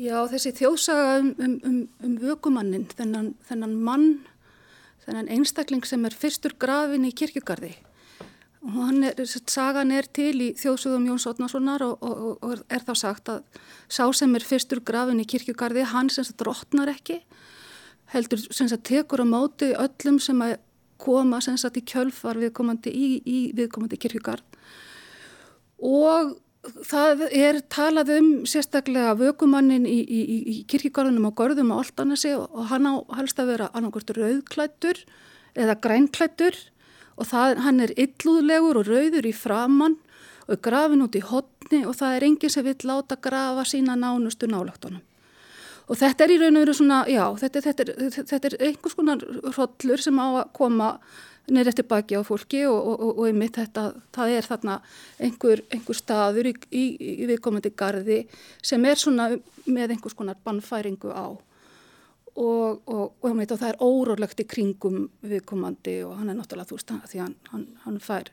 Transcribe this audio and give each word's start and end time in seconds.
Já, 0.00 0.16
þessi 0.30 0.54
þjóðsaga 0.56 1.08
um, 1.20 1.30
um, 1.36 1.56
um, 1.68 1.80
um 2.06 2.12
vökumannin, 2.22 2.86
þennan, 2.96 3.32
þennan 3.48 3.74
mann, 3.84 4.06
þennan 5.04 5.28
einstakling 5.34 5.84
sem 5.84 6.04
er 6.08 6.16
fyrstur 6.16 6.54
grafin 6.58 7.04
í 7.04 7.12
kirkjugarði. 7.12 7.74
Er, 8.62 9.24
sagan 9.50 9.90
er 9.90 10.06
til 10.14 10.36
í 10.38 10.48
þjóðsögum 10.56 11.08
Jóns 11.10 11.26
Otnarssonar 11.26 11.82
og, 11.82 11.96
og, 12.06 12.36
og 12.46 12.60
er 12.70 12.84
þá 12.86 12.92
sagt 12.96 13.30
að 13.32 13.62
sá 13.90 14.04
sem 14.14 14.36
er 14.38 14.46
fyrstur 14.46 14.80
grafin 14.86 15.20
í 15.20 15.26
kirkjugarði, 15.28 15.84
hann 15.90 16.10
sem 16.14 16.28
drotnar 16.40 16.92
ekki, 16.94 17.18
heldur 18.14 18.40
sem 18.48 18.70
tekur 18.86 19.24
á 19.24 19.26
móti 19.26 19.72
öllum 19.74 20.20
sem 20.22 20.40
að 20.46 20.56
koma 21.02 21.40
sem 21.42 21.58
sagt 21.58 21.80
í 21.80 21.84
kjölfar 21.84 22.38
viðkomandi 22.38 22.92
í, 22.94 23.08
í 23.26 23.38
viðkomandi 23.58 23.98
kirkjugarð 24.00 24.46
og 25.82 26.36
það 26.62 27.24
er 27.34 27.58
talað 27.72 28.12
um 28.18 28.28
sérstaklega 28.46 29.16
vökumannin 29.18 29.86
í, 29.88 29.98
í, 30.02 30.20
í 30.52 30.56
kirkigarðunum 30.70 31.30
á 31.30 31.38
Gorðum 31.38 31.72
á 31.74 31.82
Altanasi 31.82 32.36
og 32.38 32.68
hann 32.70 32.86
á 32.86 32.94
helst 33.18 33.40
að 33.42 33.54
vera 33.56 33.70
annarkort 33.74 34.12
rauðklættur 34.14 35.02
eða 35.58 35.78
grænklættur 35.82 36.58
og 37.18 37.28
það, 37.28 37.62
hann 37.66 37.82
er 37.82 37.94
illúðlegur 37.98 38.78
og 38.80 38.90
rauður 38.90 39.26
í 39.26 39.34
framann 39.34 39.98
og 40.46 40.54
er 40.56 40.62
grafin 40.62 41.02
út 41.04 41.18
í 41.18 41.24
hotni 41.26 41.82
og 41.86 41.96
það 41.98 42.16
er 42.16 42.28
enginn 42.28 42.54
sem 42.54 42.66
vil 42.66 42.78
láta 42.86 43.18
grafa 43.18 43.66
sína 43.68 43.98
nánustu 43.98 44.48
nálagtunum. 44.50 45.02
Og 45.90 45.98
þetta 45.98 46.24
er 46.24 46.32
í 46.32 46.38
raun 46.38 46.56
og 46.56 46.62
veru 46.62 46.74
svona, 46.78 47.02
já, 47.10 47.24
þetta, 47.42 47.60
þetta, 47.66 47.84
er, 47.84 48.18
þetta 48.30 48.48
er 48.48 48.54
einhvers 48.68 48.94
konar 48.96 49.24
hrodlur 49.50 50.00
sem 50.00 50.20
á 50.22 50.26
að 50.30 50.52
koma 50.56 50.92
neyri 51.50 51.72
eftir 51.72 51.86
baki 51.88 52.18
á 52.18 52.22
fólki 52.26 52.62
og, 52.68 52.76
og, 52.76 53.00
og, 53.00 53.14
og 53.18 53.28
einmitt 53.28 53.56
þetta, 53.58 53.86
það 54.14 54.34
er 54.36 54.48
þarna 54.48 54.76
einhver, 55.18 55.62
einhver 55.74 55.98
staður 55.98 56.50
í, 56.52 56.52
í, 56.70 56.84
í 57.22 57.30
viðkomandi 57.30 57.72
gardi 57.76 58.20
sem 58.62 58.84
er 58.86 59.00
svona 59.00 59.30
með 59.66 59.96
einhvers 59.96 60.18
konar 60.18 60.38
bannfæringu 60.44 61.10
á. 61.10 61.26
Og 62.32 63.26
einmitt 63.28 63.50
og 63.52 63.60
það 63.60 63.74
er 63.74 63.82
órólegt 63.84 64.40
í 64.40 64.48
kringum 64.48 65.02
viðkomandi 65.20 65.98
og 66.06 66.14
hann 66.20 66.32
er 66.32 66.38
náttúrulega 66.38 66.70
þú 66.70 66.78
veist 66.78 66.94
því 67.10 67.24
hann, 67.26 67.34
hann, 67.50 67.66
hann 67.84 67.98
fær 68.00 68.32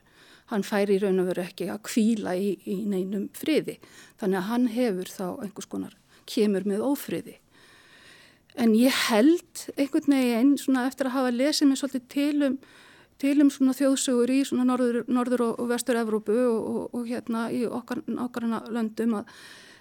hann 0.50 0.64
fær 0.66 0.90
í 0.90 0.98
raun 0.98 1.20
og 1.22 1.28
veru 1.30 1.44
ekki 1.44 1.68
að 1.70 1.84
kvíla 1.86 2.34
í, 2.34 2.54
í 2.66 2.80
neinum 2.88 3.28
friði. 3.38 3.76
Þannig 4.18 4.40
að 4.40 4.48
hann 4.48 4.66
hefur 4.74 5.12
þá 5.12 5.26
einhvers 5.44 5.70
konar 5.70 5.96
kemur 6.30 6.66
með 6.66 6.84
ófriði. 6.86 7.36
En 8.58 8.74
ég 8.74 8.94
held 9.08 9.66
einhvern 9.76 10.16
veginn 10.16 10.80
eftir 10.82 11.06
að 11.10 11.16
hafa 11.16 11.34
lesið 11.34 11.70
mér 11.70 11.80
svolítið 11.80 12.08
til 12.10 12.46
um 12.48 12.56
til 13.20 13.36
um 13.44 13.50
svona 13.52 13.74
þjóðsugur 13.76 14.32
í 14.32 14.38
svona 14.48 14.66
norður, 14.68 15.02
norður 15.10 15.44
og, 15.48 15.58
og 15.62 15.72
vestur 15.72 15.98
Evrópu 16.00 16.36
og, 16.36 16.70
og, 16.70 16.84
og 16.96 17.08
hérna 17.08 17.48
í 17.52 17.64
okkar, 17.68 18.02
okkarna 18.26 18.62
löndum 18.72 19.18
að, 19.20 19.34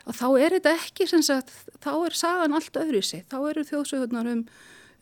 að 0.06 0.20
þá 0.20 0.28
er 0.32 0.58
þetta 0.58 0.76
ekki 0.76 1.08
sagt, 1.14 1.54
þá 1.84 1.94
er 1.94 2.18
sagan 2.20 2.58
allt 2.58 2.82
öðru 2.82 3.02
í 3.02 3.08
sig, 3.12 3.24
þá 3.32 3.38
eru 3.52 3.66
þjóðsugurnar 3.70 4.32
um, 4.34 4.44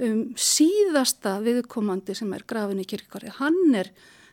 um 0.05 0.21
síðasta 0.37 1.37
viðkomandi 1.45 2.17
sem 2.17 2.31
er 2.37 2.45
grafin 2.47 2.83
í 2.83 2.87
kirkari, 2.89 3.33
hann 3.39 3.77
er 3.77 3.91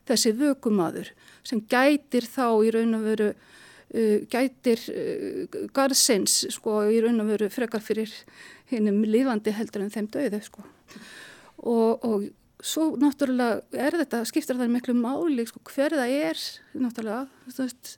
þessi 0.09 0.35
vökumadur 0.37 1.11
sem 1.45 1.63
gætir 1.71 2.29
þá 2.29 2.49
í 2.65 2.73
raun 2.75 2.99
og 2.99 3.09
veru 3.09 3.33
uh, 3.33 4.19
gætir 4.33 4.85
uh, 4.93 5.61
garðsins 5.77 6.43
sko 6.53 6.83
í 6.93 7.01
raun 7.05 7.25
og 7.25 7.33
veru 7.33 7.51
frekar 7.53 7.85
fyrir 7.85 8.13
hinnum 8.73 9.03
lifandi 9.09 9.53
heldur 9.55 9.85
en 9.85 9.93
þeim 9.93 10.09
döðu 10.13 10.41
sko. 10.45 10.65
Og, 11.65 12.05
og 12.05 12.25
svo 12.65 12.95
náttúrulega 13.01 13.61
er 13.77 13.97
þetta, 14.01 14.23
skiptir 14.29 14.59
það 14.59 14.73
miklu 14.73 14.95
máli, 14.97 15.45
sko, 15.49 15.61
hver 15.69 15.97
það 15.99 16.15
er, 16.17 16.43
náttúrulega, 16.81 17.27
þú 17.51 17.61
veist, 17.61 17.95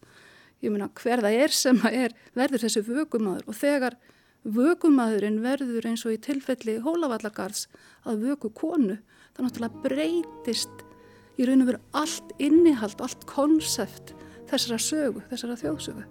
ég 0.64 0.75
meina 0.75 0.89
hver 0.98 1.22
það 1.22 1.39
er 1.45 1.55
sem 1.55 1.81
er, 1.92 2.14
verður 2.36 2.64
þessi 2.64 2.83
vökumadur 2.87 3.47
og 3.47 3.59
þegar 3.59 3.98
vökumadurinn 4.56 5.39
verður 5.42 5.87
eins 5.91 6.05
og 6.06 6.14
í 6.14 6.20
tilfelli 6.22 6.78
hólavallagarðs 6.83 7.67
að 8.06 8.27
vöku 8.27 8.50
konu, 8.56 8.98
það 9.37 9.47
náttúrulega 9.47 9.84
breytist 9.84 10.84
í 11.37 11.47
raun 11.47 11.65
og 11.65 11.71
veru 11.71 11.82
allt 12.00 12.34
innihald, 12.43 13.00
allt 13.05 13.26
konsept 13.28 14.15
þessara 14.50 14.78
sögu, 14.81 15.22
þessara 15.31 15.59
þjóðsögu. 15.60 16.05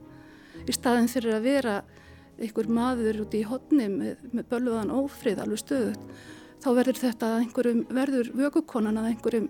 Í 0.66 0.76
staðin 0.76 1.12
fyrir 1.12 1.38
að 1.38 1.48
vera 1.48 1.76
einhver 2.36 2.68
maður 2.72 3.22
út 3.24 3.36
í 3.38 3.44
hodni 3.48 3.88
með, 3.92 4.24
með 4.32 4.48
bölvaðan 4.52 4.94
ófrið 4.96 5.42
alveg 5.44 5.62
stöðut 5.62 6.08
þá 6.66 6.72
verður 6.74 6.98
þetta 6.98 7.28
að 7.30 7.42
einhverjum 7.44 7.82
verður 7.94 8.30
vökukonan 8.34 8.98
að 8.98 9.12
einhverjum 9.12 9.50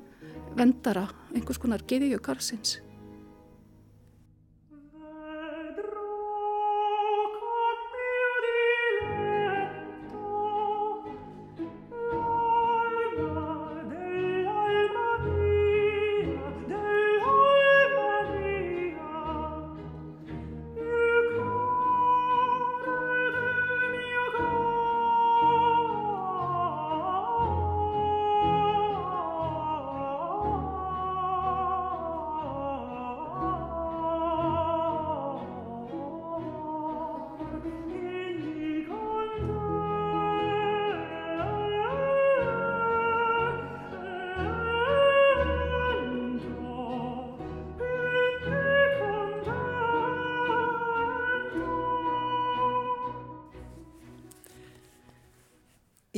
vendara, 0.59 1.05
einhvers 1.31 1.61
konar 1.63 1.83
geðíu 1.87 2.19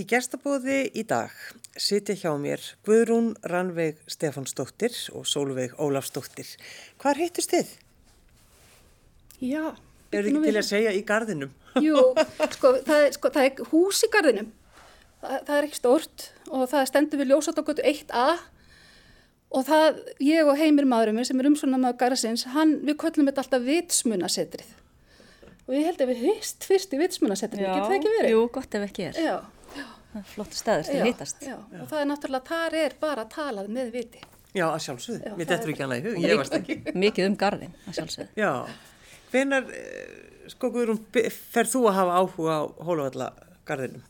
gestabóði 0.08 0.80
í 0.96 1.04
dag 1.08 1.34
sitja 1.78 2.16
hjá 2.18 2.32
mér 2.40 2.64
Guðrún 2.88 3.34
Ranveig 3.46 4.00
Stefansdóttir 4.10 4.96
og 5.16 5.28
Sólveig 5.30 5.76
Ólafsdóttir. 5.78 6.50
Hvar 7.02 7.20
heitust 7.20 7.54
þið? 7.54 7.74
Já. 9.44 9.64
Er 10.12 10.24
þið 10.24 10.32
ekki 10.32 10.44
til 10.48 10.62
að 10.62 10.68
segja 10.68 10.94
í 10.96 11.02
gardinum? 11.06 11.52
Jú, 11.84 11.98
sko 12.56 12.74
það, 12.88 13.02
er, 13.04 13.12
sko, 13.18 13.32
það 13.34 13.50
er 13.50 13.72
hús 13.72 14.04
í 14.08 14.12
gardinum. 14.14 14.54
Það, 15.22 15.36
það 15.50 15.56
er 15.58 15.68
ekki 15.68 15.82
stort 15.82 16.30
og 16.48 16.64
það 16.72 16.88
stendur 16.92 17.22
við 17.22 17.34
ljósatókvötu 17.34 17.86
1A 17.92 18.26
og 19.58 19.68
það, 19.68 20.02
ég 20.24 20.50
og 20.50 20.58
heimir 20.60 20.88
maðurum 20.90 21.22
sem 21.28 21.40
er 21.42 21.52
umsvona 21.52 21.82
maður 21.82 22.02
garðsins, 22.02 22.48
hann, 22.56 22.80
við 22.88 23.00
köllum 23.04 23.30
þetta 23.30 23.46
alltaf 23.46 23.68
vitsmunasetrið. 23.68 24.74
Og 25.68 25.76
ég 25.76 25.84
held 25.90 26.02
að 26.04 26.12
við 26.14 26.26
hyst 26.30 26.66
fyrst 26.68 26.96
í 26.96 27.00
vitsmunasetrið, 27.02 27.68
getur 27.68 27.88
það 27.90 27.96
ekki 28.00 28.16
verið? 28.16 28.34
Jú, 28.34 28.44
gott 28.56 28.78
ef 28.80 28.88
ekki 28.88 29.08
er. 29.10 29.22
Já 29.22 29.38
flottu 30.34 30.58
staður 30.58 30.88
til 30.88 30.98
að 31.02 31.10
hittast. 31.12 31.46
Já, 31.46 31.56
já, 31.58 31.80
og 31.84 31.88
það 31.92 32.02
er 32.02 32.10
náttúrulega, 32.12 32.48
þar 32.50 32.78
er 32.82 32.98
bara 33.02 33.26
talað 33.32 33.72
með 33.74 33.94
viti. 33.96 34.22
Já, 34.56 34.66
að 34.72 34.80
sjálfsögðu, 34.88 35.34
mér 35.38 35.50
dettur 35.52 35.74
ekki 35.74 35.86
annað 35.86 36.00
í 36.00 36.06
hug, 36.08 36.20
ég 36.24 36.40
varst 36.40 36.56
ekki. 36.58 36.78
Mikið 37.04 37.30
um 37.30 37.38
gardin, 37.40 37.74
að 37.86 37.98
sjálfsögðu. 38.00 38.30
Já, 38.40 38.52
hvenar, 39.34 39.68
eh, 39.78 40.48
sko 40.54 40.72
Guðrún, 40.74 41.02
fer 41.54 41.70
þú 41.70 41.84
að 41.92 41.98
hafa 42.00 42.22
áhuga 42.22 42.56
á 42.58 42.64
hóluvallagardinum? 42.88 44.06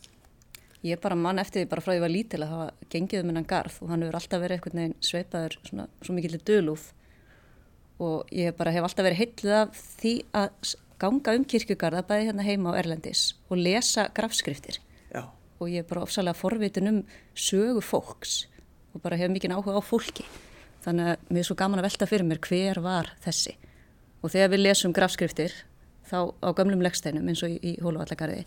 Ég 0.86 1.02
bara 1.03 1.18
mann 1.19 1.41
eftir 1.41 1.63
því 1.63 1.69
bara 1.72 1.84
frá 1.84 1.90
því 1.90 1.96
að 1.96 1.97
ég 1.97 2.06
var 2.06 2.13
lítil 2.13 2.41
að 2.46 2.52
hafa 2.53 2.90
gengið 2.94 3.24
um 3.24 3.31
hennan 3.31 3.50
gard 3.50 3.80
og 3.81 3.91
hann 3.91 4.03
hefur 4.06 4.19
alltaf 4.19 4.44
verið 4.44 4.59
einhvern 4.59 4.81
veginn 4.81 4.97
sveipaður 5.03 5.57
svona, 5.66 5.88
svo 6.06 6.16
mikillir 6.16 6.44
dölúð 6.47 6.84
og 8.06 8.30
ég 8.38 8.56
bara 8.56 8.72
hef 8.75 8.86
alltaf 8.86 9.07
verið 9.07 9.24
heitluð 9.24 9.56
af 9.57 9.80
því 9.97 10.13
að 10.38 10.75
ganga 11.02 11.34
um 11.38 11.47
kirkugarða 11.50 12.06
bæði 12.06 12.30
hérna 12.30 12.46
heima 12.46 12.78
á 12.78 12.80
Erlendis 12.80 13.31
og 13.50 13.57
lesa 13.57 14.06
grafskriftir 14.13 14.77
og 15.57 15.71
ég 15.71 15.83
er 15.83 15.89
bara 15.89 16.04
ofsalega 16.06 16.38
forvitin 16.38 16.92
um 16.92 17.00
sögu 17.36 17.81
fólks 17.81 18.45
og 18.94 19.01
bara 19.04 19.18
hef 19.19 19.31
mikið 19.33 19.56
áhuga 19.57 19.77
á 19.77 19.83
fólki. 19.83 20.25
Þannig 20.86 21.12
að 21.12 21.31
mér 21.33 21.42
er 21.42 21.48
svo 21.50 21.57
gaman 21.59 21.81
að 21.81 21.88
velta 21.89 22.07
fyrir 22.09 22.27
mér 22.27 22.42
hver 22.42 22.81
var 22.86 23.12
þessi. 23.25 23.56
Og 24.24 24.33
þegar 24.33 24.54
við 24.54 24.63
lesum 24.63 24.95
grafskriftir 24.95 25.54
þá 26.07 26.33
á 26.42 26.50
gömlum 26.56 26.81
leggsteinum 26.86 27.27
eins 27.27 27.44
og 27.45 27.54
í, 27.54 27.59
í 27.62 27.74
Hólavallagarði 27.83 28.45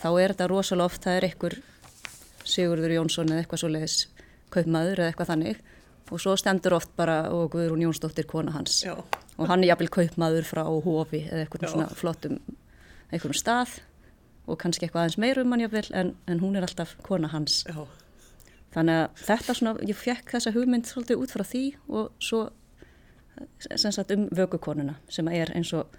þá 0.00 0.08
er 0.12 0.34
þetta 0.34 0.48
rosalega 0.52 0.90
oft 0.90 1.04
það 1.04 1.18
er 1.18 1.28
einhver 1.28 1.58
Sigurður 2.42 2.96
Jónsson 2.96 3.30
eða 3.30 3.44
eitthvað 3.44 3.62
svo 3.62 3.70
leiðis 3.70 3.98
kaupmaður 4.52 5.02
eða 5.02 5.12
eitthvað 5.12 5.32
þannig. 5.32 5.60
Og 6.12 6.20
svo 6.20 6.34
stendur 6.36 6.76
oft 6.76 6.90
bara 6.98 7.18
og 7.32 7.52
Guðrún 7.54 7.84
Jónsdóttir 7.86 8.26
kona 8.28 8.52
hans. 8.52 8.82
Já. 8.84 8.96
og 9.38 9.48
hann 9.48 9.62
er 9.62 9.72
jafnvel 9.72 9.90
kaupmaður 9.92 10.46
frá 10.46 10.62
Hófi 10.66 11.22
eða 11.24 11.44
eitthvað 11.44 11.72
svona 11.72 11.88
flottum 11.96 12.38
einhverjum 13.12 13.38
stað 13.38 13.78
og 14.46 14.58
kannski 14.58 14.86
eitthvað 14.86 15.04
aðeins 15.04 15.20
meirum 15.22 15.50
mann 15.52 15.62
jáfnvel 15.62 15.88
en, 15.98 16.14
en 16.26 16.42
hún 16.42 16.56
er 16.58 16.66
alltaf 16.66 16.96
kona 17.06 17.30
hans 17.32 17.62
Já. 17.68 17.84
þannig 18.74 19.02
að 19.02 19.24
þetta 19.26 19.56
svona 19.58 19.88
ég 19.88 19.98
fekk 19.98 20.34
þessa 20.34 20.54
hugmynd 20.56 20.90
svolítið 20.90 21.22
út 21.22 21.34
frá 21.34 21.44
því 21.46 21.64
og 21.88 22.10
svo 22.22 22.44
sem 23.70 23.92
sagt 23.94 24.12
um 24.14 24.28
vögukonuna 24.34 24.98
sem 25.10 25.28
er 25.32 25.52
eins 25.56 25.72
og 25.76 25.98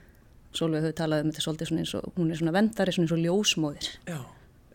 Sólveig 0.54 0.84
höfðu 0.84 0.98
talað 0.98 1.24
um 1.24 1.32
þetta 1.32 1.44
svolítið 1.44 1.70
svona 1.70 1.84
eins 1.84 1.94
og 1.98 2.18
hún 2.18 2.30
er 2.30 2.38
svona 2.38 2.54
vendari, 2.54 2.94
svona 2.94 3.08
eins 3.08 3.14
og 3.16 3.22
ljósmóðir. 3.24 3.88
Já, 4.06 4.20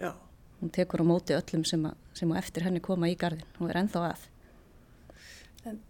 já. 0.02 0.10
Hún 0.58 0.72
tekur 0.74 1.04
á 1.06 1.06
móti 1.06 1.36
öllum 1.36 1.62
sem, 1.68 1.84
að, 1.86 2.00
sem 2.18 2.32
að 2.34 2.40
eftir 2.40 2.66
henni 2.66 2.82
koma 2.82 3.10
í 3.10 3.14
gardin 3.18 3.60
og 3.62 3.70
er 3.70 3.78
ennþá 3.84 4.02
að. 4.08 4.24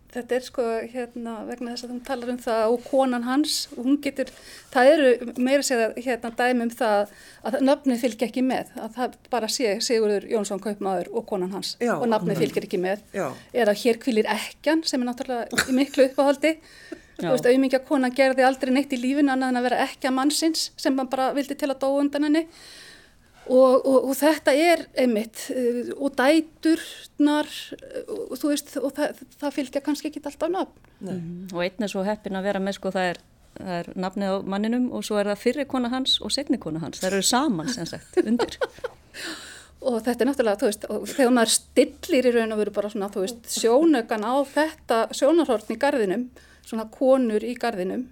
Þetta 0.09 0.37
er 0.39 0.45
sko 0.47 0.67
hérna 0.89 1.33
vegna 1.45 1.75
þess 1.75 1.85
að 1.85 1.91
hún 1.93 2.05
talar 2.07 2.31
um 2.33 2.39
það 2.41 2.63
og 2.73 2.85
konan 2.89 3.27
hans, 3.27 3.57
hún 3.77 3.99
getur, 4.01 4.31
það 4.73 4.93
eru 4.95 5.11
meira 5.37 5.67
segða 5.67 5.89
hérna 6.01 6.31
dæmi 6.39 6.65
um 6.65 6.73
það 6.79 7.13
að 7.51 7.59
nafni 7.69 7.99
fylgja 8.01 8.29
ekki 8.31 8.45
með, 8.47 8.71
að 8.81 8.97
það 8.97 9.19
bara 9.35 9.51
sé 9.53 9.75
Sigurður 9.85 10.25
Jónsson 10.33 10.63
Kaupmaður 10.65 11.13
og 11.13 11.27
konan 11.29 11.53
hans 11.53 11.75
Já, 11.77 11.93
og 11.99 12.09
nafni 12.09 12.39
fylgir 12.39 12.65
ekki 12.65 12.81
með. 12.81 13.05
Já. 13.13 13.27
Eða 13.53 13.77
hér 13.83 14.01
kvilir 14.01 14.31
ekkjan 14.33 14.81
sem 14.89 15.05
er 15.05 15.11
náttúrulega 15.11 15.69
í 15.69 15.77
miklu 15.77 16.09
uppáhaldi. 16.09 16.57
Þú 17.19 17.33
veist, 17.35 17.47
auðmingja 17.51 17.85
konan 17.85 18.15
gerði 18.15 18.45
aldrei 18.47 18.71
neitt 18.73 18.93
í 18.95 18.99
lífinu 19.03 19.33
annað 19.35 19.53
en 19.53 19.61
að 19.61 19.65
vera 19.67 19.85
ekkja 19.89 20.13
mannsins 20.15 20.69
sem 20.79 20.97
hann 20.97 21.11
bara 21.11 21.33
vildi 21.37 21.57
til 21.59 21.69
að 21.69 21.81
dó 21.83 21.89
undan 21.99 22.29
henni. 22.29 22.45
Og, 23.49 23.87
og, 23.89 24.11
og 24.11 24.15
þetta 24.19 24.53
er 24.53 24.85
einmitt 25.01 25.47
uh, 25.55 25.89
og 25.97 26.13
dæturnar 26.19 27.49
og 28.29 28.35
þú 28.37 28.53
veist 28.53 28.75
og 28.77 28.93
það, 28.99 29.23
það 29.41 29.57
fylgja 29.57 29.83
kannski 29.85 30.11
ekki 30.11 30.23
alltaf 30.25 30.53
nafn. 30.53 30.87
Mm. 31.01 31.49
Og 31.55 31.65
einn 31.65 31.87
er 31.87 31.93
svo 31.93 32.05
heppin 32.05 32.37
að 32.37 32.51
vera 32.51 32.63
með 32.63 32.77
sko 32.77 32.93
það 32.93 33.13
er, 33.15 33.21
það 33.57 33.75
er 33.79 33.91
nafnið 34.05 34.35
á 34.35 34.37
manninum 34.55 34.89
og 34.93 35.07
svo 35.09 35.21
er 35.21 35.33
það 35.33 35.45
fyrri 35.47 35.69
kona 35.71 35.93
hans 35.95 36.19
og 36.21 36.35
setni 36.35 36.61
kona 36.61 36.83
hans. 36.85 37.01
Það 37.01 37.15
eru 37.15 37.29
saman 37.31 37.73
sem 37.73 37.89
sagt 37.89 38.21
undir. 38.25 38.59
Og 39.79 40.01
þetta 40.03 40.25
er 40.25 40.27
náttúrulega, 40.27 40.59
þú 40.59 40.67
veist, 40.67 40.85
og 40.91 41.03
þegar 41.07 41.35
maður 41.37 41.51
stillir 41.55 42.27
í 42.27 42.31
raun 42.35 42.55
og 42.55 42.59
veru 42.59 42.73
bara 42.75 42.89
svona, 42.91 43.09
þú 43.15 43.21
veist, 43.23 43.45
sjónaukan 43.55 44.25
á 44.27 44.35
þetta 44.51 44.97
sjónarhortn 45.15 45.71
í 45.71 45.77
gardinum, 45.79 46.25
svona 46.67 46.89
konur 46.91 47.47
í 47.47 47.53
gardinum, 47.55 48.09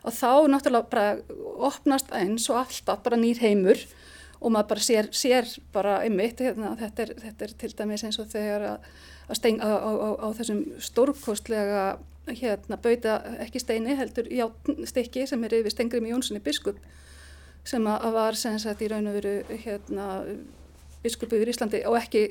og 0.00 0.16
þá 0.16 0.48
náttúrulega 0.48 0.88
bara 0.94 1.44
opnast 1.68 2.08
eins 2.16 2.48
og 2.48 2.62
alltaf 2.62 3.04
bara 3.04 3.20
nýr 3.20 3.42
heimur 3.44 3.84
og 4.44 4.52
maður 4.52 4.74
bara 4.74 4.84
sér, 4.84 5.08
sér 5.16 5.48
bara 5.72 5.98
einmitt, 6.04 6.42
hérna, 6.44 6.74
þetta, 6.76 7.06
er, 7.06 7.12
þetta 7.22 7.46
er 7.46 7.54
til 7.62 7.70
dæmis 7.78 8.04
eins 8.04 8.18
og 8.20 8.28
þegar 8.32 8.66
að, 8.74 8.88
að 9.28 9.38
stein, 9.40 9.60
á, 9.64 9.72
á, 9.72 9.90
á, 9.90 10.08
á 10.20 10.28
þessum 10.36 10.60
stórkostlega 10.84 11.84
hérna, 12.28 12.78
bauta 12.80 13.18
ekki 13.44 13.62
steini 13.62 13.96
heldur 13.96 14.28
já, 14.32 14.46
stykki 14.88 15.26
sem 15.28 15.44
er 15.44 15.56
yfir 15.60 15.72
Stengrim 15.72 16.08
Jónssoni 16.08 16.42
biskup 16.44 16.80
sem 17.64 17.86
að 17.88 18.10
var 18.12 18.36
sem 18.36 18.56
sagt 18.60 18.84
í 18.84 18.88
raun 18.92 19.08
og 19.08 19.16
veru 19.16 19.58
hérna 19.64 20.08
biskup 21.04 21.32
yfir 21.32 21.52
Íslandi. 21.52 21.80
Og 21.88 21.96
ekki, 21.96 22.24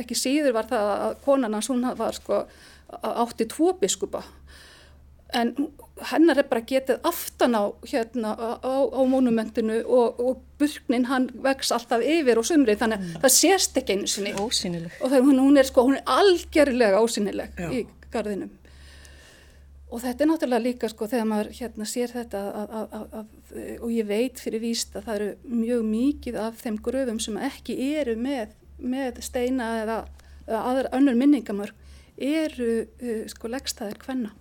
ekki 0.00 0.16
síður 0.16 0.56
var 0.56 0.68
það 0.70 0.92
að 0.92 1.16
konan 1.24 1.56
hans 1.56 1.68
hún 1.72 1.84
var 1.98 2.16
sko 2.16 2.44
átti 2.92 3.48
tvo 3.48 3.72
biskupa 3.80 4.22
en 5.32 5.52
hennar 6.10 6.40
er 6.40 6.48
bara 6.50 6.64
getið 6.66 7.04
aftan 7.06 7.54
á 7.54 7.64
hérna 7.86 8.32
á, 8.34 8.74
á 8.90 9.00
monumentinu 9.08 9.82
og, 9.84 10.18
og 10.20 10.40
burknin 10.60 11.06
hann 11.10 11.28
vex 11.44 11.72
alltaf 11.74 12.02
yfir 12.04 12.40
og 12.40 12.46
sumri 12.48 12.76
þannig 12.78 13.02
að 13.02 13.20
það 13.26 13.34
sést 13.36 13.78
ekki 13.80 13.98
einu 13.98 14.10
sinni 14.10 14.32
Ósynileg. 14.38 14.96
og 15.00 15.12
það, 15.12 15.28
hún, 15.28 15.42
hún 15.44 15.60
er 15.60 15.68
sko, 15.68 15.86
hún 15.88 16.00
er 16.00 16.10
algjörlega 16.16 17.02
ósynileg 17.02 17.60
Já. 17.60 17.70
í 17.70 17.84
garðinum 18.12 18.50
og 19.92 20.00
þetta 20.00 20.24
er 20.24 20.30
náttúrulega 20.30 20.64
líka 20.64 20.90
sko 20.90 21.08
þegar 21.10 21.28
maður 21.28 21.52
hérna 21.58 21.86
sér 21.88 22.12
þetta 22.14 22.42
að, 22.48 22.74
að, 22.80 22.98
að, 22.98 23.06
að, 23.20 23.70
og 23.84 23.88
ég 23.92 24.08
veit 24.08 24.42
fyrir 24.42 24.64
víst 24.64 24.96
að 24.96 25.08
það 25.08 25.18
eru 25.20 25.56
mjög 25.62 25.86
mikið 25.92 26.40
af 26.46 26.60
þeim 26.64 26.78
gröfum 26.88 27.22
sem 27.22 27.38
ekki 27.50 27.78
eru 27.92 28.16
með, 28.16 28.54
með 28.80 29.22
steina 29.26 29.72
eða, 29.82 29.98
eða 30.46 30.62
aðra 30.72 30.94
önnur 30.98 31.18
minningamörk 31.20 31.90
eru 32.22 32.72
uh, 32.84 33.26
sko 33.30 33.50
leggstæðir 33.52 34.00
kvenna 34.00 34.32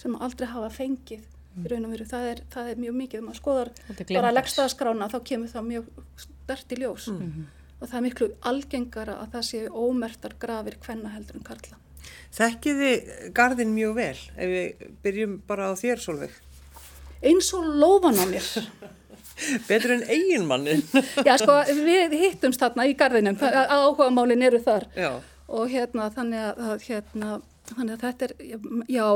sem 0.00 0.16
aldrei 0.16 0.48
hafa 0.50 0.72
fengið 0.74 1.28
í 1.60 1.70
raun 1.70 1.86
og 1.88 1.94
veru, 1.94 2.06
það 2.08 2.26
er, 2.30 2.42
það 2.52 2.68
er 2.72 2.82
mjög 2.84 2.98
mikið, 3.00 3.22
maður 3.26 3.40
skoðar 3.40 3.70
bara 3.88 4.04
gleymdags. 4.06 4.36
leggstæðaskrána 4.38 5.08
þá 5.10 5.16
kemur 5.30 5.50
það 5.50 5.66
mjög 5.70 5.88
stert 6.24 6.74
í 6.74 6.78
ljós 6.80 7.08
og 7.80 7.88
það 7.88 7.96
er 7.98 8.04
miklu 8.06 8.28
algengara 8.50 9.16
að 9.22 9.34
það 9.34 9.46
séu 9.50 9.72
ómertar 9.72 10.36
grafir 10.40 10.76
kvenna 10.82 11.12
heldur 11.14 11.40
en 11.40 11.46
karla. 11.46 11.80
Þekkiði 12.36 12.92
gardin 13.36 13.74
mjög 13.74 13.96
vel 13.98 14.16
ef 14.36 14.54
við 14.54 14.86
byrjum 15.04 15.36
bara 15.48 15.72
á 15.72 15.74
þér, 15.80 16.02
Solveig. 16.04 16.38
Eins 17.20 17.50
og 17.56 17.66
lófan 17.80 18.20
á 18.20 18.24
mér. 18.30 18.46
Betur 19.68 19.96
en 19.96 20.04
eiginmannin. 20.04 20.82
Já, 21.28 21.34
sko, 21.40 21.56
við 21.80 22.16
hittumst 22.20 22.60
þarna 22.60 22.86
í 22.88 22.94
gardinum, 22.96 23.38
áhuga 23.40 24.10
málin 24.12 24.44
eru 24.44 24.60
þar 24.62 24.86
Já. 24.96 25.14
og 25.48 25.72
hérna 25.72 26.10
þannig 26.14 26.44
að, 26.44 26.60
að 26.68 26.86
hérna, 26.88 27.30
þannig 27.78 27.94
að 27.96 28.04
þetta 28.06 28.26
er, 28.28 28.34
já, 28.90 29.06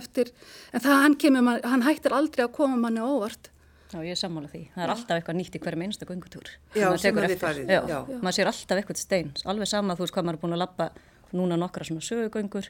eftir, 0.00 0.30
en 0.74 0.84
það 0.84 1.00
hann 1.04 1.16
kemur, 1.22 1.60
hann 1.72 1.86
hættir 1.86 2.14
aldrei 2.16 2.44
að 2.46 2.52
koma 2.58 2.76
manni 2.80 3.00
á 3.02 3.06
óvart. 3.06 3.50
Já, 3.90 3.98
ég 4.06 4.14
er 4.14 4.20
sammála 4.20 4.46
því. 4.52 4.60
Það 4.74 4.84
er 4.84 4.92
alltaf 4.94 5.16
eitthvað 5.18 5.36
nýtt 5.40 5.56
í 5.58 5.60
hverjum 5.64 5.82
einsta 5.88 6.06
göngutúr. 6.06 6.50
Já, 6.78 6.84
Maður 6.86 7.00
sem 7.02 7.10
tekur 7.10 7.24
að 7.26 7.32
eftir. 7.34 7.40
farið, 7.42 7.72
Já, 7.74 7.80
já. 7.90 7.98
maður 8.22 8.36
sér 8.38 8.50
alltaf 8.52 8.78
eitthvað 8.82 9.00
stein. 9.02 9.32
Alveg 9.50 9.70
sama 9.72 9.96
þú 9.98 10.04
veist 10.06 10.14
hvað 10.14 10.26
maður 10.28 10.38
er 10.38 10.42
búin 10.44 10.54
að 10.54 10.62
lappa 10.62 10.86
núna 11.34 11.58
nokkra 11.58 11.86
svona 11.88 12.04
sögugöngur 12.06 12.68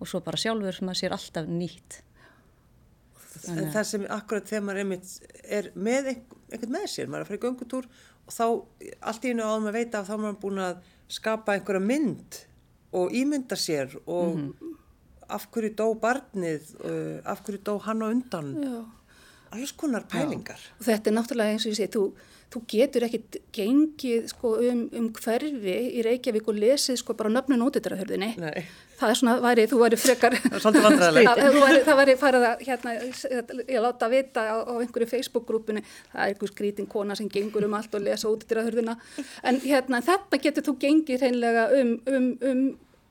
og 0.00 0.08
svo 0.08 0.20
bara 0.24 0.40
sjálfur 0.40 0.78
maður 0.88 1.00
sér 1.02 1.16
alltaf 1.18 1.50
nýtt. 1.52 1.98
En 3.50 3.68
það 3.74 3.84
sem 3.90 4.04
akkurat 4.14 4.48
þegar 4.48 4.64
maður 4.64 4.82
einmitt 4.84 5.12
er 5.44 5.68
með 5.76 6.10
einhver, 6.14 6.40
einhvern 6.54 6.74
með 6.78 6.86
sér, 6.94 7.08
maður 7.12 7.20
er 7.20 7.26
að 7.26 7.30
fara 7.32 7.38
í 7.40 7.44
göngutúr 7.44 7.88
og 8.24 8.32
þá 8.32 8.44
allt 9.10 9.24
í 9.28 9.32
einu 9.34 9.44
áðum 9.44 9.68
að 9.68 9.76
veita 9.82 10.00
að 10.00 10.08
þá 10.08 10.12
er 10.16 10.22
maður 10.24 10.38
búin 10.44 10.60
að 10.64 10.90
skapa 11.18 11.56
einhverja 11.58 11.84
mynd 11.84 12.38
og 12.94 13.14
ímynda 13.14 13.58
sér 13.58 13.96
og 14.06 14.38
af 15.28 15.48
hverju 15.52 15.72
dó 15.78 15.88
barnið, 15.98 16.74
uh, 16.84 17.18
af 17.24 17.42
hverju 17.44 17.62
dó 17.66 17.78
hann 17.82 18.04
á 18.04 18.06
undan, 18.10 18.52
Já. 18.60 18.84
alls 19.56 19.72
konar 19.72 20.06
pælingar. 20.10 20.60
Og 20.78 20.86
þetta 20.86 21.10
er 21.10 21.16
náttúrulega 21.16 21.54
eins 21.54 21.66
og 21.66 21.72
ég 21.72 21.78
segi, 21.78 21.92
þú, 21.94 22.04
þú 22.52 22.62
getur 22.70 23.06
ekkit 23.08 23.38
gengið 23.54 24.28
sko, 24.30 24.54
um, 24.68 24.84
um 24.92 25.08
hverfi 25.16 25.76
í 25.98 26.04
Reykjavík 26.06 26.50
og 26.50 26.60
lesið 26.60 27.00
sko, 27.00 27.16
bara 27.18 27.32
nöfnun 27.32 27.64
ótittarahörðinni. 27.66 28.34
Það 29.04 29.12
er 29.12 29.18
svona, 29.20 29.34
væri, 29.44 29.64
þú 29.68 29.80
væri 29.82 29.98
frekar, 30.00 30.36
það 31.88 31.98
væri, 32.00 32.14
farið 32.20 32.46
að 32.48 32.62
hérna, 32.64 32.94
ég 33.68 33.82
láta 33.84 34.08
vita 34.12 34.44
á, 34.48 34.56
á 34.64 34.72
einhverju 34.80 35.10
Facebook-grúpunni, 35.10 35.84
það 36.12 36.22
er 36.22 36.32
einhver 36.32 36.52
skrítin 36.52 36.88
kona 36.88 37.16
sem 37.18 37.28
gengur 37.28 37.66
um 37.68 37.76
allt 37.76 37.92
og 37.94 38.06
lesa 38.06 38.30
ótittarahörðina. 38.30 38.96
En 39.44 39.60
hérna, 39.64 40.00
þetta 40.04 40.40
getur 40.40 40.68
þú 40.70 40.76
gengið 40.86 41.26
hreinlega 41.26 41.68
um, 41.76 41.94
um, 42.08 42.32
um 42.48 42.64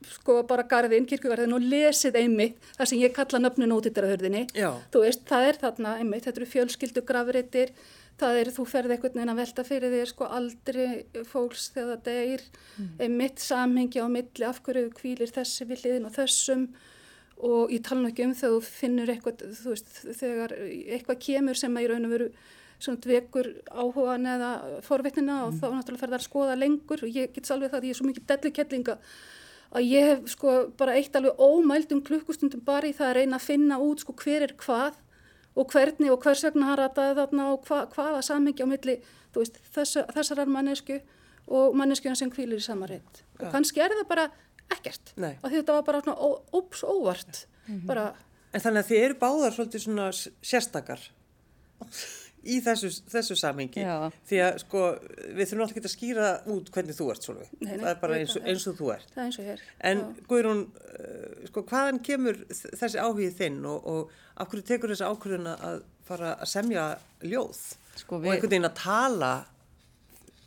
sko 0.10 0.42
bara 0.48 0.66
garðin, 0.68 1.06
kirkugarðin 1.08 1.56
og 1.56 1.64
lesið 1.64 2.18
einmitt 2.20 2.58
það 2.76 2.90
sem 2.90 3.04
ég 3.04 3.14
kalla 3.16 3.42
nöfnun 3.44 3.76
ótittarahörðinni. 3.78 4.48
Já. 4.58 4.72
Þú 4.94 5.04
veist, 5.06 5.28
það 5.30 5.50
er 5.50 5.60
þarna 5.62 5.98
einmitt, 6.02 6.26
þetta 6.26 6.42
eru 6.42 6.50
fjölskyldu 6.56 7.06
grafreitir, 7.08 7.74
það 8.22 8.40
er, 8.40 8.50
þú 8.56 8.66
ferði 8.70 8.96
einhvern 8.96 9.18
veginn 9.18 9.34
að 9.34 9.42
velta 9.42 9.66
fyrir 9.68 9.94
þér 9.94 10.10
sko 10.12 10.30
aldri 10.38 10.88
fólks 11.30 11.68
þegar 11.74 11.92
það 11.92 12.04
deyr, 12.08 12.48
einmitt 13.02 13.44
samhengi 13.44 14.04
á 14.04 14.08
milli, 14.12 14.48
af 14.48 14.62
hverju 14.66 14.92
kvílir 14.98 15.34
þessi 15.34 15.70
við 15.70 15.84
hliðin 15.84 16.10
og 16.10 16.18
þessum? 16.18 16.68
Og 17.44 17.74
ég 17.74 17.84
tala 17.84 18.08
ekki 18.08 18.28
um 18.28 18.36
þegar 18.38 18.54
þú 18.54 18.74
finnur 18.80 19.10
eitthvað, 19.12 19.46
þú 19.60 19.74
veist, 19.74 19.96
þegar 20.22 20.54
eitthvað 20.64 21.24
kemur 21.26 21.60
sem 21.60 21.78
að 21.78 21.84
í 21.84 21.90
raun 21.92 22.08
og 22.08 22.14
veru 22.14 22.30
svona 22.84 23.02
dvekur 23.04 23.50
áhugan 23.72 24.28
eða 24.28 24.52
forvitnina 24.86 25.40
og 25.48 25.58
þá 25.58 25.66
náttúrulega 25.72 26.04
ferði 26.04 26.20
að 26.20 26.26
skoða 26.28 26.58
lengur. 26.60 27.04
Og 27.04 27.16
ég 27.16 27.34
get 27.36 27.52
alveg 27.52 27.72
það 27.72 27.80
að 27.80 27.88
ég 27.88 27.96
er 27.96 28.00
svo 28.00 28.08
mikið 28.10 28.28
dellukettlinga 28.32 28.98
að 29.74 29.90
ég 29.90 30.10
hef 30.12 30.28
sko 30.36 30.56
bara 30.78 30.96
eitt 31.00 31.16
alveg 31.18 31.40
ómældum 31.42 32.04
klukkustundum 32.06 32.64
bara 32.66 32.90
í 32.90 32.96
það 32.96 33.10
að 33.10 33.18
reyna 33.20 33.40
að 33.40 33.48
finna 33.48 33.80
út 33.82 34.04
sko 34.04 34.16
hver 34.22 34.46
er 34.46 34.54
hvað 34.60 35.00
og 35.56 35.74
hvernig 35.74 36.12
og 36.14 36.24
hvers 36.24 36.44
vegna 36.48 36.70
hann 36.72 36.80
rataði 36.80 37.18
þarna 37.20 37.50
og 37.54 37.68
hva, 37.68 37.84
hvaða 37.94 38.22
samhengi 38.26 38.66
á 38.66 38.68
milli 38.70 38.96
veist, 39.36 39.60
þess, 39.76 40.00
þessarar 40.16 40.50
mannesku 40.50 41.00
og 41.54 41.76
manneskjuna 41.78 42.16
sem 42.18 42.32
kvílir 42.34 42.62
í 42.62 42.66
sama 42.66 42.88
reitt. 42.90 43.24
Og 43.40 43.50
kannski 43.54 43.82
er 43.84 43.94
það 44.00 44.08
bara 44.10 44.28
ekkert. 44.74 45.14
Því 45.18 45.56
þetta 45.58 45.76
var 45.78 45.88
bara 45.90 46.02
svona 46.06 46.32
óps 46.56 46.84
óvart. 46.88 47.44
Bara, 47.88 48.12
En 48.54 48.62
þannig 48.62 48.84
að 48.84 48.90
þið 48.92 49.04
eru 49.04 49.16
báðar 49.22 49.54
svolítið 49.56 49.82
svona 49.88 50.08
sérstakar 50.46 51.02
í 52.44 52.58
þessu, 52.66 52.90
þessu 53.12 53.36
samhengi. 53.40 53.84
Já. 53.86 54.10
Því 54.30 54.40
að 54.44 54.58
sko, 54.64 54.82
við 55.38 55.48
þurfum 55.50 55.62
alltaf 55.66 55.78
ekki 55.78 55.88
að 55.88 55.94
skýra 55.94 56.32
út 56.54 56.72
hvernig 56.76 56.98
þú 56.98 57.08
ert 57.14 57.28
svolítið. 57.28 57.54
Nei, 57.62 57.70
nei, 57.72 57.78
það 57.84 57.92
er 57.94 58.00
bara 58.02 58.18
eins, 58.20 58.36
og- 58.36 58.50
eins 58.52 58.68
og 58.68 58.76
þú 58.80 58.90
ert. 58.96 59.14
er 59.16 59.22
eins 59.24 59.40
og. 59.40 59.64
En. 59.92 60.02
Guðrún, 60.28 60.64
uh, 60.74 61.48
sko, 61.48 61.64
hvaðan 61.70 62.02
kemur 62.04 62.42
þessi 62.52 63.00
áhugið 63.00 63.38
þinn 63.40 63.62
og, 63.66 63.88
og 63.88 64.12
af 64.38 64.50
hverju 64.52 64.66
tekur 64.68 64.90
þessi 64.94 65.08
ákvörðuna 65.08 65.56
að 65.70 65.84
fara 66.04 66.36
að 66.36 66.52
semja 66.52 66.88
ljóð 67.24 67.62
Sko, 67.96 68.18
og 68.18 68.26
einhvern 68.26 68.50
veginn 68.50 68.66
að 68.68 68.76
tala, 68.82 69.46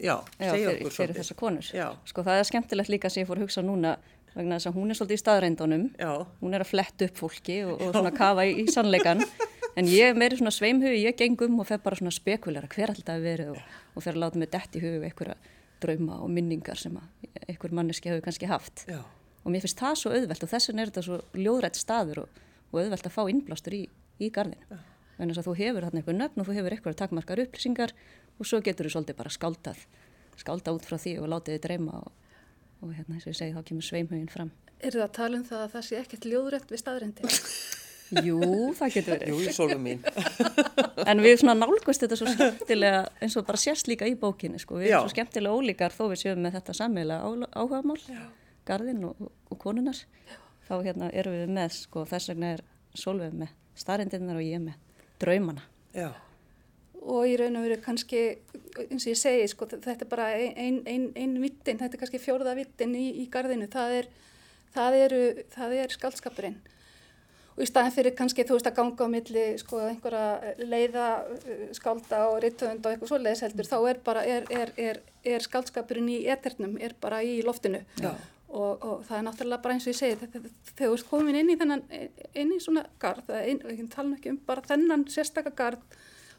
já, 0.02 0.16
Já, 0.38 0.50
segja 0.52 0.74
fyrir, 0.74 0.90
fyrir 0.92 1.16
þessar 1.16 1.38
konur. 1.40 1.68
Já. 1.72 1.88
Sko 2.04 2.22
það 2.26 2.40
er 2.42 2.48
skemmtilegt 2.50 2.90
líka 2.92 3.08
sem 3.10 3.22
ég 3.22 3.28
fór 3.30 3.38
að 3.40 3.46
hugsa 3.46 3.62
núna 3.64 3.96
vegna 4.36 4.58
þess 4.58 4.68
að 4.68 4.74
hún 4.76 4.90
er 4.92 4.98
svolítið 4.98 5.16
í 5.16 5.22
staðreindunum. 5.22 5.84
Já. 5.96 6.10
Hún 6.42 6.52
er 6.58 6.60
að 6.60 6.68
fletta 6.74 7.06
upp 7.08 7.16
fólki 7.22 7.62
og, 7.64 7.80
og 7.80 7.94
svona 7.94 8.10
kafa 8.12 8.44
í, 8.44 8.56
í 8.60 8.66
sannleikan. 8.68 9.22
En 9.76 9.88
ég 9.90 10.08
er 10.08 10.16
meiri 10.16 10.38
svona 10.38 10.54
sveimhugi, 10.54 11.02
ég 11.04 11.18
geng 11.18 11.42
um 11.44 11.60
og 11.60 11.68
fer 11.68 11.82
bara 11.84 11.98
svona 11.98 12.14
spekulæra 12.14 12.68
hver 12.72 12.94
alltaf 12.94 13.20
verið 13.20 13.52
og, 13.52 13.58
og 13.92 14.04
fer 14.04 14.16
að 14.16 14.22
láta 14.22 14.40
mig 14.40 14.48
dett 14.54 14.78
í 14.78 14.80
hug 14.80 15.04
einhverja 15.04 15.36
drauma 15.82 16.16
og 16.24 16.32
minningar 16.32 16.80
sem 16.80 16.96
að 16.96 17.28
einhver 17.44 17.74
manneski 17.76 18.08
hefur 18.08 18.24
kannski 18.24 18.48
haft. 18.48 18.86
Já. 18.88 19.02
Og 19.44 19.52
mér 19.52 19.66
finnst 19.66 19.82
það 19.82 19.98
svo 20.00 20.14
auðvelt 20.16 20.46
og 20.46 20.50
þess 20.50 20.70
vegna 20.70 20.82
er 20.86 20.92
þetta 20.92 21.04
svo 21.04 21.18
ljóðrætt 21.36 21.76
staður 21.78 22.22
og, 22.24 22.40
og 22.72 22.80
auðvelt 22.80 23.10
að 23.10 23.14
fá 23.18 23.22
innblástur 23.28 23.76
í, 23.76 23.82
í 24.16 24.32
gardinu. 24.32 24.80
Þannig 25.18 25.40
að 25.40 25.48
þú 25.48 25.56
hefur 25.60 25.86
þarna 25.86 26.00
eitthvað 26.00 26.20
nöfn 26.22 26.40
og 26.40 26.48
þú 26.48 26.56
hefur 26.56 26.76
eitthvað 26.76 26.98
takkmarkar 27.02 27.44
upplýsingar 27.44 27.96
og 28.40 28.48
svo 28.48 28.60
getur 28.64 28.88
þú 28.88 28.96
svolítið 28.96 29.20
bara 29.20 29.32
skáldað, 29.36 29.86
skáldað 30.40 30.80
út 30.80 30.88
frá 30.88 30.96
því 31.00 31.16
og 31.20 31.32
látið 31.32 31.56
þið 31.56 31.64
dreyma 31.68 32.00
og, 32.00 32.12
og 32.80 32.92
hérna 32.96 33.16
eins 33.16 33.28
og 33.28 33.32
ég 33.32 33.40
segi 33.40 33.56
þá 33.56 33.64
kemur 33.70 33.88
sveimhugin 33.90 34.32
fram. 34.32 34.52
Er 34.80 34.92
það 34.92 35.06
að 35.06 35.16
tala 35.20 35.40
um 35.40 35.48
það 35.48 35.64
að 35.64 35.74
það 35.76 35.86
sé 35.88 36.00
ekkert 36.02 36.30
ljóðrætt 36.32 36.72
við 36.72 36.82
staðrindi? 36.82 37.32
Jú, 38.26 38.40
það 38.78 38.92
getur 38.94 39.16
verið. 39.16 39.30
Jú, 39.32 39.54
sólum 39.56 39.82
mín. 39.82 40.02
en 41.10 41.22
við 41.24 41.40
svona 41.42 41.56
nálgust 41.58 42.04
þetta 42.04 42.18
svo 42.20 42.32
skemmtilega 42.32 43.04
eins 43.22 43.36
og 43.38 43.46
bara 43.48 43.60
sérst 43.60 43.90
líka 43.90 44.08
í 44.08 44.16
bókinni 44.20 44.60
sko. 44.62 44.80
Við 44.80 44.90
Já. 44.90 44.98
erum 44.98 45.08
svo 45.08 45.14
skemmtilega 45.16 45.58
ólíkar 45.58 45.96
þó 45.96 46.04
við 46.12 46.22
séum 46.22 46.42
með 46.44 46.58
þetta 46.58 46.76
sammeila 46.80 47.20
áhugamál, 47.24 47.98
garðinn 48.68 49.08
og, 49.10 49.32
og 49.50 49.62
konunar. 49.62 50.02
Þá 50.66 50.76
hérna 50.82 51.10
erum 51.14 51.34
við 51.38 51.56
með 51.58 51.80
sko, 51.80 52.06
þess 52.10 52.32
vegna 52.32 52.54
er 52.56 52.64
Solveig 52.96 53.34
með 53.36 53.50
staðrindirnar 53.76 54.38
og 54.38 54.46
ég 54.46 54.62
með 54.62 55.02
draumana. 55.20 55.66
Já, 55.96 56.10
og 57.06 57.26
í 57.28 57.34
raun 57.38 57.58
og 57.58 57.66
veru 57.66 57.78
kannski, 57.82 58.22
eins 58.88 59.04
og 59.06 59.12
ég 59.12 59.18
segi, 59.20 59.48
sko, 59.52 59.68
þetta 59.70 60.04
er 60.04 60.10
bara 60.10 60.30
ein, 60.34 60.80
ein, 60.88 61.10
ein 61.18 61.36
vittin, 61.42 61.78
þetta 61.78 61.94
er 61.94 62.02
kannski 62.02 62.20
fjórða 62.22 62.56
vittin 62.58 62.94
í, 62.98 63.06
í 63.22 63.26
gardinu, 63.32 63.68
það 63.70 63.98
er, 64.00 64.08
það 64.74 64.98
eru, 65.04 65.20
það 65.54 65.76
er 65.82 65.94
skaldskapurinn. 65.94 66.58
Og 67.56 67.64
í 67.64 67.68
staðin 67.70 67.94
fyrir 67.94 68.12
kannski, 68.16 68.44
þú 68.44 68.58
veist, 68.58 68.68
að 68.68 68.76
ganga 68.76 69.06
á 69.08 69.08
milli, 69.08 69.44
sko, 69.60 69.80
einhverja 69.88 70.54
leiða 70.60 71.06
uh, 71.24 71.66
skálda 71.76 72.22
og 72.28 72.40
rittöfund 72.44 72.84
og 72.84 72.92
eitthvað 72.92 73.12
svoleiðis 73.12 73.44
heldur, 73.46 73.68
þá 73.70 73.76
er 73.80 74.00
bara, 74.04 74.24
er, 74.28 74.48
er, 74.52 74.72
er, 74.76 75.00
er 75.24 75.46
skaldskapurinn 75.46 76.10
í 76.12 76.18
eternum, 76.32 76.74
er 76.76 76.92
bara 77.00 77.22
í 77.24 77.38
loftinu. 77.46 77.80
Og, 78.46 78.84
og 78.84 79.00
það 79.08 79.16
er 79.16 79.24
náttúrulega 79.26 79.64
bara 79.64 79.76
eins 79.76 79.88
og 79.88 79.94
ég 79.94 79.98
segi, 79.98 80.18
þegar 80.20 80.52
þú 80.78 80.90
ert 80.98 81.08
komin 81.08 81.40
inn 81.40 81.48
í 81.50 81.56
þennan, 81.60 81.82
inn 82.36 82.52
í 82.54 82.60
svona 82.62 82.84
gard, 83.02 83.24
við 83.26 83.88
tala 83.92 84.10
nú 84.10 84.20
ekki 84.20 84.34
um 84.34 84.38
bara 84.46 84.64
þennan 84.68 85.08
sérstaka 85.10 85.54
gard 85.56 85.96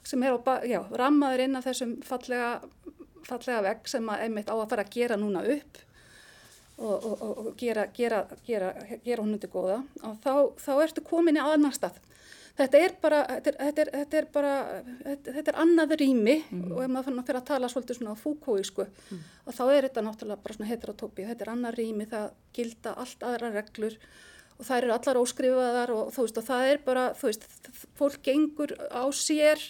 sem 0.08 0.24
er 0.24 0.38
á, 0.38 0.54
já, 0.64 0.80
rammaður 1.02 1.44
inn 1.44 1.60
af 1.60 1.68
þessum 1.68 1.98
fallega, 2.06 2.54
fallega 3.28 3.66
vegg 3.66 3.92
sem 3.92 4.08
að 4.14 4.24
einmitt 4.28 4.54
á 4.54 4.56
að 4.56 4.70
fara 4.72 4.86
að 4.86 4.94
gera 4.96 5.20
núna 5.20 5.44
upp 5.58 5.82
og, 6.78 7.06
og, 7.06 7.24
og, 7.24 7.48
gera, 7.58 7.88
gera, 7.94 8.22
gera, 8.46 8.74
gera 9.04 9.24
hún 9.24 9.34
undir 9.34 9.50
góða 9.50 9.80
og 10.06 10.20
þá, 10.24 10.34
þá 10.62 10.74
ertu 10.84 11.04
komin 11.06 11.40
í 11.40 11.42
annar 11.42 11.76
stað. 11.76 11.98
Þetta 12.58 12.80
er 12.82 12.94
bara, 13.02 13.18
þetta 13.30 13.52
er, 13.52 13.58
þetta 13.62 13.82
er, 13.82 13.90
þetta 13.94 14.18
er 14.18 14.28
bara, 14.34 14.54
þetta, 15.04 15.34
þetta 15.36 15.52
er 15.52 15.60
annað 15.62 15.92
rými 16.02 16.38
og 16.72 16.80
ef 16.82 16.90
maður 16.90 17.20
fyrir 17.28 17.40
að 17.42 17.50
tala 17.52 17.70
svolítið 17.70 18.00
svona 18.00 18.16
fúkóísku 18.18 18.86
og 18.88 19.52
þá 19.54 19.62
er 19.68 19.86
þetta 19.86 20.04
náttúrulega 20.08 20.46
bara 20.46 20.58
svona 20.58 20.70
heterotópi, 20.72 21.28
þetta 21.28 21.46
er 21.46 21.52
annað 21.54 21.78
rými, 21.78 22.08
það 22.10 22.32
gilda 22.58 22.96
allt 22.98 23.28
aðra 23.30 23.52
reglur 23.54 24.00
og 24.58 24.66
það 24.66 24.80
eru 24.80 24.96
allar 24.96 25.22
óskrifaðar 25.22 25.94
og 25.94 26.10
þú 26.16 26.26
veist 26.26 26.42
og 26.42 26.48
það 26.48 26.72
er 26.72 26.82
bara, 26.88 27.06
þú 27.20 27.30
veist, 27.30 27.48
fólk 28.00 28.24
gengur 28.26 28.74
á 28.90 29.06
sér, 29.14 29.62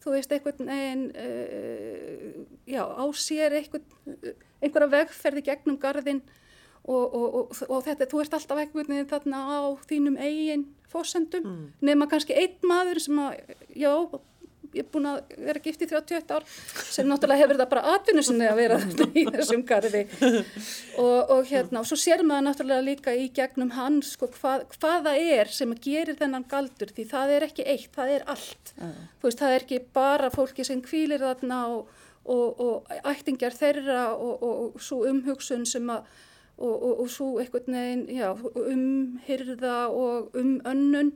þú 0.00 0.16
veist, 0.16 0.32
einhvern 0.32 0.72
veginn, 0.72 1.06
uh, 1.20 2.40
já, 2.64 2.80
á 2.80 3.04
sér 3.12 3.60
einhvern, 3.60 3.84
einhverja 4.62 4.92
vegferði 4.94 5.44
gegnum 5.46 5.78
garðin 5.82 6.22
og, 6.86 7.02
og, 7.02 7.26
og, 7.40 7.60
og 7.68 7.84
þetta, 7.86 8.08
þú 8.10 8.22
ert 8.22 8.38
alltaf 8.38 8.62
einhvern 8.62 8.92
veginn 8.92 9.10
þarna 9.10 9.42
á 9.42 9.60
þínum 9.90 10.16
eigin 10.22 10.68
fósendum, 10.90 11.50
nema 11.82 12.06
kannski 12.10 12.36
einn 12.38 12.56
maður 12.66 13.02
sem 13.02 13.18
að, 13.18 13.54
já, 13.74 13.92
ég 14.76 14.84
er 14.84 14.88
búin 14.92 15.08
að 15.08 15.34
vera 15.46 15.62
gift 15.64 15.82
í 15.82 15.88
31 15.88 16.32
ár 16.36 16.46
sem 16.92 17.08
náttúrulega 17.08 17.42
hefur 17.42 17.58
það 17.60 17.70
bara 17.72 17.94
atvinnusinni 17.96 18.48
að 18.48 18.60
vera 18.60 18.78
í 19.06 19.24
þessum 19.32 19.64
garði. 19.68 20.02
Og, 21.02 21.32
og 21.34 21.42
hérna, 21.48 21.82
og 21.82 21.88
svo 21.88 21.98
sér 22.00 22.22
maður 22.24 22.46
náttúrulega 22.46 22.84
líka 22.86 23.12
í 23.12 23.26
gegnum 23.36 23.74
hans 23.76 24.14
sko, 24.16 24.30
hvað, 24.32 24.64
hvað 24.76 25.08
það 25.08 25.26
er 25.36 25.52
sem 25.52 25.74
gerir 25.84 26.16
þennan 26.16 26.46
galdur 26.48 26.92
því 26.96 27.04
það 27.10 27.34
er 27.36 27.46
ekki 27.50 27.66
eitt, 27.68 27.90
það 27.92 28.12
er 28.14 28.26
allt. 28.32 28.72
Þú 28.80 29.28
veist, 29.28 29.42
það 29.42 29.56
er 29.56 29.66
ekki 29.66 29.80
bara 29.98 30.30
fólki 30.32 30.64
sem 30.64 30.80
kvílir 30.84 31.24
þarna 31.24 31.60
og, 31.74 31.92
og, 32.32 32.60
og 32.60 32.96
ættingjar 33.12 33.54
þeirra 33.56 34.06
og, 34.14 34.42
og, 34.42 34.54
og 34.76 34.80
svo 34.82 35.04
umhugsun 35.10 35.66
sem 35.68 35.90
að 35.92 36.06
og, 36.56 37.04
svo 37.12 37.34
einhvern 37.40 37.76
veginn 37.76 38.06
já, 38.16 38.30
umhyrða 38.56 39.76
og 39.92 40.36
umönnun 40.40 41.12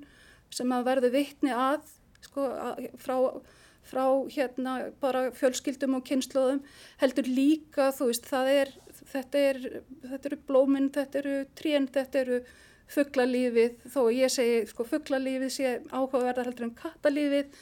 sem 0.53 0.73
að 0.75 0.87
verður 0.91 1.15
vitni 1.15 1.55
að 1.55 1.87
sko, 2.27 2.45
að, 2.45 2.91
frá, 3.01 3.17
frá 3.89 4.05
hérna 4.35 4.77
bara 5.01 5.31
fjölskyldum 5.37 5.97
og 5.99 6.05
kynnslóðum 6.09 6.61
heldur 7.01 7.31
líka 7.31 7.91
þú 7.97 8.11
veist 8.11 8.29
það 8.29 8.53
er 8.57 8.75
þetta, 9.11 9.39
er, 9.39 9.61
þetta 10.05 10.31
eru 10.31 10.41
blóminn, 10.49 10.91
þetta 10.95 11.23
eru 11.23 11.37
trén, 11.59 11.89
þetta 11.91 12.25
eru 12.25 12.41
fugglalífið 12.91 13.91
þó 13.95 14.01
ég 14.13 14.33
segi 14.35 14.63
sko 14.71 14.87
fugglalífið 14.93 15.53
sé 15.55 15.77
áhugaverðar 15.89 16.51
heldur 16.51 16.69
en 16.69 16.79
kattalífið 16.79 17.61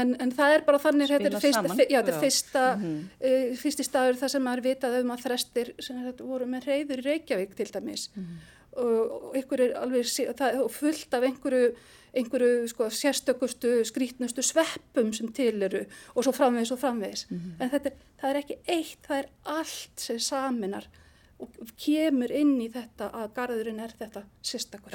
en, 0.00 0.14
en 0.22 0.34
það 0.34 0.56
er 0.56 0.64
bara 0.66 0.80
þannig 0.82 1.12
þetta 1.12 1.30
er 1.30 1.36
Spila 1.36 1.42
fyrsta, 1.44 1.86
já, 1.86 1.98
þetta 1.98 2.12
er 2.12 2.18
Já. 2.18 2.22
fyrsta 2.24 2.64
uh, 2.80 3.56
fyrsti 3.62 3.86
staður 3.86 4.20
þar 4.22 4.34
sem 4.34 4.46
maður 4.46 4.64
vitað 4.68 4.98
um 5.00 5.14
að 5.14 5.24
þrestir 5.26 5.72
sem 5.82 6.02
þetta 6.06 6.28
voru 6.28 6.48
með 6.50 6.68
reyður 6.70 7.02
í 7.02 7.06
Reykjavík 7.08 7.56
til 7.58 7.68
dæmis. 7.72 8.06
Og, 8.72 9.00
og 9.16 9.34
ykkur 9.36 9.60
er 9.66 9.74
alveg 9.82 10.08
það 10.38 10.62
fullt 10.72 11.18
af 11.18 11.26
einhverju 11.28 11.74
einhverju 12.12 12.68
sko, 12.68 12.88
sérstökustu 12.92 13.70
skrítnustu 13.88 14.44
sveppum 14.44 15.12
sem 15.16 15.30
til 15.32 15.62
eru 15.64 15.84
og 16.14 16.26
svo 16.26 16.32
framvegis 16.36 16.72
og 16.74 16.80
framvegis. 16.80 17.26
En 17.32 17.70
þetta 17.72 17.92
er, 17.92 18.02
það 18.20 18.30
er 18.30 18.40
ekki 18.42 18.58
eitt, 18.68 18.98
það 19.06 19.22
er 19.22 19.30
allt 19.58 20.04
sem 20.06 20.20
saminar 20.20 20.88
og 21.42 21.72
kemur 21.80 22.32
inn 22.34 22.54
í 22.62 22.68
þetta 22.72 23.08
að 23.18 23.32
garðurinn 23.36 23.80
er 23.82 23.94
þetta 23.98 24.22
sérstakur 24.46 24.94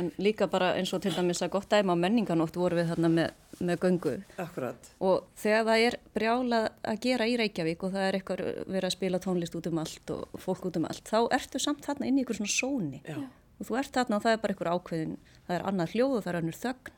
en 0.00 0.10
líka 0.22 0.48
bara 0.50 0.72
eins 0.78 0.92
og 0.96 1.02
til 1.04 1.12
dæmis 1.14 1.42
að 1.44 1.52
gott 1.56 1.68
dæma 1.72 1.94
á 1.94 2.02
menninganótt 2.04 2.56
voru 2.58 2.80
við 2.80 2.90
þarna 2.92 3.10
með, 3.12 3.30
með 3.60 3.80
göngu 3.84 4.14
akkurat. 4.42 4.90
og 5.00 5.28
þegar 5.40 5.68
það 5.68 5.86
er 5.88 5.98
brjálað 6.16 6.68
að 6.82 7.00
gera 7.06 7.28
í 7.28 7.38
Reykjavík 7.40 7.86
og 7.86 7.94
það 7.94 8.08
er 8.08 8.18
eitthvað 8.18 8.44
verið 8.64 8.90
að 8.90 8.96
spila 8.96 9.22
tónlist 9.26 9.58
út 9.60 9.70
um 9.70 9.80
allt 9.84 10.14
og 10.16 10.42
fólk 10.46 10.68
út 10.70 10.80
um 10.80 10.88
allt, 10.90 11.08
þá 11.08 11.18
ertu 11.38 11.62
samt 11.62 11.86
þarna 11.86 12.10
inn 12.10 12.20
í 12.20 12.24
ykkur 12.24 12.40
svona 12.40 12.54
sóni 12.54 13.02
Já. 13.04 13.18
og 13.22 13.68
þú 13.68 13.80
ert 13.80 13.96
þarna 13.98 14.20
og 14.20 14.26
það 14.26 14.36
er 14.36 14.44
bara 14.44 14.56
ykkur 14.56 14.72
ákveðin, 14.74 15.18
það 15.48 15.58
er 15.58 15.66
annað 15.70 15.96
hljóð 15.96 16.16
og 16.18 16.24
það 16.24 16.32
er 16.32 16.40
annur 16.40 16.60
þögn 16.62 16.94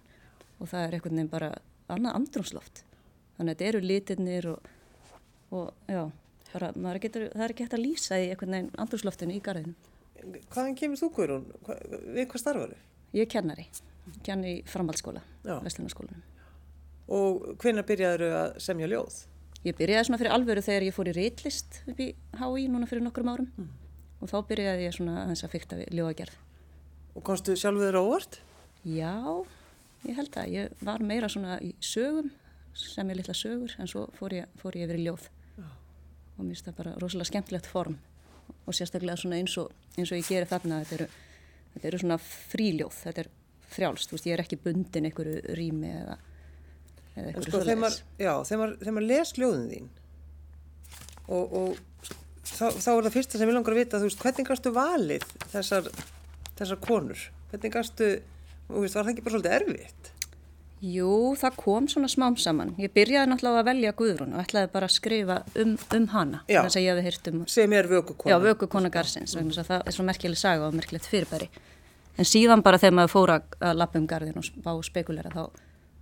og 0.56 0.70
það 0.70 0.84
er 0.86 0.96
einhvern 0.96 1.18
veginn 1.18 1.32
bara 1.32 1.50
annað 1.92 2.18
andrumsloft. 2.20 2.82
Þannig 3.36 3.52
að 3.52 3.58
þetta 3.58 3.68
eru 3.70 3.80
litirnir 3.84 4.48
og, 4.50 4.70
og 5.52 5.92
já, 5.92 6.02
bara, 6.56 6.72
getur, 7.02 7.28
það 7.34 7.46
er 7.46 7.54
ekki 7.54 7.66
hægt 7.66 7.76
að 7.76 7.84
lýsa 7.84 8.18
í 8.22 8.30
einhvern 8.32 8.56
veginn 8.56 8.72
andrumsloftinu 8.82 9.36
í 9.36 9.44
garðinu. 9.44 9.76
Hvaðan 10.50 10.76
kemur 10.80 11.00
þú, 11.00 11.12
Guðrún? 11.16 11.46
Hva, 11.66 11.78
við 12.16 12.28
hvað 12.32 12.42
starfar 12.42 12.72
þau? 12.72 12.84
Ég 13.16 13.26
er 13.26 13.30
kennari, 13.30 13.68
kenni 14.26 14.58
framhaldsskóla. 14.68 15.22
Vestlunarskólanum. 15.46 16.24
Og 17.16 17.50
hvenær 17.62 17.86
byrjaður 17.86 18.24
að 18.34 18.60
semja 18.64 18.88
ljóð? 18.90 19.20
Ég 19.66 19.76
byrjaði 19.78 20.06
svona 20.06 20.18
fyrir 20.20 20.34
alvöru 20.34 20.62
þegar 20.62 20.84
ég 20.86 20.94
fór 20.94 21.10
í 21.10 21.14
reitlist 21.16 21.80
upp 21.90 22.00
í 22.02 22.08
HÍ 22.38 22.66
núna 22.70 22.86
fyrir 22.86 23.02
nokkrum 23.02 23.30
árum 23.32 23.68
og 24.22 24.30
þá 24.30 24.36
byrjaði 24.48 24.84
ég 24.86 24.94
svona 24.96 25.20
aðeins 25.24 25.44
að 25.46 25.54
fykta 25.54 25.78
við 25.80 25.96
ljóðagerð. 25.98 26.36
Og 27.16 27.24
komstu 27.26 27.56
sjálfuð 27.58 27.86
þér 27.88 27.98
á 27.98 28.02
óvart? 28.02 28.38
Já, 28.86 29.14
ég 30.06 30.18
held 30.20 30.38
að 30.38 30.52
ég 30.54 30.84
var 30.86 31.02
meira 31.02 31.30
svona 31.32 31.56
í 31.64 31.72
sögum, 31.82 32.30
sem 32.76 33.10
ég 33.10 33.18
litla 33.20 33.34
sögur, 33.34 33.74
en 33.80 33.90
svo 33.90 34.06
fór 34.18 34.36
ég, 34.36 34.50
fór 34.60 34.78
ég 34.78 34.86
yfir 34.86 35.00
í 35.00 35.06
ljóð. 35.08 35.26
Og 36.36 36.44
mér 36.44 36.54
finnst 36.54 36.68
það 36.68 36.78
bara 36.82 36.94
rosalega 37.00 37.30
skemmtilegt 37.30 37.68
form 37.70 37.96
og 38.66 38.74
sérstaklega 38.76 39.18
svona 39.18 39.40
eins 39.40 39.56
og, 39.60 39.72
eins 39.96 40.12
og 40.12 40.20
ég 40.20 40.28
gerir 40.28 40.48
þarna, 40.50 40.82
þetta 40.84 40.96
eru, 40.98 41.06
þetta 41.74 41.88
eru 41.90 42.00
svona 42.02 42.18
fríljóð, 42.22 42.98
þetta 43.04 43.22
er 43.22 43.30
frjálst, 43.72 44.12
veist, 44.14 44.26
ég 44.28 44.36
er 44.36 44.42
ekki 44.44 44.58
bundin 44.62 45.08
einhverju 45.08 45.56
rými 45.58 45.92
eða, 45.92 46.16
eða 47.14 47.30
einhverju 47.30 47.46
sko, 47.46 47.62
svoleiðis. 47.62 48.00
já, 48.22 48.32
þegar 48.48 48.96
maður, 48.96 49.08
les 49.10 49.32
ljóðin 49.38 49.70
þín 49.72 49.88
og, 51.26 51.56
og 51.60 52.04
þá, 52.46 52.66
þá 52.70 52.90
er 52.92 53.08
það 53.08 53.14
fyrsta 53.16 53.40
sem 53.40 53.50
ég 53.50 53.58
langar 53.58 53.76
að 53.76 53.82
vita, 53.82 54.00
þú 54.02 54.10
veist, 54.10 54.22
hvernig 54.22 54.50
gastu 54.50 54.74
valið 54.76 55.26
þessar, 55.54 55.90
þessar 56.58 56.82
konur? 56.84 57.24
Hvernig 57.50 57.74
gastu, 57.74 58.12
þú 58.68 58.84
veist, 58.84 58.98
var 58.98 59.06
það 59.06 59.14
ekki 59.14 59.26
bara 59.26 59.36
svolítið 59.36 59.58
erfitt? 59.60 60.12
Jú, 60.84 61.32
það 61.40 61.54
kom 61.56 61.86
svona 61.88 62.08
smám 62.12 62.34
saman. 62.36 62.74
Ég 62.76 62.92
byrjaði 62.92 63.30
náttúrulega 63.30 63.62
að 63.62 63.68
velja 63.70 63.92
Guðrún 63.96 64.34
og 64.36 64.42
ætlaði 64.42 64.68
bara 64.74 64.88
að 64.90 64.92
skrifa 64.92 65.38
um, 65.62 65.72
um 65.96 66.08
hana. 66.12 66.42
Já. 66.52 66.60
Þess 66.66 66.76
að 66.76 66.84
ég 66.84 66.90
hefði 66.92 67.06
heyrt 67.06 67.30
um 67.30 67.38
Sem 67.48 67.76
er 67.78 67.88
vökukona. 67.88 68.34
Já, 68.34 68.36
vöku 68.44 68.68
kona 68.68 68.90
Garsins, 68.92 69.32
vegna 69.38 69.54
þess 69.54 69.62
að 69.64 69.70
það 69.70 69.88
er 69.88 69.96
svo 69.96 70.06
merkileg 70.10 70.40
saga 70.40 70.68
og 70.68 70.76
merkilegt 70.76 71.08
fyrirbæri. 71.08 71.48
En 72.20 72.28
síðan 72.28 72.64
bara 72.64 72.80
þegar 72.80 72.98
maður 73.00 73.14
fór 73.14 73.34
að, 73.38 73.48
að 73.70 73.80
lappa 73.80 74.00
um 74.02 74.06
garðin 74.12 74.40
og 74.40 74.46
spá 74.50 74.70
spekulera 74.84 75.32
þá 75.32 75.42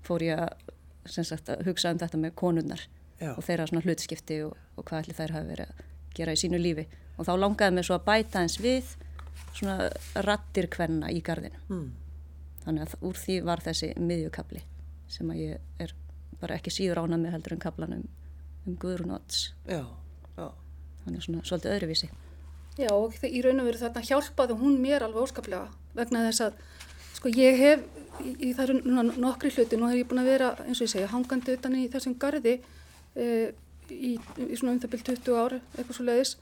fór 0.06 0.26
ég 0.26 0.42
að, 0.42 0.68
sagt, 1.14 1.54
að 1.54 1.64
hugsa 1.70 1.94
um 1.94 2.02
þetta 2.02 2.20
með 2.26 2.36
konurnar 2.42 2.84
Já. 3.22 3.32
og 3.36 3.42
þeirra 3.46 3.70
svona 3.70 3.86
hlutskipti 3.86 4.42
og, 4.46 4.58
og 4.74 4.86
hvað 4.88 5.04
ætli 5.04 5.18
þær 5.22 5.38
hafi 5.38 5.52
verið 5.54 5.70
að 5.70 5.88
gera 6.18 6.34
í 6.34 6.40
sínu 6.42 6.58
lífi. 6.58 6.86
Og 7.14 7.26
þá 7.28 7.34
langaði 7.38 7.78
mig 7.78 7.86
svo 7.86 7.98
að 7.98 8.06
bæta 8.10 8.42
eins 8.42 8.58
við 8.62 8.96
svona 9.54 9.90
rattir 10.26 10.66
kvenna 10.70 11.10
í 11.14 11.22
garðinu. 11.22 11.62
Mm. 11.70 11.92
Þannig 12.64 12.86
að 12.86 13.06
úr 13.08 13.20
því 13.20 13.38
var 13.44 13.62
þessi 13.64 13.92
miðjukabli 14.00 14.64
sem 15.14 15.30
að 15.30 15.40
ég 15.42 15.82
er 15.84 15.94
bara 16.40 16.58
ekki 16.58 16.72
síður 16.72 17.04
ánað 17.04 17.24
með 17.24 17.36
heldur 17.36 17.56
en 17.56 17.64
kablanum 17.64 18.04
um 18.64 18.76
Guðrún 18.80 19.14
Odds. 19.18 19.50
Já, 19.68 19.84
já. 20.38 20.46
Þannig 21.04 21.26
svona 21.26 21.44
svolítið 21.44 21.74
öðruvísi. 21.76 22.08
Já, 22.80 22.90
og 22.90 23.14
í 23.28 23.42
raun 23.44 23.62
og 23.62 23.68
veru 23.68 23.82
þarna 23.82 24.06
hjálpaði 24.08 24.56
hún 24.58 24.80
mér 24.82 25.04
alveg 25.06 25.28
óskaplega 25.28 25.68
vegna 25.94 26.24
þess 26.26 26.48
að 26.48 26.56
Sko 27.24 27.30
ég 27.32 27.56
hef, 27.56 27.84
í, 28.20 28.50
það 28.52 28.66
eru 28.66 29.02
nokkri 29.22 29.48
hluti, 29.54 29.78
nú 29.80 29.86
hef 29.88 29.96
ég 29.96 30.08
búin 30.10 30.20
að 30.20 30.26
vera, 30.28 30.48
eins 30.66 30.80
og 30.82 30.84
ég 30.84 30.90
segja, 30.92 31.06
hangandi 31.08 31.54
utan 31.56 31.76
í 31.78 31.86
þessum 31.88 32.18
gardi 32.20 32.58
e, 32.58 33.28
í, 33.88 34.10
í 34.18 34.58
svona 34.58 34.74
um 34.74 34.80
það 34.82 34.90
byrjum 34.92 35.06
20 35.22 35.38
ári, 35.40 35.60
eitthvað 35.72 35.96
svo 35.96 36.04
leiðis. 36.04 36.34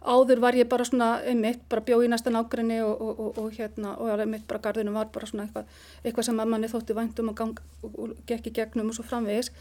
Áður 0.00 0.40
var 0.40 0.56
ég 0.56 0.68
bara 0.68 0.84
svona 0.88 1.10
einmitt, 1.28 1.60
bara 1.68 1.84
bjóð 1.84 2.06
í 2.06 2.08
næsta 2.08 2.32
nákrenni 2.32 2.78
og, 2.80 3.00
og, 3.04 3.18
og, 3.20 3.38
og 3.42 3.56
hérna, 3.56 3.94
og 4.00 4.12
einmitt 4.14 4.46
bara 4.48 4.62
gardinu 4.64 4.94
var 4.94 5.10
bara 5.12 5.28
svona 5.28 5.44
eitthvað, 5.44 5.66
eitthvað 6.04 6.28
sem 6.30 6.40
að 6.40 6.52
manni 6.54 6.70
þótti 6.72 6.96
væntum 6.96 7.32
og 7.34 8.14
gekk 8.28 8.48
í 8.48 8.54
gegnum 8.56 8.88
og 8.88 8.96
svo 8.96 9.04
framvegis. 9.04 9.52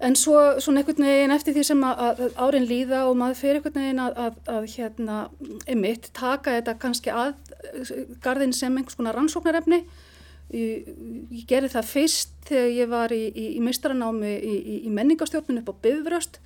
En 0.00 0.14
svo 0.16 0.36
svona 0.64 0.80
einhvern 0.80 1.04
veginn 1.04 1.34
eftir 1.34 1.52
því 1.56 1.64
sem 1.66 1.82
að, 1.84 1.98
að 2.06 2.38
árin 2.40 2.68
líða 2.68 3.02
og 3.10 3.18
maður 3.20 3.40
fyrir 3.40 3.58
einhvern 3.58 3.82
veginn 3.82 3.98
að, 4.00 4.20
að, 4.22 4.38
að 4.54 4.68
hérna, 4.76 5.16
einmitt, 5.66 6.08
taka 6.16 6.54
þetta 6.56 6.76
kannski 6.80 7.12
að 7.12 7.34
gardin 8.24 8.54
sem 8.56 8.78
einhvers 8.78 8.96
konar 8.96 9.18
rannsóknarefni. 9.18 9.82
Ég, 10.56 10.88
ég 11.34 11.44
gerði 11.50 11.74
það 11.74 11.90
fyrst 11.90 12.32
þegar 12.48 12.72
ég 12.78 12.88
var 12.90 13.12
í, 13.14 13.20
í, 13.28 13.44
í 13.58 13.60
mistranámi 13.62 14.32
í, 14.38 14.56
í 14.88 14.94
menningastjórnun 14.94 15.60
upp 15.60 15.74
á 15.74 15.80
Bifröst. 15.84 16.40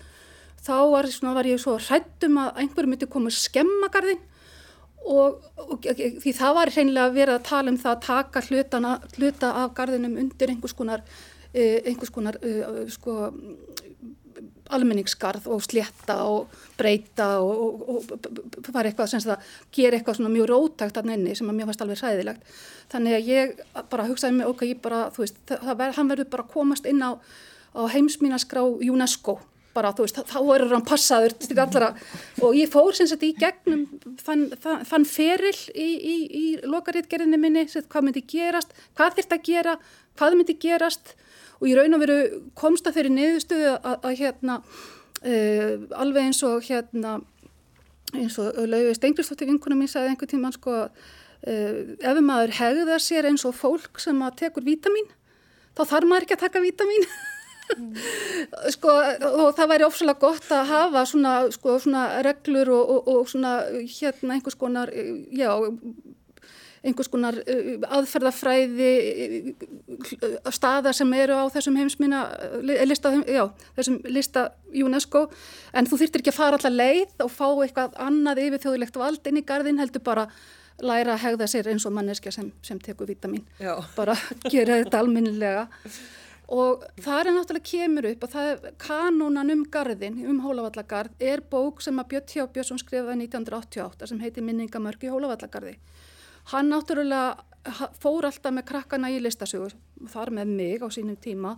Þá 0.64 0.76
var, 0.94 1.10
svona, 1.12 1.34
var 1.36 1.48
ég 1.48 1.60
svo 1.60 1.76
hrættum 1.76 2.40
að 2.40 2.62
einhverju 2.62 2.92
myndi 2.92 3.10
koma 3.10 3.32
að 3.32 3.36
skemma 3.42 3.90
gardin 3.92 4.22
og, 5.04 5.42
og 5.60 5.84
því 5.84 6.32
það 6.32 6.56
var 6.56 6.72
hreinlega 6.72 7.12
verið 7.12 7.34
að 7.36 7.46
tala 7.50 7.72
um 7.72 7.76
það 7.82 7.92
að 7.92 8.04
taka 8.06 8.42
hlutana, 8.46 8.92
hluta 9.18 9.50
af 9.60 9.74
gardinum 9.76 10.16
undir 10.22 10.54
einhvers 10.54 10.76
konar 10.76 11.04
Eh, 11.54 11.82
einhvers 11.86 12.10
konar 12.10 12.34
uh, 12.42 12.80
sko, 12.90 13.12
almenningskarð 14.74 15.44
og 15.54 15.60
slétta 15.62 16.16
og 16.26 16.48
breyta 16.74 17.28
og, 17.38 17.84
og, 17.92 18.08
og 18.10 18.70
fara 18.72 18.90
eitthvað 18.90 19.12
sem 19.12 19.22
það 19.22 19.52
ger 19.76 19.94
eitthvað 19.94 20.18
svona 20.18 20.32
mjög 20.34 20.48
rótægt 20.50 20.98
að 20.98 21.12
nenni 21.12 21.36
sem 21.38 21.46
að 21.46 21.60
mér 21.60 21.68
fannst 21.68 21.84
alveg 21.84 22.00
sæðilegt 22.00 22.50
þannig 22.90 23.14
að 23.20 23.30
ég 23.30 23.54
bara 23.92 24.08
hugsaði 24.08 24.40
mig 24.40 24.50
ok, 24.50 24.64
ég 24.72 24.82
bara, 24.82 25.04
þú 25.14 25.22
veist, 25.22 25.38
það, 25.46 25.62
það, 25.68 25.84
hann 26.00 26.10
verður 26.10 26.30
bara 26.32 26.48
komast 26.56 26.90
inn 26.90 27.06
á, 27.06 27.14
á 27.14 27.82
heimsmínaskrá 27.94 28.66
UNESCO 28.66 29.36
bara, 29.74 29.92
þú 29.96 30.06
veist, 30.06 30.20
þá 30.30 30.38
verður 30.46 30.76
hann 30.76 30.86
passaður 30.86 31.34
til 31.42 31.58
allra 31.58 31.90
og 32.44 32.56
ég 32.58 32.70
fór 32.72 32.94
sem 32.96 33.08
sagt 33.10 33.26
í 33.26 33.32
gegnum 33.38 33.84
fann, 34.22 34.46
fann 34.60 35.06
feril 35.08 35.54
í, 35.74 35.88
í, 35.88 36.16
í 36.24 36.44
lokaritgerðinni 36.70 37.40
minni, 37.40 37.66
hvað 37.66 38.08
myndi 38.08 38.24
gerast, 38.30 38.74
hvað 38.96 39.18
þurft 39.18 39.36
að 39.36 39.44
gera, 39.50 39.76
hvað 40.18 40.38
myndi 40.38 40.58
gerast 40.62 41.14
og 41.60 41.68
ég 41.70 41.78
raun 41.78 41.96
og 41.96 42.04
veru 42.04 42.18
komst 42.58 42.86
að 42.88 42.98
þeirri 42.98 43.14
niðurstöðu 43.16 43.74
að, 43.80 44.08
hérna 44.20 44.60
uh, 44.60 45.74
alveg 46.02 46.30
eins 46.30 46.42
og 46.46 46.64
hérna 46.68 47.18
eins 48.14 48.38
og 48.38 48.56
Lauvi 48.70 48.94
Stengristóttir 48.94 49.50
vinkunum 49.50 49.82
mín 49.82 49.90
sagði 49.90 50.14
einhver 50.14 50.30
tíma 50.30 50.52
sko 50.54 50.80
uh, 50.86 51.82
ef 51.98 52.22
maður 52.22 52.56
hegðar 52.60 53.02
sér 53.02 53.30
eins 53.30 53.46
og 53.48 53.56
fólk 53.58 54.02
sem 54.02 54.22
að 54.22 54.44
tekur 54.44 54.66
vítamin 54.66 55.10
þá 55.74 55.86
þarf 55.90 56.10
maður 56.10 56.26
ekki 56.28 56.36
að 56.38 56.44
taka 56.46 56.62
vítamin. 56.64 57.08
sko 58.74 58.96
og 59.30 59.54
það 59.56 59.70
væri 59.74 59.86
ofsalega 59.86 60.20
gott 60.26 60.50
að 60.52 60.72
hafa 60.72 61.06
svona, 61.08 61.36
sko, 61.54 61.78
svona 61.82 62.04
reglur 62.26 62.72
og, 62.74 62.90
og, 62.96 63.08
og 63.14 63.30
svona 63.30 63.56
hérna 63.70 64.36
einhvers 64.36 64.58
konar 64.60 64.92
já 65.32 65.50
einhvers 66.84 67.08
konar 67.12 67.36
uh, 67.40 67.86
aðferðafræði 67.98 68.88
uh, 69.54 70.50
staða 70.52 70.92
sem 70.96 71.12
eru 71.16 71.38
á 71.40 71.44
þessum 71.52 71.78
heimsmýna 71.80 72.24
uh, 72.28 72.58
lista, 72.84 73.12
já, 73.24 73.46
þessum 73.78 74.00
lista 74.12 74.48
UNESCO. 74.74 75.26
En 75.72 75.88
þú 75.88 76.02
þurftir 76.02 76.24
ekki 76.24 76.34
að 76.34 76.40
fara 76.40 76.60
allar 76.60 76.74
leið 76.74 77.24
og 77.24 77.32
fá 77.32 77.46
eitthvað 77.48 77.96
annað 78.04 78.42
yfir 78.48 78.64
þjóðilegt 78.66 79.00
vald 79.00 79.30
inn 79.30 79.40
í 79.40 79.46
gardin 79.48 79.80
heldur 79.80 80.04
bara 80.04 80.26
læra 80.84 81.14
að 81.14 81.22
hegða 81.22 81.48
sér 81.50 81.70
eins 81.70 81.86
og 81.86 81.94
manneskja 81.94 82.32
sem, 82.34 82.50
sem 82.66 82.80
tekur 82.82 83.06
vitamin 83.06 83.44
já. 83.62 83.76
bara 83.94 84.16
gera 84.50 84.80
þetta 84.80 85.04
alminnilega 85.04 85.68
og 86.52 86.84
það 87.00 87.20
er 87.20 87.30
náttúrulega 87.32 87.70
kemur 87.70 88.08
upp 88.10 88.24
og 88.26 88.32
það 88.34 88.50
er 88.50 88.74
kanónan 88.82 89.52
um 89.54 89.62
gardin, 89.64 90.18
um 90.28 90.42
Hólavallagarð 90.44 91.22
er 91.22 91.40
bók 91.50 91.80
sem 91.82 91.98
að 92.00 92.10
Björn 92.12 92.32
Hjá 92.34 92.46
Björnsson 92.52 92.82
skrifaði 92.82 93.28
1988 93.28 94.10
sem 94.10 94.20
heitir 94.20 94.44
Minningamörk 94.44 95.06
í 95.06 95.12
Hólavallagarði 95.12 95.78
Hann 96.52 96.68
náttúrulega 96.68 97.88
fór 97.96 98.26
alltaf 98.28 98.52
með 98.52 98.66
krakkana 98.68 99.08
í 99.12 99.20
listasögur, 99.22 99.72
þar 100.12 100.32
með 100.36 100.50
mig 100.58 100.82
á 100.84 100.88
sínum 100.92 101.16
tíma, 101.16 101.54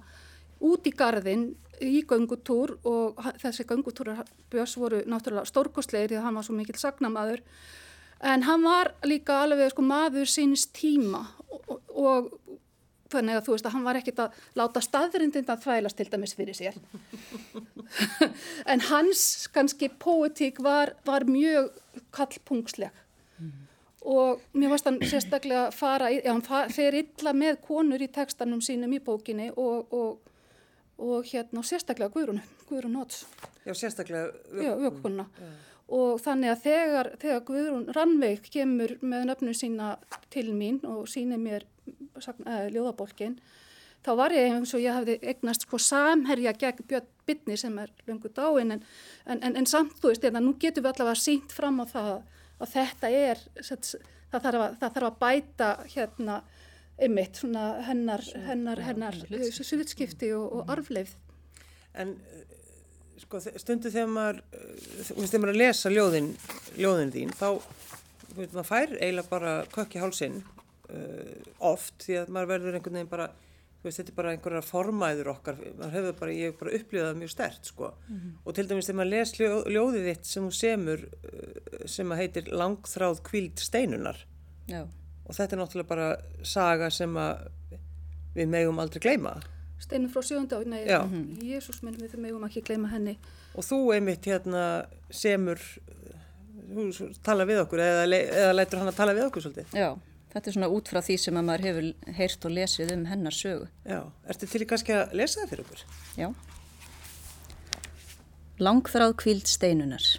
út 0.62 0.86
í 0.86 0.92
gardin 0.94 1.48
í 1.82 2.04
göngutúr 2.08 2.76
og 2.86 3.18
þessi 3.42 3.66
göngutúrar 3.66 4.22
Björns 4.52 4.76
voru 4.78 5.02
náttúrulega 5.10 5.50
stórkostleir 5.50 6.12
því 6.12 6.20
að 6.20 6.28
hann 6.28 6.38
var 6.38 6.46
svo 6.46 6.54
mikill 6.56 6.78
sagnamaður. 6.78 7.42
En 8.22 8.46
hann 8.46 8.62
var 8.64 8.94
líka 9.04 9.42
alveg 9.42 9.74
sko 9.74 9.82
maður 9.84 10.30
síns 10.30 10.68
tíma 10.72 11.26
og, 11.50 11.82
og 11.90 12.30
þannig 13.12 13.38
að 13.38 13.46
þú 13.46 13.56
veist 13.56 13.68
að 13.68 13.76
hann 13.76 13.86
var 13.86 14.00
ekkit 14.00 14.22
að 14.24 14.44
láta 14.58 14.82
staðrindin 14.84 15.50
að 15.52 15.64
þvælast 15.64 16.00
til 16.00 16.08
dæmis 16.12 16.36
fyrir 16.38 16.58
sér 16.58 16.78
en 18.72 18.86
hans 18.90 19.24
kannski 19.54 19.90
póetík 20.02 20.62
var, 20.64 20.96
var 21.06 21.28
mjög 21.28 21.72
kallpungsleg 22.16 22.94
og 24.06 24.42
mér 24.54 24.70
varst 24.70 24.86
hann 24.86 25.00
sérstaklega 25.02 25.70
fara, 25.74 26.10
já 26.10 26.30
hann 26.30 26.70
fer 26.72 26.94
illa 26.94 27.32
með 27.34 27.60
konur 27.66 28.02
í 28.02 28.08
tekstanum 28.12 28.62
sínum 28.62 28.94
í 28.94 29.00
bókinni 29.02 29.48
og, 29.56 29.92
og, 29.92 30.34
og 31.02 31.26
hérna 31.26 31.64
sérstaklega 31.66 32.12
Guðrún, 32.14 32.42
Guðrún 32.68 32.94
Nóts. 32.94 33.24
Já 33.66 33.74
sérstaklega 33.74 34.30
vökkunna. 34.84 35.26
Og 35.86 36.20
þannig 36.22 36.52
að 36.52 36.62
þegar, 36.62 37.10
þegar 37.22 37.42
Guðrún 37.50 37.88
Rannveig 37.94 38.46
kemur 38.50 38.94
með 39.02 39.26
nöfnu 39.32 39.54
sína 39.58 39.96
til 40.30 40.52
mín 40.54 40.80
og 40.86 41.10
síni 41.10 41.38
mér 41.38 41.66
eh, 41.86 42.66
ljóðabólkinn, 42.74 43.36
þá 44.06 44.10
var 44.20 44.34
ég 44.36 44.54
eins 44.54 44.74
og 44.76 44.82
ég 44.84 44.94
hafði 44.94 45.18
eignast 45.22 45.66
sko 45.66 45.80
samherja 45.82 46.54
gegn 46.56 46.86
Björn 46.88 47.12
Bittni 47.26 47.56
sem 47.58 47.74
er 47.82 47.90
lungu 48.06 48.30
dáin 48.30 48.76
en, 48.76 48.82
en, 49.26 49.40
en, 49.40 49.56
en 49.58 49.66
samt 49.66 49.96
þú 49.98 50.12
veist, 50.12 50.26
hérna, 50.26 50.42
nú 50.44 50.54
getum 50.62 50.86
við 50.86 50.92
allavega 50.92 51.18
sínt 51.18 51.54
fram 51.54 51.80
á 51.82 51.86
það 51.90 52.12
og 52.56 52.70
þetta 52.70 53.10
er, 53.10 53.42
það 53.60 54.44
þarf 54.46 54.62
að, 54.62 54.76
það 54.80 54.94
þarf 54.98 55.08
að 55.08 55.18
bæta 55.24 55.70
hérna 55.92 56.40
ymmit 57.06 57.42
hennar, 57.42 58.28
hennar, 58.46 58.80
hennar 58.80 59.18
suðutskipti 59.52 60.30
og, 60.36 60.46
og 60.60 60.70
arfleifð. 60.72 61.16
En 61.96 62.14
sko, 63.20 63.40
stundu 63.40 63.92
þegar 63.92 64.12
maður, 64.12 64.40
þegar 65.10 65.42
maður 65.42 65.52
að 65.52 65.60
lesa 65.60 65.92
ljóðin, 65.92 66.30
ljóðin 66.78 67.12
þín, 67.14 67.34
þá 67.36 67.48
veit, 68.36 68.52
maður 68.52 68.68
fær 68.70 68.94
eiginlega 68.96 69.32
bara 69.32 69.56
kökk 69.74 69.96
í 69.96 70.02
hálsin 70.02 70.40
uh, 70.90 71.52
oft 71.72 72.06
því 72.06 72.20
að 72.22 72.32
maður 72.34 72.52
verður 72.54 72.78
einhvern 72.78 72.98
veginn 72.98 73.12
bara 73.12 73.30
veist, 73.86 74.00
þetta 74.00 74.12
er 74.12 74.18
bara 74.18 74.34
einhverjar 74.34 74.66
formæður 74.66 75.32
okkar. 75.34 75.58
Bara, 75.78 76.34
ég 76.34 76.50
hef 76.50 76.60
bara 76.60 76.76
upplifað 76.78 77.08
það 77.08 77.18
mjög 77.22 77.32
stert 77.32 77.70
sko. 77.70 77.90
mm 78.08 78.16
-hmm. 78.16 78.36
og 78.44 78.54
til 78.54 78.68
dæmis 78.68 78.86
þegar 78.86 78.98
maður 79.00 79.12
les 79.14 79.34
ljó, 79.40 79.50
ljóðið 79.74 80.06
þitt 80.10 80.24
sem 80.26 80.42
hún 80.44 80.52
semur 80.52 81.00
uh, 81.06 81.86
sem 81.86 82.12
að 82.12 82.20
heitir 82.22 82.52
Langþráð 82.52 83.22
kvíld 83.22 83.58
steinunar. 83.58 84.26
Já. 84.66 84.88
og 85.26 85.34
þetta 85.34 85.56
er 85.56 85.60
náttúrulega 85.60 85.88
bara 85.88 86.16
saga 86.42 86.90
sem 86.90 87.16
að 87.16 87.48
við 88.34 88.48
megum 88.48 88.78
aldrei 88.78 89.00
gleyma. 89.00 89.40
Steinun 89.78 90.10
frá 90.10 90.22
sjönda 90.22 90.64
nei, 90.64 90.86
Jésús 91.42 91.82
minn 91.82 91.94
við 91.94 92.16
megum 92.18 92.44
ekki 92.44 92.62
gleyma 92.62 92.88
henni. 92.88 93.18
Og 93.54 93.64
þú 93.64 93.92
einmitt 93.94 94.26
hérna 94.26 94.86
semur 95.10 95.58
hún 96.74 96.92
tala 97.22 97.44
við 97.44 97.60
okkur 97.60 97.78
eða, 97.78 98.04
eða 98.16 98.52
lætur 98.52 98.78
hann 98.78 98.88
að 98.88 98.96
tala 98.96 99.14
við 99.14 99.26
okkur 99.26 99.42
svolítið? 99.42 99.66
Já 99.72 99.96
Þetta 100.36 100.50
er 100.50 100.54
svona 100.58 100.68
út 100.68 100.88
frá 100.92 100.98
því 101.00 101.14
sem 101.16 101.36
að 101.40 101.44
maður 101.48 101.62
hefur 101.64 101.84
heyrt 102.18 102.42
og 102.44 102.52
lesið 102.52 102.90
um 102.92 103.04
hennar 103.08 103.32
sögu. 103.32 103.70
Já, 103.88 104.00
ertu 104.28 104.48
til 104.52 104.58
í 104.60 104.66
kannski 104.68 104.92
að 104.92 105.14
lesa 105.16 105.38
það 105.40 105.52
fyrir 105.54 105.62
okkur? 105.64 105.84
Já. 106.20 106.26
Langþráð 108.60 109.14
kvíld 109.22 109.48
steinunar. 109.48 110.10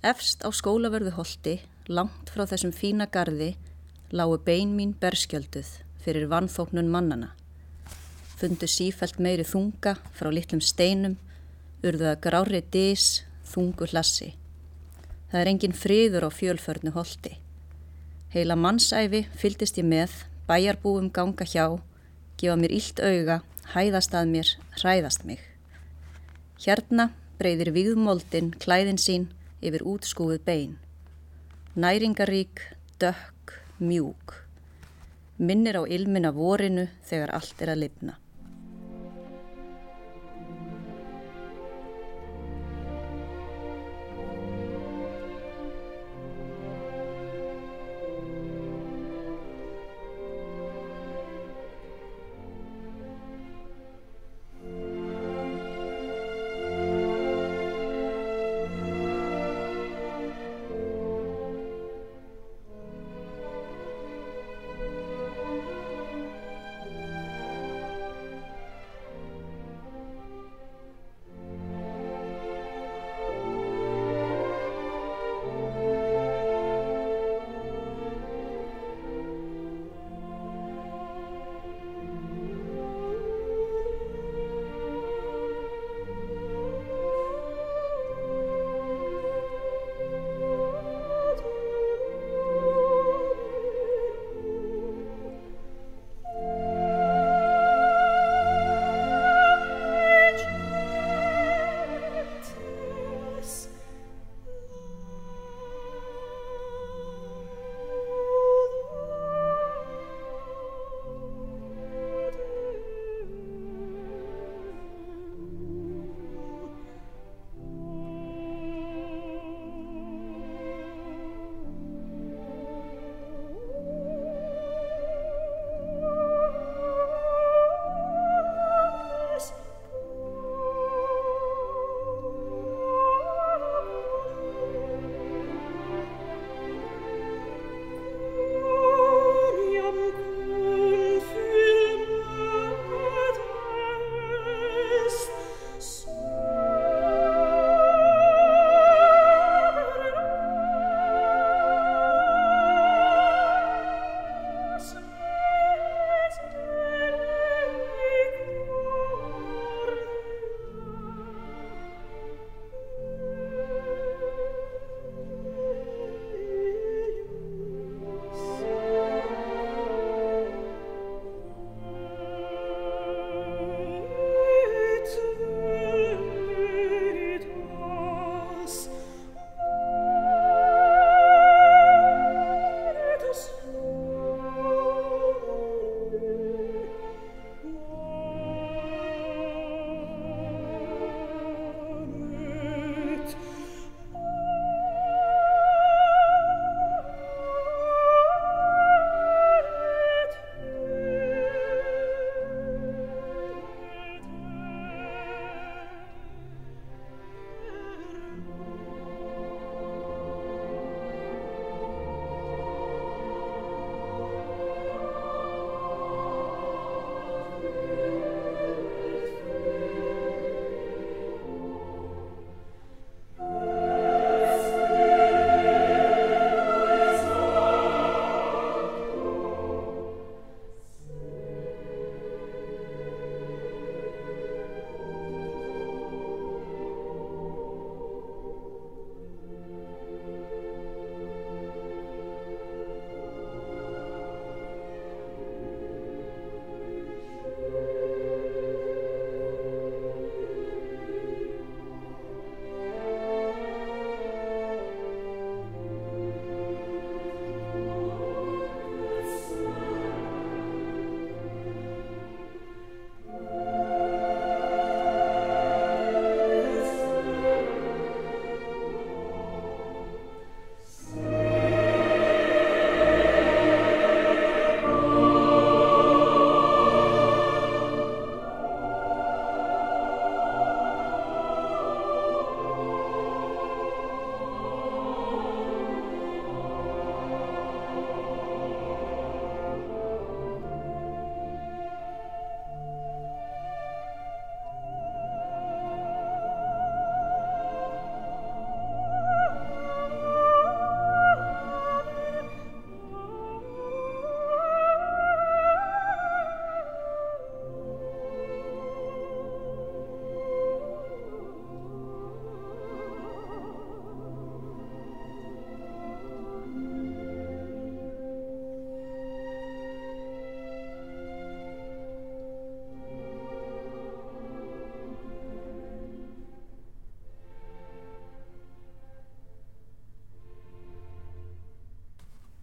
Efst 0.00 0.40
á 0.40 0.48
skólaverðu 0.56 1.12
holdi, 1.18 1.54
langt 1.92 2.32
frá 2.32 2.46
þessum 2.48 2.72
fína 2.72 3.10
gardi, 3.12 3.50
lágu 4.08 4.40
bein 4.40 4.72
mín 4.72 4.96
berskjölduð 5.04 5.74
fyrir 6.00 6.32
vannþóknun 6.32 6.88
mannana. 6.88 7.34
Fundu 8.40 8.64
sífælt 8.64 9.20
meiri 9.20 9.44
þunga 9.44 9.98
frá 10.16 10.32
litlum 10.32 10.64
steinum, 10.64 11.20
urðuða 11.84 12.16
grári 12.24 12.64
dís, 12.72 13.26
þungu 13.52 13.92
hlassi. 13.92 14.32
Það 15.28 15.40
er 15.44 15.54
engin 15.56 15.76
friður 15.76 16.24
á 16.24 16.30
fjölförnu 16.32 16.96
holdi. 16.96 17.41
Heila 18.32 18.54
mannsæfi 18.56 19.26
fyldist 19.36 19.76
ég 19.76 19.84
með, 19.84 20.12
bæjarbúum 20.48 21.10
ganga 21.12 21.44
hjá, 21.44 21.66
gefa 22.40 22.54
mér 22.56 22.72
ílt 22.72 23.02
auga, 23.04 23.42
hæðast 23.74 24.14
að 24.16 24.30
mér, 24.30 24.52
hræðast 24.78 25.26
mig. 25.28 25.42
Hérna 26.64 27.10
breyðir 27.36 27.74
viðmoldin 27.76 28.48
klæðin 28.62 29.00
sín 29.04 29.28
yfir 29.60 29.84
útskúið 29.84 30.40
bein. 30.48 30.72
Næringarík, 31.76 32.64
dökk, 32.96 33.52
mjúk. 33.84 34.38
Minnir 35.36 35.76
á 35.76 35.84
ilmina 35.84 36.32
vorinu 36.32 36.88
þegar 37.04 37.36
allt 37.36 37.60
er 37.60 37.76
að 37.76 37.82
lifna. 37.84 38.21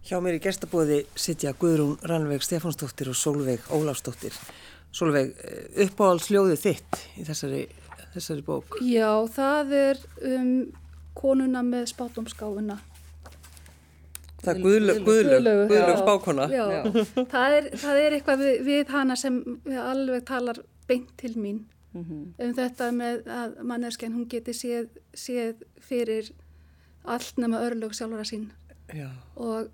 Hjá 0.09 0.17
mér 0.25 0.39
í 0.39 0.41
gestabóði 0.41 0.95
sitja 1.21 1.51
Guðrún 1.53 1.99
Rannveig 2.09 2.41
Stefánsdóttir 2.41 3.11
og 3.11 3.17
Solveig 3.19 3.67
Óláfsdóttir. 3.69 4.33
Solveig, 4.89 5.35
eh, 5.37 5.67
uppáhaldsljóðið 5.85 6.63
þitt 6.63 6.97
í 7.21 7.25
þessari, 7.27 7.59
þessari 8.15 8.41
bók? 8.47 8.79
Já, 8.81 9.29
það 9.29 9.75
er 9.77 10.01
um 10.31 10.49
konuna 11.13 11.61
með 11.61 11.85
spátumskáfuna. 11.93 12.79
Það 14.41 14.51
er 14.55 14.63
guðlög, 14.65 15.05
guðlög, 15.05 15.53
guðlög 15.69 16.01
spákona. 16.01 16.49
Já, 16.49 16.65
já. 16.73 17.05
Það, 17.35 17.59
er, 17.59 17.71
það 17.85 18.03
er 18.07 18.17
eitthvað 18.17 18.45
við, 18.47 18.59
við 18.65 18.93
hana 18.97 19.21
sem 19.27 19.41
alveg 19.77 20.25
talar 20.25 20.65
beint 20.89 21.17
til 21.21 21.35
mín. 21.37 21.65
Mm 21.93 22.05
-hmm. 22.05 22.45
Um 22.47 22.53
þetta 22.57 22.91
með 22.91 23.27
að 23.29 23.61
manneskjan 23.61 24.17
hún 24.17 24.29
geti 24.29 24.57
séð, 24.57 24.89
séð 25.13 25.61
fyrir 25.77 26.33
allt 27.05 27.37
nema 27.37 27.61
örlög 27.61 27.93
sjálfara 27.93 28.25
sín. 28.25 28.49
Já. 28.89 29.09
Og 29.35 29.69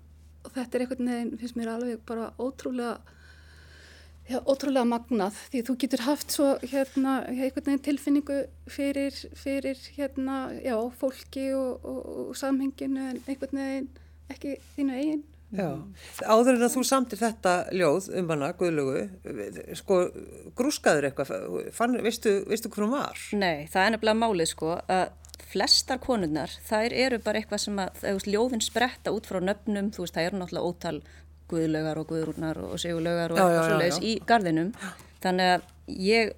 og 0.46 0.54
þetta 0.54 0.78
er 0.78 0.86
einhvern 0.86 1.12
veginn, 1.12 1.36
finnst 1.42 1.58
mér 1.58 1.74
alveg 1.74 2.00
bara 2.08 2.30
ótrúlega 2.38 2.96
já, 4.30 4.40
ótrúlega 4.42 4.86
magnað 4.88 5.38
því 5.52 5.62
þú 5.68 5.76
getur 5.84 6.04
haft 6.06 6.34
svo 6.34 6.48
hérna 6.64 7.18
einhvern 7.28 7.68
veginn 7.68 7.84
tilfinningu 7.86 8.40
fyrir, 8.70 9.14
fyrir 9.38 9.80
hérna, 9.98 10.40
já, 10.62 10.76
fólki 11.00 11.50
og, 11.58 11.86
og, 11.86 12.02
og 12.26 12.36
samhenginu 12.38 13.10
en 13.12 13.22
einhvern 13.24 13.62
veginn 13.62 13.88
ekki 14.32 14.58
þínu 14.74 15.00
eigin 15.00 15.24
Já, 15.54 15.68
áður 16.26 16.56
en 16.56 16.64
að 16.66 16.72
þú 16.74 16.80
samtir 16.88 17.20
þetta 17.20 17.52
ljóð 17.70 18.08
um 18.18 18.30
hana, 18.32 18.48
Guðlugu, 18.58 19.04
sko, 19.78 20.00
grúskaður 20.58 21.06
eitthvað, 21.06 21.30
fann, 21.76 21.94
veistu, 22.02 22.40
veistu 22.50 22.70
hvað 22.72 22.82
hún 22.82 22.96
var? 22.96 23.22
Nei, 23.38 23.68
það 23.70 23.84
er 23.84 23.94
nefnilega 23.94 24.20
málið 24.24 24.50
sko 24.50 24.72
að 24.74 25.04
flestar 25.50 26.00
konurnar, 26.02 26.52
þær 26.66 26.94
eru 26.96 27.18
bara 27.22 27.40
eitthvað 27.40 27.62
sem 27.62 27.78
að, 27.80 28.00
þú 28.00 28.14
veist, 28.16 28.30
ljóðin 28.32 28.64
spretta 28.64 29.12
út 29.14 29.28
frá 29.28 29.38
nöfnum, 29.44 29.92
þú 29.94 30.04
veist, 30.04 30.16
það 30.16 30.28
eru 30.30 30.40
náttúrulega 30.40 30.70
ótal 30.72 31.00
guðlögar 31.50 32.00
og 32.00 32.08
guðrúnar 32.10 32.58
og 32.64 32.80
sigulögar 32.82 33.34
og 33.34 33.38
eitthvað 33.40 33.68
svo 33.68 33.78
leiðis 33.80 34.00
í 34.02 34.16
gardinum 34.26 34.72
þannig 35.22 35.52
að 35.52 35.68
ég 36.02 36.32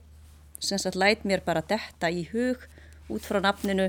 sem 0.60 0.80
sagt 0.82 0.98
læt 0.98 1.24
mér 1.28 1.44
bara 1.46 1.62
detta 1.64 2.10
í 2.12 2.26
hug 2.32 2.66
út 3.08 3.24
frá 3.24 3.40
nafninu 3.40 3.88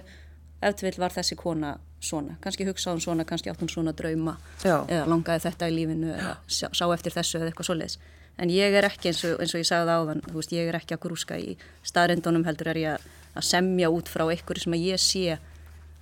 eftir 0.64 0.90
vil 0.90 1.02
var 1.02 1.16
þessi 1.16 1.36
kona 1.40 1.76
svona. 2.00 2.38
Kannski 2.40 2.64
hugsaðum 2.68 3.02
svona, 3.04 3.26
kannski 3.28 3.52
áttum 3.52 3.68
svona 3.72 3.92
drauma 3.96 4.38
Já. 4.64 4.86
eða 4.88 5.10
langaði 5.12 5.44
þetta 5.50 5.68
í 5.68 5.76
lífinu 5.76 6.14
eða 6.16 6.38
sá, 6.48 6.70
sá 6.72 6.86
eftir 6.94 7.16
þessu 7.16 7.40
eða 7.42 7.52
eitthvað 7.52 7.68
svo 7.68 7.76
leiðis 7.76 8.00
en 8.40 8.52
ég 8.54 8.76
er 8.80 8.88
ekki 8.88 9.12
eins 9.12 9.22
og, 9.28 9.40
eins 9.44 9.54
og 9.56 9.64
ég 9.64 9.68
sagði 9.68 9.96
áðan 9.96 10.22
veist, 10.32 10.54
ég 10.56 10.70
er 10.72 10.78
ekki 10.80 10.96
að 10.96 11.04
grúska 11.04 11.40
í 11.40 11.56
staðrindunum 11.88 12.46
heldur 12.48 12.72
er 12.72 12.80
ég 12.80 12.96
að 12.96 13.08
að 13.36 13.48
semja 13.50 13.92
út 13.94 14.10
frá 14.12 14.26
einhverju 14.28 14.66
sem 14.66 14.78
að 14.78 14.86
ég 14.88 15.04
sé 15.04 15.40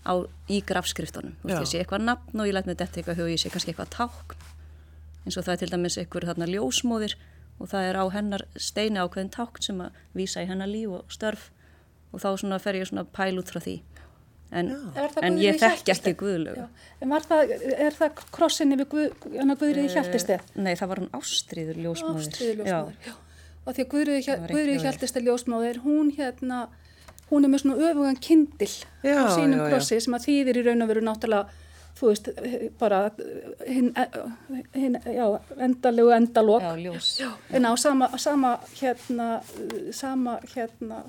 á, 0.07 0.13
í 0.47 0.61
grafskriftunum. 0.63 1.35
Veist, 1.43 1.63
ég 1.65 1.71
sé 1.71 1.81
eitthvað 1.81 2.05
nafn 2.07 2.39
og 2.39 2.47
ég 2.47 2.55
læt 2.55 2.69
með 2.69 2.79
þetta 2.83 3.01
eitthvað 3.01 3.25
og 3.25 3.33
ég 3.33 3.41
sé 3.41 3.51
kannski 3.53 3.73
eitthvað 3.73 3.91
tákn 3.97 4.45
eins 5.27 5.35
og 5.35 5.43
það 5.43 5.53
er 5.53 5.61
til 5.61 5.71
dæmis 5.73 5.99
einhverju 5.99 6.31
þarna 6.31 6.47
ljósmóðir 6.53 7.17
og 7.57 7.69
það 7.71 7.89
er 7.89 7.99
á 7.99 8.05
hennar 8.13 8.43
steini 8.55 9.01
ákveðin 9.01 9.33
tákn 9.33 9.65
sem 9.65 9.83
að 9.83 10.01
vísa 10.15 10.43
í 10.43 10.49
hennar 10.49 10.71
líf 10.71 10.93
og 10.99 11.13
störf 11.13 11.49
og 12.13 12.23
þá 12.23 12.29
svona 12.39 12.59
fer 12.63 12.79
ég 12.79 12.87
svona 12.87 13.03
pæl 13.03 13.35
út 13.41 13.51
frá 13.51 13.59
því 13.59 13.75
en, 14.55 14.71
en 15.19 15.39
ég 15.41 15.57
þekk 15.59 15.91
ekki 15.91 16.13
Guðlögu. 16.21 16.67
Er 17.03 17.95
það 17.97 18.21
krossinni 18.31 18.77
við 18.79 18.89
Guð, 18.93 19.07
Guðriði 19.59 19.89
Hjaltistið? 19.91 20.45
Nei, 20.55 20.73
það 20.79 20.91
var 20.93 21.01
hún 21.03 21.09
Ástríður 21.17 21.81
ljósmóðir. 21.83 22.29
Ástríður 22.29 22.61
ljósmóðir, 22.61 22.99
já. 23.03 23.11
já. 23.11 23.15
Og 23.67 23.75
því 23.75 23.83
að 23.83 23.89
Guðriði 23.91 24.77
Hjaltistið 24.85 25.27
ljósmóðir, 25.27 25.81
hún 25.83 26.13
hérna 26.15 26.61
hún 27.29 27.45
er 27.45 27.51
með 27.51 27.63
svona 27.63 27.89
öfugan 27.89 28.19
kindil 28.23 28.73
já, 29.03 29.17
á 29.19 29.25
sínum 29.35 29.61
já, 29.61 29.69
krossi 29.71 29.97
já. 29.97 30.03
sem 30.05 30.17
að 30.17 30.27
þýðir 30.27 30.59
í 30.61 30.67
raun 30.67 30.85
og 30.85 30.91
veru 30.91 31.03
náttúrulega 31.07 31.65
þú 31.97 32.11
veist, 32.11 32.29
bara 32.77 32.99
hinn 33.65 33.89
hin, 34.77 34.97
endalegu 35.65 36.13
endalók 36.13 36.65
en 37.49 37.65
á 37.65 37.73
sama, 37.77 38.09
sama 38.21 38.57
hérna 38.77 39.29
sama 39.91 40.39
hérna 40.53 41.03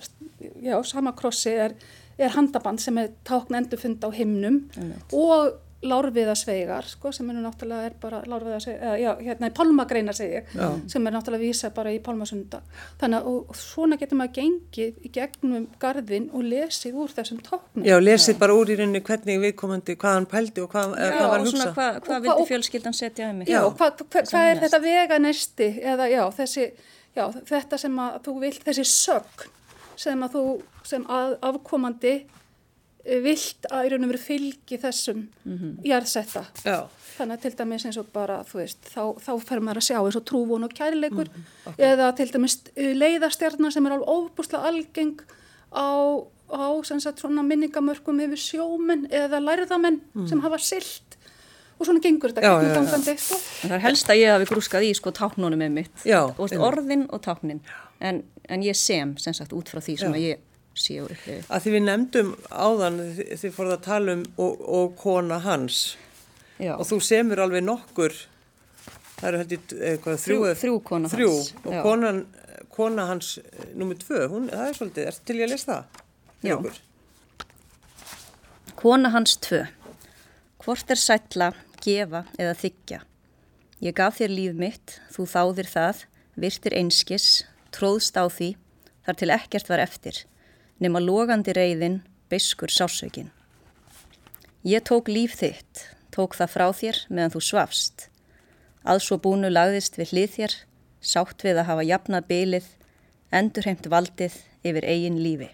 já, 0.62 0.82
sama 0.84 1.12
krossi 1.12 1.54
er, 1.66 1.76
er 2.18 2.34
handaband 2.34 2.80
sem 2.80 2.98
er 2.98 3.12
tákn 3.28 3.60
endurfund 3.60 4.04
á 4.04 4.10
himnum 4.14 4.62
og 5.12 5.58
lárviðasveigar 5.78 6.86
sko, 6.90 7.12
sem 7.14 7.28
er 7.30 7.36
náttúrulega 7.38 7.86
er 7.86 7.94
bara 8.02 8.18
lárviðasveigar, 8.26 8.96
já, 8.98 9.10
hérna 9.22 9.50
í 9.50 9.52
Pálmagreina 9.54 10.14
segi 10.16 10.40
ég, 10.40 10.48
já. 10.50 10.66
sem 10.90 11.06
er 11.06 11.14
náttúrulega 11.14 11.44
vísa 11.44 11.70
bara 11.74 11.92
í 11.94 12.00
Pálmasunda 12.02 12.58
þannig 12.98 13.20
að 13.20 13.28
og, 13.30 13.52
og 13.52 13.60
svona 13.60 13.98
getur 14.00 14.18
maður 14.18 14.32
gengið 14.40 15.06
í 15.06 15.10
gegnum 15.14 15.68
gardin 15.78 16.26
og 16.34 16.48
lesið 16.50 16.98
úr 16.98 17.14
þessum 17.14 17.38
tóknum. 17.46 17.84
Já, 17.86 17.94
lesið 18.02 18.40
bara 18.40 18.56
úr 18.58 18.72
í 18.74 18.78
rauninni 18.80 19.02
hvernig 19.06 19.38
viðkomandi, 19.44 19.96
hvað 20.02 20.16
hann 20.18 20.26
pældi 20.32 20.64
og 20.64 20.72
hvað, 20.72 20.96
já, 20.98 21.12
hvað 21.14 21.30
var 21.30 21.44
að 21.44 21.46
hugsa. 21.52 21.68
Hvað, 21.76 22.00
hvað 22.08 22.26
vildi 22.26 22.48
fjölskyldan 22.50 22.98
setja 22.98 23.28
um 23.30 23.38
mig? 23.42 23.52
Já, 23.52 23.60
og 23.62 23.76
hvað 23.78 24.02
hva, 24.02 24.24
hva 24.32 24.42
er 24.48 24.64
þetta 24.64 24.82
veganesti 24.82 25.70
eða 25.94 26.10
já, 26.10 26.24
þessi, 26.40 26.66
já, 27.14 27.24
þetta 27.52 27.80
sem 27.84 28.02
að 28.02 28.18
þú 28.26 28.36
vilt, 28.42 28.66
þessi 28.66 28.88
sögn 28.90 29.54
sem 29.98 30.20
að 30.22 30.34
þú, 30.34 30.44
sem 30.86 31.06
að 31.10 31.38
afkomandi 31.48 32.14
vilt 33.24 33.68
að 33.72 33.86
í 33.86 33.90
raun 33.92 34.06
og 34.06 34.12
veru 34.12 34.20
fylgi 34.22 34.78
þessum 34.82 35.20
mm 35.24 35.56
-hmm. 35.56 35.74
jarðsetta 35.88 36.44
Já. 36.64 36.78
þannig 37.16 37.36
að 37.36 37.42
til 37.42 37.54
dæmis 37.58 37.86
eins 37.86 37.98
og 38.00 38.06
bara 38.12 38.38
veist, 38.52 38.78
þá, 38.84 39.02
þá 39.16 39.32
fer 39.48 39.60
maður 39.60 39.80
að 39.80 39.88
sjá 39.88 39.98
eins 39.98 40.18
og 40.20 40.24
trúvun 40.24 40.64
og 40.64 40.74
kærleikur 40.74 41.28
mm 41.28 41.34
-hmm. 41.34 41.70
okay. 41.70 41.86
eða 41.92 42.12
til 42.16 42.28
dæmis 42.32 42.58
uh, 42.76 42.92
leiðastjarnar 43.02 43.72
sem 43.72 43.86
er 43.86 43.92
alveg 43.92 44.08
óbúslega 44.08 44.64
algeng 44.68 45.20
á, 45.72 45.88
á 46.52 47.00
sagt, 47.00 47.24
minningamörkum 47.24 48.20
yfir 48.20 48.38
sjómen 48.38 49.06
eða 49.10 49.40
lærðamenn 49.40 50.00
mm. 50.14 50.28
sem 50.28 50.40
hafa 50.40 50.58
silt 50.58 51.18
og 51.78 51.86
svona 51.86 52.00
gengur 52.00 52.32
þetta 52.32 52.42
já, 52.42 52.74
gangandi, 52.74 53.14
sko. 53.16 53.36
Það 53.62 53.72
er 53.76 53.84
helst 53.84 54.10
að 54.10 54.20
ég 54.20 54.32
hafi 54.34 54.48
grúskað 54.50 54.86
í 54.88 54.94
sko 54.98 55.12
táknunum 55.14 55.58
með 55.58 55.70
mitt 55.70 56.04
já, 56.04 56.20
orðin 56.36 57.06
og 57.10 57.22
táknin 57.22 57.60
en, 58.00 58.24
en 58.48 58.62
ég 58.62 58.76
sem 58.78 59.16
sem 59.16 59.34
sagt 59.34 59.52
út 59.52 59.70
frá 59.70 59.80
því 59.80 59.96
sem 59.98 60.14
ég 60.18 60.42
sé 60.80 60.98
og 61.02 61.12
upplifi. 61.12 61.44
Að 61.48 61.64
því 61.64 61.74
við 61.74 61.84
nefndum 61.86 62.34
áðan 62.50 62.98
því 63.28 63.52
fóruð 63.54 63.76
að 63.76 63.86
tala 63.86 64.16
um 64.18 64.24
og, 64.36 64.66
og 64.78 64.98
kona 65.00 65.38
hans 65.44 65.96
Já. 66.58 66.74
og 66.74 66.84
þú 66.88 66.98
semur 67.04 67.42
alveg 67.44 67.64
nokkur 67.66 68.16
það 69.18 69.28
eru 69.30 69.40
heldur 69.42 69.86
eitthvað 69.90 70.20
þrjú, 70.22 70.36
þrjú, 70.38 70.58
þrjú 70.62 70.76
kona 70.90 71.10
þrjú, 71.12 71.30
hans 71.30 71.50
og 71.62 71.78
konan, 71.86 72.20
kona 72.74 73.06
hans 73.10 73.32
eh, 73.42 73.72
nummið 73.78 74.04
tvö, 74.04 74.20
hún, 74.32 74.46
það 74.52 74.66
er 74.66 74.78
svolítið, 74.78 75.08
er 75.10 75.18
til 75.26 75.38
ég 75.38 75.48
að 75.48 75.52
lesa 75.54 75.68
það? 75.72 76.04
Já. 76.38 76.54
Ykkur? 76.54 76.80
Kona 78.78 79.12
hans 79.14 79.36
tvö 79.42 79.64
Hvort 80.58 80.90
er 80.92 81.00
sætla, 81.00 81.52
gefa 81.80 82.24
eða 82.36 82.54
þykja? 82.58 82.98
Ég 83.80 83.94
gaf 83.96 84.18
þér 84.18 84.32
líf 84.34 84.56
mitt, 84.58 84.96
þú 85.14 85.24
þáðir 85.30 85.68
það, 85.70 86.02
virtir 86.34 86.74
einskis, 86.76 87.28
tróðst 87.72 88.18
á 88.18 88.26
því, 88.26 88.50
þar 89.06 89.18
til 89.20 89.30
ekkert 89.32 89.70
var 89.70 89.82
eftir 89.84 90.18
nema 90.78 91.02
logandi 91.02 91.54
reyðin, 91.56 92.00
beiskur 92.30 92.70
sásaukin. 92.70 93.32
Ég 94.66 94.82
tók 94.86 95.08
líf 95.08 95.36
þitt, 95.38 95.84
tók 96.14 96.36
það 96.38 96.54
frá 96.54 96.66
þér 96.74 97.02
meðan 97.08 97.34
þú 97.34 97.44
svafst. 97.46 98.08
Að 98.84 99.02
svo 99.04 99.18
búnu 99.22 99.50
lagðist 99.50 99.98
við 99.98 100.14
hlið 100.14 100.34
þér, 100.36 100.56
sátt 101.00 101.44
við 101.46 101.60
að 101.60 101.68
hafa 101.70 101.86
jafnað 101.88 102.28
bylið, 102.32 102.66
endurheimt 103.30 103.86
valdið 103.90 104.40
yfir 104.66 104.86
eigin 104.88 105.22
lífi. 105.22 105.50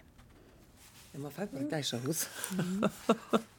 Ég 1.15 1.21
maður 1.23 1.35
fæ 1.39 1.43
bara 1.55 1.67
gæsa 1.71 2.01
húð. 2.03 2.25
Mm. 2.59 3.43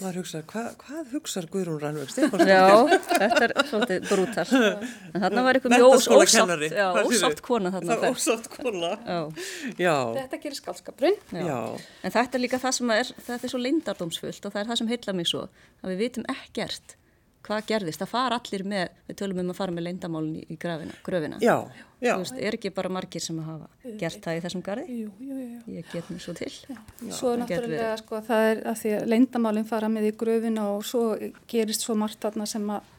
maður 0.00 0.18
hugsa, 0.20 0.40
hva, 0.50 0.62
hvað 0.80 1.12
hugsaður 1.12 1.48
Guðrún 1.52 1.78
Rannveig 1.82 2.10
Stefánsson? 2.10 2.50
Já, 2.50 2.64
þetta 3.12 3.44
er 3.46 3.54
svolítið 3.68 4.08
brútal 4.08 4.44
en 4.56 5.22
þarna 5.22 5.44
var 5.46 5.58
eitthvað 5.58 5.74
mjög 5.76 5.94
ósátt 5.94 6.64
já, 6.72 6.86
ósátt 7.04 7.42
kona 7.46 7.72
þarna 7.74 7.98
það 8.00 8.08
er 8.08 8.16
ósátt 8.16 8.50
kona 8.56 8.92
já. 8.96 9.20
Já. 9.78 9.96
þetta 10.18 10.40
gerir 10.42 10.58
skálskapurinn 10.58 11.20
en 11.36 12.16
þetta 12.16 12.38
er 12.40 12.42
líka 12.42 12.62
það 12.62 12.78
sem 12.80 12.94
er 12.96 13.14
þetta 13.14 13.40
er 13.40 13.54
svo 13.54 13.62
lindardómsfullt 13.62 14.48
og 14.48 14.56
það 14.56 14.62
er 14.62 14.70
það 14.72 14.80
sem 14.82 14.94
heilla 14.94 15.16
mig 15.20 15.30
svo 15.30 15.46
að 15.46 15.92
við 15.92 16.02
vitum 16.06 16.30
ekkert 16.34 16.96
hvað 17.46 17.66
gerðist, 17.68 18.02
það 18.02 18.10
far 18.10 18.34
allir 18.36 18.64
með 18.66 18.86
við 19.06 19.18
tölum 19.20 19.42
um 19.42 19.52
að 19.52 19.58
fara 19.60 19.74
með 19.74 19.86
leindamálun 19.86 20.32
í, 20.40 20.42
í 20.50 20.56
gröfina, 20.60 20.96
gröfina. 21.06 21.38
Já, 21.44 21.54
já. 22.02 22.12
Þú 22.12 22.16
veist, 22.24 22.40
er 22.48 22.56
ekki 22.58 22.72
bara 22.76 22.90
margir 22.96 23.24
sem 23.24 23.38
hafa 23.44 23.94
gert 24.00 24.18
það 24.24 24.38
í 24.38 24.42
þessum 24.46 24.64
gardi? 24.66 24.98
Jú, 25.02 25.12
jú, 25.22 25.38
jú. 25.44 25.76
Ég 25.76 25.92
get 25.92 26.10
mér 26.12 26.24
svo 26.24 26.34
til. 26.38 26.50
Já. 26.50 26.80
Svo 27.20 27.36
náttúrulega, 27.40 27.94
sko, 28.02 28.20
það 28.26 28.50
er 28.50 28.64
að 28.72 28.82
því 28.82 28.94
að 28.98 29.08
leindamálun 29.14 29.68
fara 29.70 29.92
með 29.92 30.10
í 30.10 30.16
gröfina 30.24 30.66
og 30.74 30.84
svo 30.88 31.06
gerist 31.50 31.86
svo 31.86 31.96
margt 31.98 32.20
þarna 32.26 32.48
sem 32.50 32.66
að, 32.74 32.92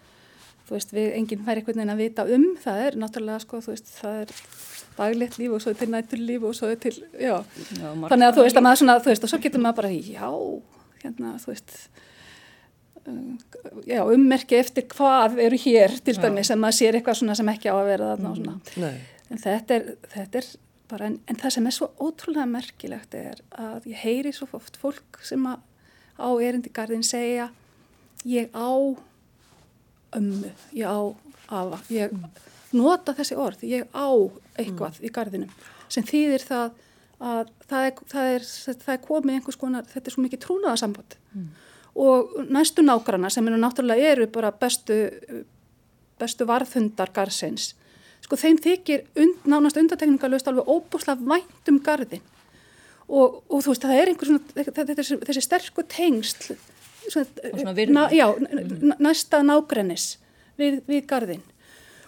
þú 0.70 0.78
veist, 0.78 0.96
við 0.96 1.12
enginn 1.20 1.46
fær 1.46 1.62
einhvern 1.62 1.84
veginn 1.84 1.96
að 1.96 2.04
vita 2.06 2.28
um, 2.38 2.50
það 2.64 2.82
er 2.88 3.00
náttúrulega, 3.04 3.44
sko, 3.44 3.62
þú 3.66 3.76
veist, 3.76 3.94
það 4.00 4.24
er 4.24 4.36
daglegt 4.98 5.38
líf 5.38 5.54
og 5.54 5.62
svo 5.64 5.74
er 5.74 5.78
til 5.78 5.92
nættur 5.94 6.22
líf 6.24 6.46
og 6.48 6.56
svo 6.58 6.72
er 6.74 6.80
til, 6.82 6.96
já, 7.22 7.36
já 7.78 7.88
þannig 8.10 8.26
að 8.26 8.40
þú 8.40 8.46
veist 8.48 8.58
að 8.58 8.66
maður 8.66 8.82
svona, 8.82 8.98
þú 9.04 9.12
veist, 9.12 9.28
og 9.28 9.32
svo 9.32 9.40
getur 9.44 9.62
maður 9.62 9.78
bara, 9.84 9.92
já, 9.94 10.30
hérna, 11.04 11.34
þú 11.44 11.52
veist, 11.52 11.76
já, 13.88 14.02
ummerki 14.04 14.58
eftir 14.60 14.88
hvað 14.92 15.38
eru 15.44 15.60
hér 15.62 15.98
til 16.04 16.18
dæmi 16.20 16.44
sem 16.48 16.60
maður 16.60 16.80
sér 16.80 16.98
eitthvað 16.98 17.20
svona 17.22 17.36
sem 17.40 17.52
ekki 17.54 17.72
á 17.72 17.76
að 17.76 17.90
vera 17.92 18.10
þarna. 18.16 18.56
Mm, 18.76 18.98
en 19.32 19.44
þetta 19.44 19.78
er, 19.78 19.92
þetta 20.16 20.42
er 20.42 20.50
bara, 20.92 21.10
en, 21.10 21.20
en 21.28 21.40
það 21.40 21.56
sem 21.58 21.70
er 21.70 21.76
svo 21.76 21.90
ótrúlega 22.00 22.48
merkilegt 22.50 23.16
er 23.18 23.42
að 23.52 23.88
ég 23.92 24.04
heyri 24.04 24.34
svo 24.36 24.50
oft 24.58 24.80
fólk 24.82 25.22
sem 25.28 25.46
að 25.50 25.64
á 26.18 26.30
erindigarðin 26.42 27.06
segja 27.06 27.52
ég 28.28 28.52
á 28.52 28.72
ömmu, 30.18 30.52
ég 30.74 30.88
á 30.88 31.00
afa, 31.48 31.80
ég 31.94 32.14
nota 32.76 33.16
þessi 33.16 33.38
orð, 33.40 33.64
ég 33.68 33.88
á 33.96 34.10
eitthvað 34.58 35.00
í 35.04 35.12
garðinum. 35.14 35.52
Sem 35.92 36.04
þýðir 36.08 36.44
það 36.48 36.84
að 37.18 37.52
það 37.70 37.86
er, 37.88 38.02
það 38.12 38.32
er, 38.34 38.48
það 38.84 38.92
er 38.94 39.06
komið 39.06 39.38
einhvers 39.38 39.60
konar, 39.60 39.88
þetta 39.90 40.10
er 40.10 40.16
svo 40.16 40.26
mikið 40.26 40.44
trúnaðarsamband. 40.44 41.16
Mm. 41.34 41.48
Og 41.98 42.38
næstu 42.54 42.86
nágrana 42.86 43.30
sem 43.34 43.48
eru 43.50 43.58
náttúrulega 43.58 44.14
eru 44.14 44.28
bara 44.30 44.52
bestu, 44.54 44.96
bestu 46.20 46.46
varðhundar 46.46 47.10
garðsins, 47.14 47.72
sko 48.22 48.38
þeim 48.38 48.60
þykir 48.62 49.06
und, 49.18 49.46
nánast 49.50 49.80
undatekningalust 49.82 50.50
alveg 50.50 50.70
óbúslega 50.70 51.18
vænt 51.26 51.72
um 51.72 51.80
garðin 51.84 52.24
og, 53.08 53.42
og 53.50 53.64
þú 53.64 53.74
veist 53.74 53.86
það 53.88 54.02
er 54.02 54.12
einhvers 54.12 54.32
svona, 54.32 54.66
þessi, 54.94 55.20
þessi 55.26 55.44
sterku 55.46 55.86
tengsl, 55.90 56.58
svona, 57.08 57.74
na, 57.96 58.08
já, 58.14 58.28
næsta 59.00 59.42
nágrennis 59.46 60.18
við, 60.60 60.82
við 60.90 61.06
garðin 61.10 61.46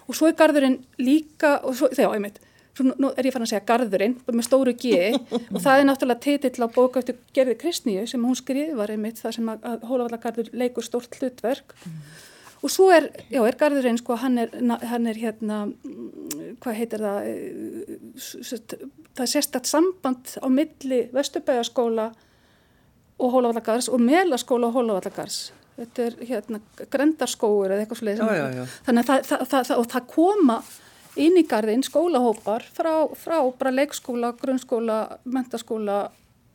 og 0.06 0.18
svo 0.18 0.30
er 0.30 0.38
garðurinn 0.38 0.80
líka, 1.02 1.58
og 1.66 1.76
svo, 1.78 1.90
þegar, 1.94 2.22
meit, 2.22 2.38
svo 2.76 2.86
nú 2.90 3.10
er 3.16 3.26
ég 3.28 3.34
fann 3.34 3.44
að 3.44 3.52
segja 3.52 3.66
garðurinn 3.68 4.16
með 4.30 4.46
stóru 4.46 4.74
G 4.78 5.12
og 5.54 5.60
það 5.60 5.76
er 5.76 5.86
náttúrulega 5.88 6.24
titill 6.24 6.66
á 6.66 6.68
bóka 6.70 7.02
eftir 7.02 7.18
Gerði 7.36 7.58
Kristníu 7.60 8.06
sem 8.10 8.24
hún 8.24 8.38
skrifar 8.38 8.94
einmitt 8.94 9.20
það 9.20 9.36
sem 9.38 9.52
að, 9.52 9.68
að 9.72 9.86
Hólavallagarður 9.90 10.50
leikur 10.62 10.86
stort 10.86 11.20
hlutverk. 11.20 11.76
Mm. 11.84 12.00
og 12.60 12.72
svo 12.72 12.88
er, 12.92 13.10
já, 13.32 13.40
er 13.44 13.56
garðurinn 13.60 14.00
sko, 14.00 14.16
hann 14.20 14.38
er, 14.42 14.50
hann 14.90 15.06
er 15.08 15.20
hérna, 15.20 15.60
hvað 16.60 16.80
heitir 16.80 17.04
það, 17.06 17.30
það 19.14 19.24
er 19.24 19.32
sérstakt 19.34 19.70
samband 19.70 20.34
á 20.36 20.48
milli 20.52 21.06
Vesturbæjaskóla 21.14 22.10
og 23.20 23.32
Hólavallagarðs 23.34 23.88
og 23.92 24.04
Melaskóla 24.04 24.68
og 24.68 24.78
Hólavallagarðs 24.78 25.50
þetta 25.80 26.06
er 26.06 26.16
hérna 26.28 26.60
grendarskóur 26.92 27.72
eða 27.72 27.84
eitthvað 27.84 28.00
svolítið 28.02 28.62
þannig 28.86 29.02
að 29.02 29.10
það, 29.10 29.44
það, 29.48 29.66
það, 29.70 29.84
það 29.94 30.08
koma 30.14 30.56
inn 31.16 31.38
í 31.40 31.46
garðin 31.48 31.82
skólahópar 31.86 32.66
frá, 32.74 32.92
frá 33.18 33.38
bara 33.58 33.74
leikskóla, 33.74 34.34
grunnskóla, 34.40 35.00
mentaskóla 35.24 36.02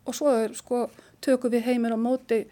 og 0.05 0.15
svo 0.15 0.35
er 0.43 0.55
sko 0.55 0.85
tökum 1.23 1.51
við 1.51 1.67
heimir 1.71 1.95
á 1.95 1.99
móti 1.99 2.45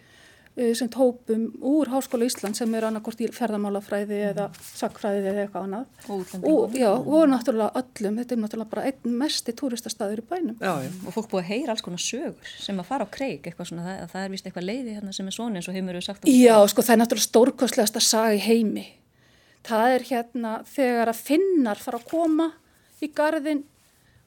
Eh, 0.55 0.75
sem 0.77 0.89
tópum 0.89 1.47
úr 1.65 1.89
Háskóla 1.89 2.27
Ísland 2.29 2.53
sem 2.53 2.73
er 2.77 2.85
annarkort 2.85 3.17
í 3.17 3.27
ferðamálafræði 3.33 4.19
mm. 4.19 4.27
eða 4.27 4.43
sakfræði 4.53 5.23
eða 5.31 5.45
eitthvað 5.47 5.63
annað 5.65 6.43
og, 6.45 6.75
já, 6.77 6.91
og 6.93 7.23
náttúrulega 7.31 7.81
öllum 7.81 8.19
þetta 8.21 8.35
er 8.35 8.41
náttúrulega 8.43 8.69
bara 8.75 8.83
einn 8.91 9.15
mesti 9.17 9.55
túristastæður 9.57 10.21
í 10.21 10.25
bænum 10.29 10.61
já, 10.61 10.75
já. 10.85 10.91
og 10.93 11.15
fólk 11.15 11.31
búið 11.31 11.41
að 11.41 11.49
heyra 11.49 11.73
alls 11.73 11.81
konar 11.87 12.03
sögur 12.05 12.53
sem 12.53 12.83
að 12.83 12.89
fara 12.91 13.09
á 13.09 13.13
kreik 13.17 13.49
eitthvað 13.49 13.71
svona, 13.71 13.87
það, 13.87 14.03
það 14.13 14.27
er 14.27 14.35
vist 14.35 14.51
eitthvað 14.51 14.67
leiði 14.69 14.97
hérna 14.99 15.17
sem 15.17 15.31
er 15.31 15.37
svona 15.39 15.57
eins 15.57 15.71
og 15.71 15.79
heimur 15.79 15.97
við 15.97 16.05
sagt 16.11 16.29
Já, 16.29 16.57
sko 16.69 16.85
það 16.85 16.93
er 16.93 17.01
náttúrulega 17.01 17.31
stórkostlegast 17.31 17.97
að 17.97 18.07
saga 18.11 18.37
í 18.37 18.45
heimi 18.45 18.85
það 19.67 19.95
er 19.95 20.05
hérna 20.09 20.57
þegar 20.67 21.11
að 21.13 21.23
finnar 21.29 21.81
fara 21.81 22.01
að 22.01 22.09
koma 22.11 22.49
í 23.03 23.09
gardin 23.15 23.63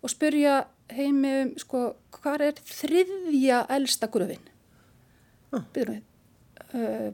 og 0.05 0.13
spyrja 0.13 0.65
heimi 0.93 1.33
um 1.43 1.53
sko 1.61 1.85
hvað 2.17 2.49
er 2.49 2.59
þriðja 2.69 3.63
elsta 3.77 4.09
gröfin 4.13 4.43
ah. 5.53 5.65
byrjum 5.75 5.97
við 5.97 6.81
uh, 6.81 7.09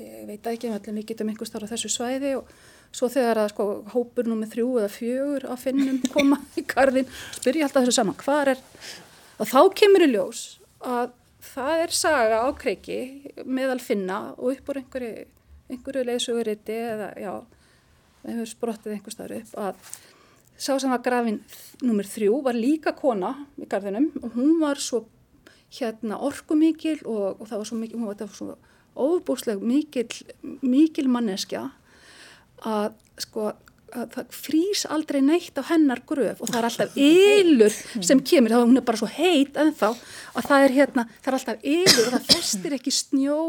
ég 0.00 0.26
veit 0.28 0.50
ekki, 0.52 0.70
við 0.70 1.06
getum 1.08 1.32
einhvers 1.32 1.52
þar 1.52 1.66
á 1.66 1.72
þessu 1.72 1.90
svæði 1.92 2.34
og 2.38 2.50
svo 2.94 3.10
þegar 3.10 3.44
að 3.44 3.52
sko 3.52 3.66
hópur 3.92 4.28
nummið 4.30 4.54
þrjú 4.54 4.68
eða 4.80 4.92
fjögur 4.94 5.46
að 5.50 5.62
finnum 5.66 6.00
koma 6.14 6.40
í 6.58 6.64
gardin 6.66 7.10
spyrja 7.36 7.66
alltaf 7.66 7.86
þessu 7.86 7.98
saman, 8.00 8.18
hvað 8.20 8.54
er 8.54 8.64
og 9.40 9.50
þá 9.50 9.60
kemur 9.82 10.06
í 10.06 10.12
ljós 10.14 10.44
að 10.80 11.12
það 11.50 11.84
er 11.84 11.94
saga 11.96 12.40
á 12.44 12.48
kreiki 12.56 13.00
meðal 13.48 13.80
finna 13.82 14.20
og 14.36 14.54
upp 14.54 14.72
úr 14.72 14.82
einhverju 14.82 15.26
einhverju 15.70 16.06
leysuguriti 16.08 16.76
eða 16.76 17.10
já, 17.20 17.32
við 18.24 18.40
höfum 18.40 18.50
sprottið 18.50 18.96
einhver 18.96 19.14
staður 19.14 19.36
upp 19.40 19.54
að 19.64 19.84
sá 20.60 20.74
sem 20.76 20.92
var 20.92 21.02
grafin 21.04 21.40
nummer 21.86 22.08
þrjú 22.08 22.42
var 22.44 22.58
líka 22.58 22.92
kona 22.96 23.32
í 23.60 23.68
gardinum 23.70 24.10
og 24.20 24.36
hún 24.36 24.58
var 24.60 24.80
svo 24.82 25.06
hérna 25.70 26.18
orkumikil 26.26 26.98
og, 27.06 27.40
og 27.40 27.46
það 27.46 27.62
var 27.62 27.68
svo 27.70 27.78
mikil, 27.80 28.00
hún 28.00 28.10
var 28.10 28.34
svo 28.34 28.56
óbúsleg 29.00 29.62
mikil, 29.62 30.08
mikil 30.60 31.08
manneskja 31.08 31.68
að 32.66 32.96
sko 33.20 33.52
það 33.90 34.34
frýs 34.34 34.84
aldrei 34.90 35.20
neitt 35.24 35.58
á 35.58 35.62
hennar 35.70 36.02
gröf 36.08 36.40
og 36.40 36.50
það 36.50 36.58
er 36.60 36.68
alltaf 36.68 36.98
ylur 37.00 37.76
sem 38.06 38.22
kemur, 38.22 38.52
þá 38.52 38.58
er 38.60 38.66
hún 38.68 38.82
bara 38.86 39.00
svo 39.00 39.10
heit 39.10 39.58
en 39.60 39.72
þá 39.76 39.88
að 39.90 40.48
það 40.50 40.66
er 40.66 40.76
hérna, 40.76 41.06
það 41.20 41.32
er 41.32 41.38
alltaf 41.38 41.66
ylur 41.74 42.06
og 42.06 42.14
það 42.16 42.28
festir 42.34 42.76
ekki 42.78 42.94
snjó 42.94 43.40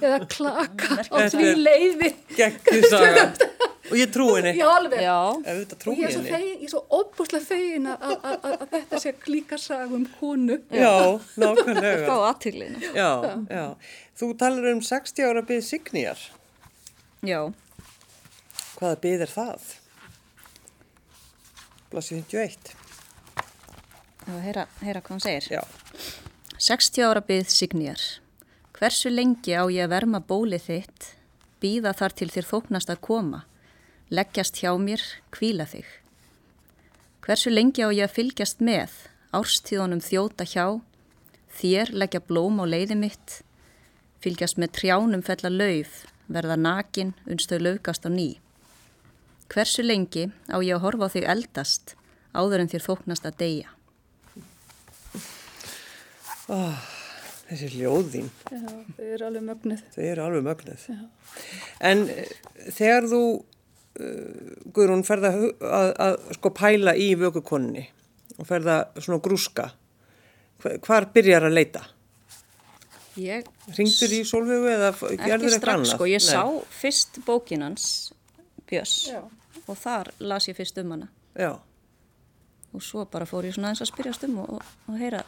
eða 0.00 0.20
klaka 0.32 1.00
á 1.06 1.16
því 1.32 1.52
leiði. 1.60 2.12
og 3.90 3.94
ég 3.94 4.10
trú 4.10 4.30
henni. 4.34 4.56
Já 4.58 4.66
alveg. 4.72 5.02
Já. 5.04 5.18
og 5.36 6.00
ég 6.00 6.08
er 6.08 6.16
svo, 6.16 6.24
fegin, 6.26 6.56
ég 6.56 6.66
er 6.66 6.72
svo 6.72 6.82
óbúslega 6.90 7.46
fegin 7.46 7.86
að 7.92 8.64
þetta 8.72 9.02
sé 9.04 9.14
klíka 9.20 9.60
sagum 9.60 10.08
konu. 10.18 10.58
Já, 10.74 11.20
nákvæmlega. 11.38 12.10
Á 12.10 12.16
aðtýrlinu 12.32 13.76
þú 14.16 14.32
talar 14.40 14.70
um 14.72 14.80
60 14.84 15.28
ára 15.28 15.44
byggð 15.44 15.66
Signýjar 15.66 16.20
já 17.26 17.40
hvaða 18.76 19.00
byggð 19.04 19.26
er 19.26 19.32
það? 19.32 19.66
Blasið 21.92 22.22
51 22.24 22.74
og 24.26 24.38
heyra, 24.42 24.64
heyra 24.82 25.00
hvað 25.00 25.12
hann 25.14 25.22
segir 25.22 25.58
já 25.58 25.62
60 26.58 27.04
ára 27.06 27.22
byggð 27.26 27.52
Signýjar 27.54 28.06
hversu 28.76 29.12
lengi 29.12 29.54
á 29.54 29.64
ég 29.70 29.86
að 29.86 29.92
verma 29.94 30.20
bólið 30.20 30.66
þitt 30.70 31.12
býða 31.62 31.94
þar 31.96 32.16
til 32.18 32.32
þér 32.34 32.50
þóknast 32.52 32.90
að 32.92 33.04
koma 33.06 33.44
leggjast 34.08 34.60
hjá 34.62 34.70
mér, 34.78 35.02
kvíla 35.34 35.66
þig. 35.66 35.86
Hversu 37.26 37.50
lengi 37.50 37.82
á 37.82 37.90
ég 37.90 38.06
að 38.06 38.14
fylgjast 38.14 38.62
með, 38.62 38.92
árstíðunum 39.34 40.02
þjóta 40.04 40.46
hjá, 40.46 40.78
þér 41.58 41.90
leggja 41.90 42.22
blóm 42.22 42.60
á 42.62 42.64
leiði 42.70 42.94
mitt, 43.00 43.40
fylgjast 44.22 44.60
með 44.62 44.76
trjánum 44.78 45.24
fella 45.26 45.50
lauf, 45.50 46.04
verða 46.30 46.56
nakin, 46.56 47.14
unnstöð 47.26 47.66
laukast 47.66 48.06
á 48.06 48.10
ný. 48.10 48.36
Hversu 49.52 49.84
lengi 49.86 50.26
á 50.50 50.56
ég 50.58 50.76
að 50.76 50.84
horfa 50.84 51.08
á 51.08 51.14
þig 51.14 51.26
eldast, 51.32 51.96
áður 52.36 52.64
en 52.64 52.70
þér 52.72 52.86
þóknast 52.86 53.28
að 53.28 53.38
deyja. 53.42 53.72
Oh, 56.52 56.86
þessi 57.48 57.72
ljóðin. 57.74 58.30
Já, 58.50 58.62
þau 58.96 59.06
eru 59.06 59.28
alveg 59.30 59.46
mögnuð. 59.48 59.82
Þau 59.94 60.04
eru 60.04 60.24
alveg 60.26 60.46
mögnuð. 60.46 60.86
Já. 60.92 61.00
En 61.90 62.04
eh, 62.12 62.30
þegar 62.74 63.08
þú 63.10 63.22
uh, 63.32 64.52
Guðrún 64.74 65.04
ferða 65.06 65.32
að, 65.34 65.48
að, 65.66 65.90
að 66.06 66.16
sko 66.38 66.52
pæla 66.54 66.94
í 66.98 67.10
vökukonunni 67.18 67.86
og 68.36 68.48
ferða 68.48 68.80
svona 68.98 69.22
grúska 69.24 69.70
hvar, 70.62 70.78
hvar 70.84 71.08
byrjar 71.14 71.48
að 71.48 71.56
leita? 71.56 71.84
Ég 73.16 73.46
Ringdur 73.72 74.12
í 74.12 74.20
solvögu 74.28 74.68
eða 74.68 74.90
gerður 74.92 75.54
eitthvað 75.56 75.72
annað? 75.78 75.92
Sko, 75.94 76.08
ég 76.10 76.20
Nei. 76.20 76.28
sá 76.28 76.76
fyrst 76.82 77.20
bókinans 77.24 77.86
Björns 78.68 78.96
Já. 79.08 79.22
Og 79.66 79.78
þar 79.80 80.12
las 80.20 80.48
ég 80.48 80.56
fyrst 80.58 80.78
um 80.82 80.94
hana 80.94 81.08
Já. 81.34 81.58
og 82.72 82.82
svo 82.82 83.04
bara 83.10 83.26
fór 83.26 83.48
ég 83.48 83.56
svona 83.56 83.72
eins 83.72 83.82
að 83.84 83.92
spyrjast 83.92 84.24
um 84.28 84.38
og, 84.44 84.62
og 84.88 84.98
heyra, 85.00 85.22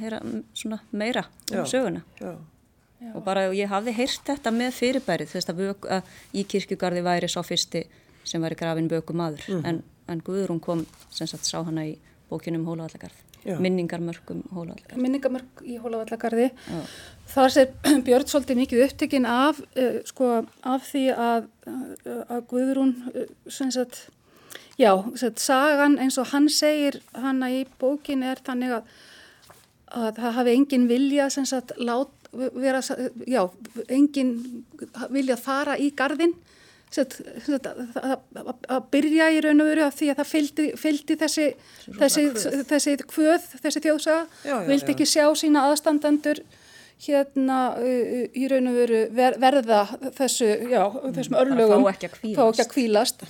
heyra 0.00 0.20
svona 0.54 0.80
meira 0.92 1.26
um 1.52 1.60
Já. 1.60 1.64
söguna 1.64 2.04
Já 2.20 2.34
Já. 3.04 3.10
og 3.14 3.24
bara 3.24 3.48
ég 3.52 3.68
hafði 3.68 3.92
heyrt 3.98 4.24
þetta 4.30 4.52
með 4.54 4.78
fyrirbærið 4.78 5.34
veist 5.36 5.50
að, 5.50 5.60
vök, 5.60 5.88
að 5.90 6.14
í 6.32 6.44
kirkjugarði 6.48 7.02
væri 7.04 7.28
sá 7.28 7.40
fyrsti 7.44 7.84
sem 8.24 8.42
væri 8.42 8.56
grafin 8.56 8.88
böku 8.88 9.16
maður 9.16 9.44
mm. 9.50 9.64
en, 9.68 9.82
en 10.08 10.22
Guðrún 10.24 10.62
kom 10.62 10.86
sem 11.12 11.28
sagt 11.28 11.48
sá 11.48 11.58
hana 11.66 11.84
í 11.90 11.96
bókinum 12.30 12.64
Hólavallagarð 12.68 13.60
minningarmörkum 13.60 14.40
Hólavallagarð 14.54 15.02
minningarmörk 15.04 15.64
í 15.68 15.76
Hólavallagarði 15.82 16.48
þar 17.32 17.54
sér 17.54 17.72
Björn 18.06 18.28
svolítið 18.30 18.60
mikið 18.62 18.84
upptekinn 18.88 19.28
af 19.28 19.62
uh, 19.62 20.02
sko 20.08 20.34
af 20.62 20.90
því 20.90 21.06
að, 21.14 21.48
uh, 21.68 22.20
að 22.28 22.44
Guðrún 22.50 22.94
uh, 23.14 23.26
sem 23.48 23.72
sagt 23.74 24.06
já, 24.80 24.92
sagt, 25.16 25.40
sagan 25.42 25.98
eins 26.02 26.18
og 26.18 26.30
hann 26.34 26.48
segir 26.50 27.00
hana 27.14 27.50
í 27.52 27.64
bókin 27.80 28.24
er 28.26 28.42
þannig 28.44 28.78
að 28.80 28.94
að 29.94 30.18
það 30.18 30.36
hafi 30.38 30.54
engin 30.58 30.88
vilja 30.90 31.28
sem 31.30 31.46
sagt 31.46 31.74
lát 31.78 32.10
vera, 32.34 32.80
já, 33.30 33.44
engin 33.88 34.34
vilja 35.14 35.36
fara 35.38 35.76
í 35.78 35.92
gardin 35.94 36.34
að 36.94 38.82
byrja 38.92 39.30
í 39.34 39.40
raun 39.42 39.62
og 39.64 39.70
veru 39.70 39.84
af 39.86 39.96
því 39.98 40.10
að 40.12 40.18
það 40.20 40.28
fylgdi, 40.30 40.66
fylgdi 40.78 41.16
þessi, 41.18 41.46
þessi, 41.98 42.26
þessi 42.70 42.94
kvöð, 43.10 43.48
þessi 43.64 43.82
þjóðsaga, 43.86 44.26
vildi 44.68 44.94
ekki 44.94 45.08
sjá 45.10 45.26
sína 45.38 45.64
aðstandendur 45.70 46.42
hérna 47.04 47.58
í 47.84 48.48
raun 48.50 48.70
og 48.70 48.76
veru 48.80 49.00
ver, 49.14 49.38
verða 49.42 49.80
þessu, 50.16 50.50
já, 50.72 50.82
þessum 51.16 51.38
örlögum 51.40 51.86
fá 51.86 51.94
ekki 51.94 52.10
að 52.64 52.70
kvílast 52.72 53.26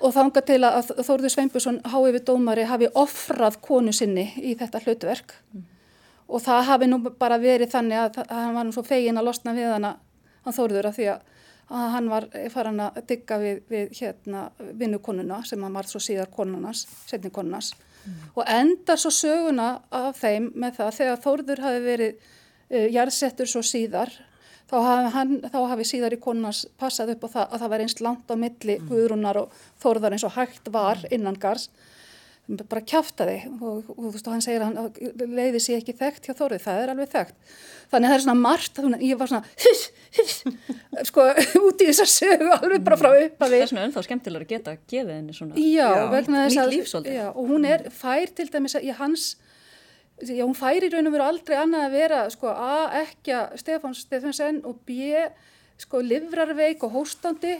og 0.00 0.12
þánga 0.16 0.44
til 0.48 0.60
að 0.64 0.92
Þórður 0.96 1.32
Sveinbjörnsson 1.34 1.80
háið 1.86 2.12
við 2.18 2.26
dómari 2.30 2.68
hafi 2.68 2.90
offrað 2.94 3.60
konu 3.64 3.94
sinni 3.94 4.30
í 4.42 4.54
þetta 4.58 4.84
hlutverk. 4.84 5.40
Mm 5.54 5.72
og 6.26 6.42
það 6.42 6.68
hafi 6.70 6.88
nú 6.90 6.98
bara 7.18 7.38
verið 7.42 7.72
þannig 7.72 8.02
að, 8.02 8.20
að 8.26 8.42
hann 8.42 8.58
var 8.58 8.66
nú 8.66 8.74
svo 8.74 8.84
fegin 8.86 9.18
að 9.20 9.28
losna 9.28 9.54
við 9.56 9.70
hana 9.70 9.96
hann 10.46 10.56
þóruður 10.56 10.90
af 10.90 10.96
því 10.98 11.08
að, 11.12 11.34
að 11.78 11.90
hann 11.94 12.08
var 12.10 12.28
farin 12.54 12.82
að 12.86 13.00
digga 13.10 13.38
við, 13.42 13.60
við 13.70 14.00
hérna 14.00 14.46
vinnukonuna 14.80 15.42
sem 15.46 15.62
hann 15.62 15.76
var 15.78 15.90
svo 15.90 16.02
síðar 16.02 16.30
konunars, 16.34 16.86
setni 17.06 17.30
konunars 17.34 17.72
mm. 17.76 18.16
og 18.34 18.42
endar 18.56 19.02
svo 19.02 19.12
söguna 19.14 19.68
af 19.94 20.18
þeim 20.22 20.50
með 20.54 20.80
það 20.80 20.98
þegar 21.00 21.22
Þórður 21.26 21.64
hafi 21.66 21.84
verið 21.86 22.32
uh, 22.70 22.86
jarðsettur 22.92 23.50
svo 23.50 23.64
síðar 23.66 24.12
þá 24.66 24.76
hafi, 24.82 25.10
hann, 25.14 25.34
þá 25.46 25.58
hafi 25.72 25.88
síðar 25.88 26.16
í 26.16 26.22
konunars 26.22 26.64
passað 26.80 27.14
upp 27.16 27.26
á 27.26 27.34
það 27.34 27.44
að 27.44 27.60
það 27.64 27.74
var 27.74 27.84
einst 27.84 28.02
langt 28.04 28.32
á 28.32 28.34
milli 28.38 28.78
mm. 28.78 28.88
Guðrúnar 28.90 29.42
og 29.44 29.60
Þórðar 29.82 30.16
eins 30.16 30.26
og 30.26 30.34
hægt 30.38 30.72
var 30.74 31.04
innan 31.10 31.38
gars 31.40 31.68
bara 32.46 32.82
kjáfta 32.86 33.26
þig 33.26 33.46
og, 33.58 33.88
og 33.90 33.96
þú 34.04 34.10
veist 34.14 34.28
og 34.28 34.34
hann 34.36 34.44
segir 34.44 34.62
að 34.62 34.76
hann 34.76 35.30
leiði 35.34 35.60
sér 35.62 35.80
ekki 35.80 35.96
þekkt 35.98 36.28
hjá 36.28 36.34
Þórið, 36.38 36.60
það 36.62 36.82
er 36.82 36.92
alveg 36.92 37.08
þekkt. 37.10 37.54
Þannig 37.90 38.06
að 38.06 38.12
það 38.12 38.16
er 38.16 38.24
svona 38.24 38.42
margt, 38.42 38.78
ég 39.02 39.18
var 39.18 39.30
svona 39.32 39.50
hiss, 39.64 39.82
hiss, 40.14 40.36
sko 41.10 41.24
út 41.66 41.82
í 41.82 41.88
þess 41.88 42.04
að 42.04 42.12
sögu 42.12 42.52
alveg 42.54 42.84
bara 42.86 43.00
frá 43.00 43.10
upp 43.10 43.42
að 43.42 43.56
við 43.56 43.56
Það 43.56 43.64
er 43.64 43.72
svona 43.72 43.86
ennþá 43.88 44.04
skemmtilega 44.06 44.46
að 44.46 44.52
geta 44.54 44.76
að 44.76 44.84
gefa 44.94 45.16
henni 45.16 45.34
svona 45.34 45.66
Já, 45.66 45.90
vegna 46.14 46.44
þess 46.46 46.94
að 47.00 47.10
já, 47.10 47.26
og 47.32 47.50
hún 47.50 47.66
er 47.66 47.86
fær 47.94 48.34
til 48.38 48.48
dæmis 48.52 48.78
í 48.78 48.94
hans 48.94 49.26
já, 50.22 50.44
hún 50.44 50.56
fær 50.56 50.84
í 50.84 50.90
raun 50.92 51.10
og 51.10 51.16
veru 51.16 51.26
aldrei 51.26 51.56
annað 51.60 51.88
að 51.88 51.96
vera 51.96 52.20
sko 52.32 52.52
A, 52.52 52.76
ekki 53.02 53.34
að 53.36 53.58
Stefán 53.60 53.96
Stefansson 53.96 54.62
og 54.68 54.80
B, 54.88 55.12
sko 55.80 56.00
livrarveik 56.00 56.84
og 56.86 56.94
hóstandi 56.96 57.56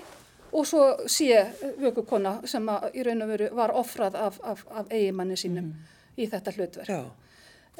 og 0.56 0.64
svo 0.64 0.86
sé 1.10 1.42
vökukonna 1.80 2.38
sem 2.48 2.64
í 2.94 3.04
raun 3.04 3.26
og 3.26 3.30
veru 3.34 3.50
var 3.56 3.74
ofrað 3.76 4.16
af, 4.16 4.40
af, 4.42 4.64
af 4.70 4.90
eigimanni 4.90 5.36
sínum 5.36 5.68
mm. 5.68 5.94
í 6.16 6.28
þetta 6.32 6.56
hlutverk. 6.56 7.12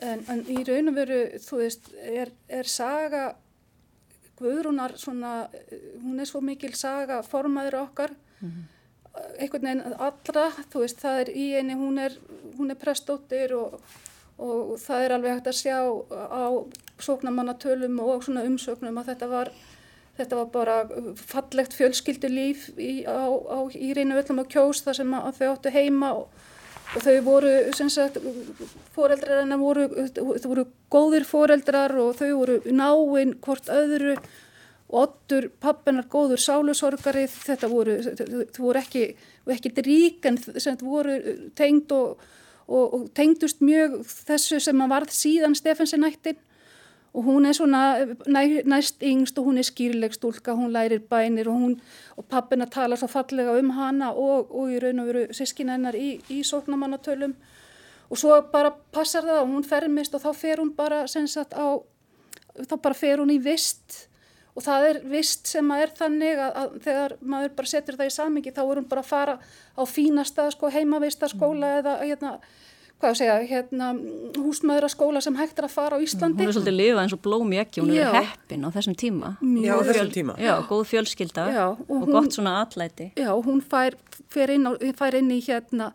En, 0.05 0.23
en 0.29 0.45
í 0.53 0.61
raun 0.67 0.93
og 0.93 0.97
veru, 0.99 1.21
þú 1.41 1.61
veist, 1.63 1.93
er, 2.05 2.33
er 2.49 2.69
saga 2.69 3.31
Guðrúnar 4.37 4.93
svona, 5.01 5.47
hún 6.03 6.21
er 6.21 6.29
svo 6.29 6.43
mikil 6.45 6.75
saga 6.77 7.23
formaður 7.25 7.79
okkar, 7.87 8.11
mm. 8.45 8.67
einhvern 9.39 9.71
veginn 9.71 9.95
allra, 9.97 10.51
þú 10.69 10.83
veist, 10.83 11.01
það 11.01 11.21
er 11.23 11.31
í 11.33 11.47
eini, 11.57 11.79
hún 11.81 12.03
er, 12.03 12.19
hún 12.59 12.75
er 12.75 12.77
prestóttir 12.77 13.55
og, 13.57 13.79
og 14.43 14.77
það 14.83 15.05
er 15.05 15.15
alveg 15.17 15.39
hægt 15.39 15.49
að 15.53 15.61
sjá 15.63 15.79
á 16.13 16.45
sóknamannatölum 17.01 17.99
og 18.05 18.29
umsöknum 18.29 19.01
að 19.01 19.15
þetta 19.15 19.31
var 19.33 19.53
Þetta 20.17 20.37
var 20.39 20.47
bara 20.49 20.75
fallegt 21.29 21.75
fjölskyldulíf 21.77 22.71
í, 22.81 23.05
í 23.05 23.89
reynu 23.97 24.17
öllum 24.17 24.41
á 24.41 24.45
kjós 24.49 24.81
þar 24.87 24.97
sem 24.97 25.11
þau 25.13 25.49
áttu 25.51 25.73
heima 25.75 26.13
og, 26.17 26.31
og 26.97 27.05
þau 27.05 27.17
voru, 27.27 27.53
sem 27.77 27.91
sagt, 27.93 28.17
foreldrar 28.97 29.43
hennar 29.43 29.61
voru, 29.61 29.85
þau 30.17 30.49
voru 30.49 30.65
góðir 30.93 31.29
foreldrar 31.29 31.93
og 32.01 32.17
þau 32.17 32.31
voru 32.31 32.57
náinn 32.65 33.37
hvort 33.45 33.69
öðru 33.69 34.17
og 34.87 35.03
ottur 35.03 35.51
pappinar 35.61 36.09
góður 36.09 36.41
sálusorgari, 36.41 37.27
þetta 37.29 37.69
voru, 37.69 37.99
þau 38.07 38.63
voru 38.63 38.81
ekki, 38.81 39.05
ekki 39.53 39.85
rík 39.85 40.31
en 40.31 40.41
sem 40.41 40.81
voru 40.81 41.19
tengd 41.59 41.93
og, 41.93 42.25
og, 42.69 42.95
og 42.95 43.07
tengdust 43.15 43.63
mjög 43.63 44.01
þessu 44.07 44.61
sem 44.63 44.83
að 44.83 44.93
varð 44.93 45.15
síðan 45.15 45.57
Stefansi 45.59 45.99
nættin 46.01 46.39
og 47.17 47.25
hún 47.25 47.47
er 47.49 47.53
svona 47.57 47.83
næ, 48.29 48.63
næst 48.69 49.03
yngst 49.03 49.39
og 49.39 49.47
hún 49.49 49.59
er 49.59 49.65
skýrleg 49.65 50.13
stúlka, 50.13 50.53
hún 50.53 50.73
lærir 50.73 51.01
bænir 51.01 51.49
og, 51.49 51.55
hún, 51.55 51.81
og 52.17 52.25
pappina 52.25 52.67
talar 52.67 52.97
svo 52.97 53.09
fallega 53.09 53.59
um 53.59 53.71
hana 53.71 54.11
og, 54.13 54.53
og 54.55 54.73
í 54.73 54.81
raun 54.83 55.01
og 55.01 55.07
veru 55.07 55.23
sískin 55.33 55.73
hennar 55.73 55.97
í, 55.97 56.21
í 56.29 56.43
sóknamannatölum 56.45 57.33
og 58.11 58.19
svo 58.21 58.37
bara 58.53 58.75
passar 58.93 59.25
það 59.25 59.41
og 59.41 59.55
hún 59.55 59.65
fermist 59.65 60.15
og 60.15 60.27
þá 60.27 60.31
fer 60.37 60.61
hún 60.61 60.75
bara 60.77 61.07
sagt, 61.09 61.57
á, 61.57 61.81
þá 62.69 62.77
bara 62.83 62.95
fer 62.95 63.25
hún 63.25 63.33
í 63.33 63.41
vist 63.43 64.09
og 64.57 64.65
það 64.65 64.89
er 64.91 65.01
vist 65.13 65.51
sem 65.51 65.73
að 65.73 65.83
er 65.85 65.97
þannig 65.99 66.39
að, 66.41 66.53
að 66.63 66.77
þegar 66.87 67.17
maður 67.21 67.57
bara 67.59 67.73
setur 67.73 67.99
það 67.99 68.11
í 68.11 68.15
samingi 68.15 68.55
þá 68.57 68.63
er 68.65 68.79
hún 68.81 68.89
bara 68.89 69.03
að 69.05 69.11
fara 69.11 69.35
á 69.77 69.83
fínasta 69.85 70.47
sko, 70.55 70.71
heimavistaskóla 70.73 71.73
mm. 71.75 71.83
eða 71.83 71.99
hérna 72.05 72.39
hvað 72.97 73.13
að 73.13 73.19
segja, 73.19 73.35
hérna, 73.51 73.89
húsmaðuraskóla 74.41 75.21
sem 75.25 75.37
hægt 75.37 75.59
er 75.61 75.67
að 75.69 75.75
fara 75.75 75.99
á 75.99 76.01
Íslandi. 76.01 76.41
Hún 76.41 76.49
er 76.49 76.57
svolítið 76.57 76.77
lifað 76.79 77.01
eins 77.03 77.15
og 77.17 77.21
blóm 77.27 77.53
í 77.53 77.59
ekki, 77.61 77.83
hún 77.83 77.93
er 77.93 78.15
heppin 78.15 78.65
á 78.65 78.69
þessum 78.73 78.97
tíma. 78.97 79.33
Já, 79.61 79.73
á 79.77 79.81
þessum 79.85 80.13
tíma. 80.15 80.37
Já, 80.41 80.53
góð 80.71 80.85
fjölskylda 80.93 81.45
já, 81.53 81.65
og, 81.67 81.83
og 81.85 82.07
hún, 82.07 82.15
gott 82.15 82.39
svona 82.39 82.55
atlæti. 82.63 83.11
Já, 83.21 83.29
hún 83.45 83.61
fær, 83.61 83.99
fær, 84.33 84.55
inn, 84.55 84.65
á, 84.65 84.73
fær 84.97 85.19
inn 85.21 85.29
í 85.35 85.43
hérna, 85.45 85.91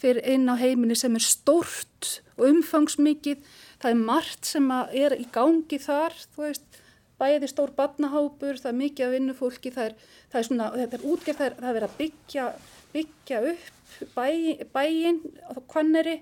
fyrir 0.00 0.24
inn 0.32 0.48
á 0.48 0.56
heiminni 0.56 0.96
sem 0.96 1.20
er 1.20 1.26
stórt 1.26 2.14
og 2.38 2.48
umfangsmikið. 2.48 3.44
Það 3.82 3.92
er 3.92 4.02
margt 4.08 4.48
sem 4.48 4.72
er 4.72 5.18
í 5.20 5.28
gangi 5.34 5.82
þar, 5.84 6.16
þú 6.32 6.46
veist, 6.46 6.80
bæði 7.18 7.48
stór 7.50 7.72
badnahápur, 7.76 8.60
það 8.62 8.70
er 8.70 8.78
mikið 8.82 9.06
af 9.06 9.14
vinnufólki, 9.16 9.72
það 9.74 9.90
er, 9.90 9.96
það 10.32 10.40
er 10.40 10.48
svona, 10.48 10.68
þetta 10.76 10.98
er 10.98 11.06
útgerð, 11.12 11.38
það 11.40 11.48
er, 11.48 11.56
það 11.58 11.68
er 11.70 11.78
verið 11.78 11.88
að 11.88 11.98
byggja, 12.02 12.46
byggja 12.94 13.40
upp 13.52 13.74
bæ, 14.14 14.28
bæin 14.74 15.20
og 15.54 15.62
kvanneri 15.70 16.18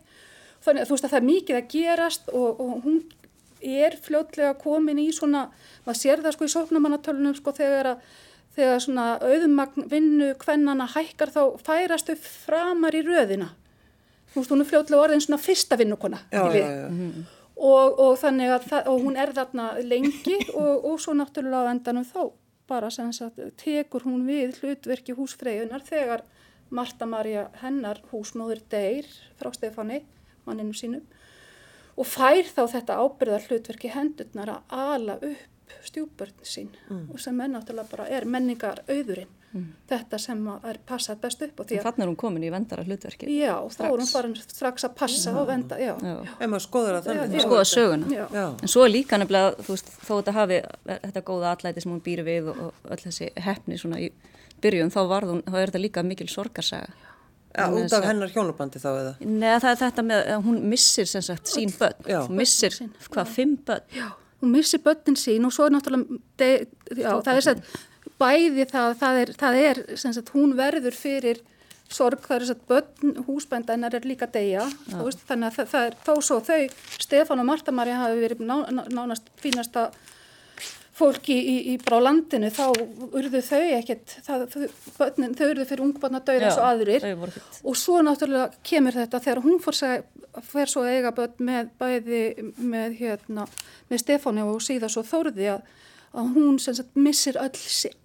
þannig 0.64 0.82
að 0.82 0.88
þú 0.88 0.96
veist 0.96 1.06
að 1.06 1.12
það 1.12 1.20
er 1.20 1.28
mikið 1.30 1.58
að 1.58 1.68
gerast 1.74 2.30
og, 2.32 2.62
og 2.62 2.86
hún 2.86 3.02
er 3.66 3.96
fljótlega 4.02 4.54
komin 4.60 5.00
í 5.02 5.08
svona, 5.14 5.46
maður 5.86 6.00
sér 6.00 6.22
það 6.24 6.36
sko 6.36 6.48
í 6.48 6.54
sóknumannatölunum 6.54 7.36
sko 7.38 7.54
þegar 7.56 7.92
að 7.94 8.08
þegar 8.56 8.80
svona 8.80 9.06
auðumagn 9.20 9.84
vinnu 9.90 10.30
kvennana 10.40 10.86
hækkar 10.88 11.32
þá 11.34 11.40
færastu 11.64 12.16
framar 12.16 12.96
í 12.96 13.02
röðina 13.04 13.50
þú 14.32 14.40
veist 14.40 14.52
hún 14.54 14.64
er 14.64 14.70
fljótlega 14.70 15.02
orðin 15.02 15.24
svona 15.24 15.40
fyrsta 15.42 15.76
vinnukona 15.76 16.22
já, 16.32 16.40
já, 16.54 16.64
já. 16.64 16.88
Mhm. 16.88 17.26
Og, 17.56 17.94
og 17.96 18.18
þannig 18.20 18.50
að 18.52 18.64
það, 18.68 18.88
og 18.92 19.04
hún 19.06 19.14
er 19.16 19.30
þarna 19.32 19.66
lengi 19.80 20.34
og, 20.52 20.84
og 20.90 20.98
svo 21.00 21.14
náttúrulega 21.16 21.64
á 21.64 21.72
endanum 21.72 22.04
þá 22.04 22.20
bara 22.68 22.90
sem 22.92 23.08
sagt 23.16 23.38
tekur 23.62 24.04
hún 24.04 24.26
við 24.26 24.58
hlutverki 24.60 25.14
húsfreyjunar 25.16 25.84
þegar 25.86 26.24
Marta 26.68 27.06
Maria 27.08 27.46
hennar 27.62 28.02
húsmóður 28.10 28.60
deyr 28.68 29.08
frá 29.38 29.52
Stefáni, 29.54 30.02
manninu 30.44 30.76
sínum 30.76 31.06
og 31.96 32.08
fær 32.10 32.44
þá 32.44 32.62
þetta 32.74 32.98
ábyrðar 33.00 33.46
hlutverki 33.48 33.92
hendurnar 33.94 34.52
að 34.58 34.74
ala 34.76 35.16
upp 35.22 35.76
stjúbörn 35.86 36.44
sín 36.46 36.70
mm. 36.90 37.06
og 37.12 37.22
sem 37.22 37.40
er 37.40 37.50
náttúrulega 37.54 37.92
bara 37.94 38.08
er 38.12 38.26
menningar 38.28 38.82
auðurinn 38.86 39.32
mm. 39.52 39.66
þetta 39.90 40.20
sem 40.22 40.44
er 40.70 40.80
passað 40.88 41.20
best 41.22 41.44
upp 41.46 41.62
Þannig 41.66 42.04
er 42.04 42.10
hún 42.10 42.18
komin 42.20 42.46
í 42.46 42.52
vendara 42.52 42.84
hlutverki 42.86 43.28
Já, 43.30 43.54
strax. 43.70 43.78
þá 43.78 43.86
er 43.88 44.02
hún 44.02 44.12
farin 44.12 44.36
strax 44.42 44.86
að 44.88 44.94
passa 45.00 45.32
já. 45.32 45.36
og 45.40 45.48
venda 45.50 45.80
já. 45.80 45.92
En 46.02 46.52
maður 46.52 46.66
skoður 46.66 47.00
að 47.00 47.10
þannig 47.10 47.44
Skoða 47.46 47.66
söguna 47.72 48.24
En 48.52 48.72
svo 48.72 48.86
er 48.86 48.94
líka 48.94 49.20
nefnilega, 49.20 49.56
þú 49.62 49.76
veist, 49.76 49.92
þó 50.02 50.12
þetta 50.14 50.36
hafi 50.40 50.62
þetta 50.92 51.26
góða 51.30 51.52
allæti 51.56 51.84
sem 51.84 51.94
hún 51.94 52.04
býr 52.04 52.24
við 52.26 52.52
og, 52.52 52.62
og 52.68 52.94
öll 52.96 53.02
þessi 53.06 53.30
hefni 53.46 53.80
svona 53.80 54.00
í 54.02 54.10
byrjun 54.62 54.92
þá, 54.92 55.02
hún, 55.26 55.42
þá 55.46 55.58
er 55.60 55.70
þetta 55.70 55.82
líka 55.82 56.04
mikil 56.06 56.28
sorgarsaga. 56.32 56.94
Ja, 57.56 57.70
út 57.72 57.92
af 57.96 58.04
hennar 58.04 58.32
hjónubandi 58.32 58.80
þá 58.82 58.88
eða? 58.90 59.12
Nei, 59.24 59.50
það 59.62 59.70
er 59.70 59.78
þetta 59.80 60.02
með 60.04 60.30
að 60.34 60.42
hún 60.44 60.56
missir 60.72 61.08
sem 61.08 61.24
sagt 61.24 61.48
sín 61.48 61.72
börn. 61.72 62.02
Já. 62.04 62.18
Hún 62.26 62.40
missir 62.40 62.74
hvað, 63.08 63.30
fimm 63.32 63.54
börn? 63.68 63.86
Já, 63.96 64.08
hún 64.42 64.52
missir 64.52 64.82
börnin 64.84 65.16
sín 65.20 65.48
og 65.48 65.54
svo 65.56 65.68
er 65.68 65.72
náttúrulega, 65.72 66.18
de, 66.42 66.50
já, 66.92 67.08
það 67.14 67.30
er 67.32 67.46
sem 67.46 67.62
sagt 67.62 67.86
bæði 68.20 68.66
það, 68.70 68.96
það 69.02 69.20
er, 69.22 69.34
það 69.42 69.60
er 69.64 69.82
sagt 70.00 70.32
hún 70.34 70.56
verður 70.58 70.96
fyrir 70.96 71.42
sorg, 71.92 72.24
það 72.26 72.36
er 72.36 72.44
þess 72.46 72.74
að 72.74 73.22
húsbændanar 73.28 73.94
er 73.94 74.08
líka 74.08 74.26
degja, 74.30 74.64
þannig 74.90 75.46
að 75.46 75.56
það, 75.60 75.70
það 75.70 75.86
er 75.86 75.96
þó 76.02 76.12
svo 76.24 76.40
þau, 76.42 76.60
Stefán 76.98 77.42
og 77.42 77.46
Marta 77.46 77.74
Marja 77.74 78.00
hafi 78.00 78.22
verið 78.24 78.42
ná, 78.48 78.56
nánast 78.90 79.30
fínasta 79.38 79.90
fólki 80.96 81.36
í, 81.36 81.44
í, 81.44 81.56
í 81.74 81.76
brá 81.82 81.98
landinu 82.00 82.48
þá 82.54 82.64
urðu 83.12 83.42
þau 83.44 83.62
ekkert 83.76 84.16
það, 84.24 84.44
þau, 84.52 84.66
börnin, 84.96 85.34
þau 85.36 85.46
urðu 85.50 85.66
fyrir 85.68 85.84
ungbarna 85.84 86.22
döður 86.24 86.46
eins 86.48 86.60
og 86.60 86.68
aðrir. 86.70 87.08
og 87.62 87.76
svo 87.78 88.00
náttúrulega 88.04 88.62
kemur 88.66 88.96
þetta 88.96 89.20
þegar 89.26 89.42
hún 89.44 89.60
fór 89.62 89.80
fyrir 90.46 90.72
svo 90.72 90.84
eiga 90.88 91.12
börn 91.16 91.48
með 91.48 91.68
bæði 91.80 92.22
með, 92.56 92.96
hérna, 93.00 93.46
með 93.90 94.02
Stefáni 94.04 94.46
og 94.46 94.62
síðan 94.64 94.92
svo 94.92 95.04
Þórði 95.06 95.50
að, 95.52 95.68
að 96.16 96.30
hún 96.36 96.60
sagt, 96.62 96.94
missir 96.96 97.36
öll 97.40 97.56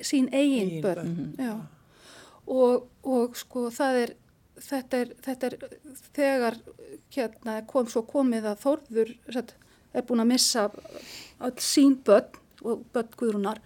sín 0.03 0.29
eigin 0.31 0.81
börn 0.83 1.07
mm 1.07 1.33
-hmm. 1.37 1.61
og, 2.47 2.87
og 3.03 3.37
sko 3.37 3.69
það 3.69 4.01
er 4.03 4.15
þetta 4.61 4.97
er, 4.97 5.13
þetta 5.25 5.47
er 5.47 5.55
þegar 6.15 6.57
hérna, 7.15 7.61
kom 7.67 7.87
svo 7.87 8.03
komið 8.07 8.45
að 8.51 8.59
Þórður 8.65 9.15
sagt, 9.33 9.55
er 9.93 10.05
búin 10.07 10.23
að 10.23 10.31
missa 10.33 10.69
öll 11.39 11.57
sín 11.57 11.97
börn 12.05 12.37
og 12.61 12.83
börn 12.93 13.15
Guðrúnar 13.17 13.61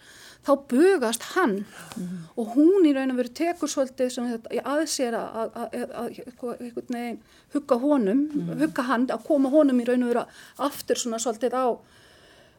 þá 0.46 0.52
bugast 0.70 1.24
hann 1.34 1.56
mm. 1.98 2.18
og 2.38 2.54
hún 2.56 2.86
í 2.86 2.94
raun 2.96 3.12
og 3.12 3.20
veru 3.20 3.34
tekur 3.34 3.72
svolítið 3.72 4.12
sem 4.14 4.28
aðsér 4.62 5.18
að 5.18 6.22
hugga 7.56 7.80
honum 7.82 8.28
mm. 8.30 8.54
hugga 8.62 8.86
hann, 8.90 9.08
að 9.10 9.26
koma 9.26 9.52
honum 9.54 9.82
í 9.82 9.88
raun 9.88 10.06
og 10.06 10.14
veru 10.14 10.26
aftur 10.68 11.02
svona 11.02 11.20
svolítið 11.22 11.58
á 11.58 11.66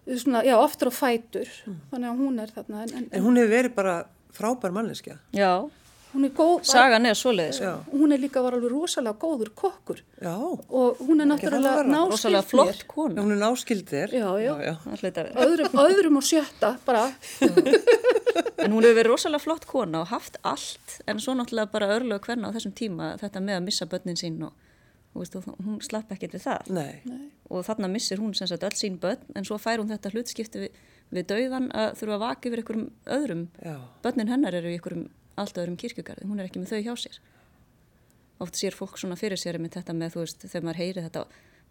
svona, 0.07 0.45
já, 0.47 0.55
aftur 0.59 0.91
á 0.91 0.95
fætur 0.95 1.49
mm. 1.67 1.81
þannig 1.91 2.13
að 2.13 2.23
hún 2.23 2.39
er 2.45 2.55
þarna 2.55 2.85
en, 2.85 2.95
en, 3.01 3.09
en 3.11 3.27
hún 3.27 3.41
hefur 3.41 3.53
verið 3.57 3.75
bara 3.77 3.97
frábær 4.37 4.75
manneskja 4.77 5.19
Já, 5.37 5.67
hún 6.13 6.29
er 6.29 6.33
góð. 6.37 6.63
Sagan 6.65 7.09
er 7.09 7.17
svoleiðis. 7.19 7.59
Já. 7.61 7.73
Hún 7.93 8.15
er 8.15 8.21
líka 8.23 8.41
var 8.45 8.57
alveg 8.57 8.73
rosalega 8.73 9.19
góður 9.21 9.51
kokkur 9.59 10.01
Já, 10.23 10.37
og 10.37 11.03
hún 11.05 11.21
er 11.21 11.29
náttúrulega 11.29 11.83
vera. 11.83 11.91
náskild 11.91 12.15
Rosalega 12.15 12.47
flott 12.53 12.81
Já, 12.81 12.87
kona. 12.89 13.23
hún 13.23 13.35
er 13.35 13.41
náskildir. 13.43 14.15
Já, 14.17 14.29
já. 14.41 14.55
já. 14.65 14.75
Vera. 15.03 15.27
Öðrum, 15.47 15.81
öðrum 15.87 16.21
og 16.23 16.29
sjötta 16.31 16.77
bara. 16.87 17.11
En 18.67 18.73
hún 18.73 18.83
hefur 18.83 18.97
verið 18.97 19.13
rosalega 19.13 19.43
flott 19.45 19.67
kona 19.69 20.01
og 20.03 20.11
haft 20.11 20.39
allt 20.47 20.97
en 21.07 21.21
svo 21.23 21.35
náttúrulega 21.37 21.71
bara 21.73 21.91
örlög 21.95 22.25
hverna 22.25 22.51
á 22.51 22.55
þessum 22.57 22.73
tíma 22.77 23.13
þetta 23.21 23.43
með 23.45 23.59
að 23.59 23.67
missa 23.69 23.87
börnin 23.91 24.19
sín 24.19 24.41
og, 24.49 24.55
og 25.17 25.23
veistu, 25.25 25.41
hún 25.65 25.79
slapp 25.85 26.13
ekkert 26.15 26.37
við 26.37 26.45
það. 26.47 26.71
Nei, 26.77 27.01
Og 27.49 27.63
þarna 27.67 27.89
missir 27.89 28.19
hún 28.21 28.35
sem 28.35 28.49
sagt 28.51 28.65
öll 28.67 28.75
sín 28.77 28.99
börn 29.01 29.23
en 29.39 29.45
svo 29.47 29.57
fær 29.63 29.79
hún 29.81 29.89
þetta 29.91 30.11
hlutskipti 30.13 30.65
við, 30.67 30.81
við 31.15 31.27
dauðan 31.31 31.69
að 31.73 31.93
þurfa 32.01 32.17
að 32.19 32.25
vaka 32.25 32.49
yfir 32.51 32.63
einhverjum 32.63 32.89
öðrum. 33.17 33.45
já, 33.63 33.77
Börnin 34.03 34.33
hennar 34.33 34.55
eru 34.59 34.73
í 34.73 34.77
einhverjum 34.77 35.09
allt 35.37 35.59
öðrum 35.63 35.77
kirkjugarði, 35.81 36.27
hún 36.27 36.41
er 36.41 36.49
ekki 36.49 36.63
með 36.63 36.73
þau 36.75 36.83
hjá 36.87 36.95
sér. 37.07 37.19
Oft 38.45 38.59
sér 38.59 38.75
fólk 38.77 38.99
svona 39.01 39.17
fyrir 39.17 39.39
sér 39.41 39.59
með 39.63 39.79
þetta 39.79 39.95
með 39.97 40.17
þú 40.17 40.25
veist 40.25 40.43
þegar 40.45 40.65
maður 40.67 40.81
heyri 40.83 41.05
þetta, 41.07 41.23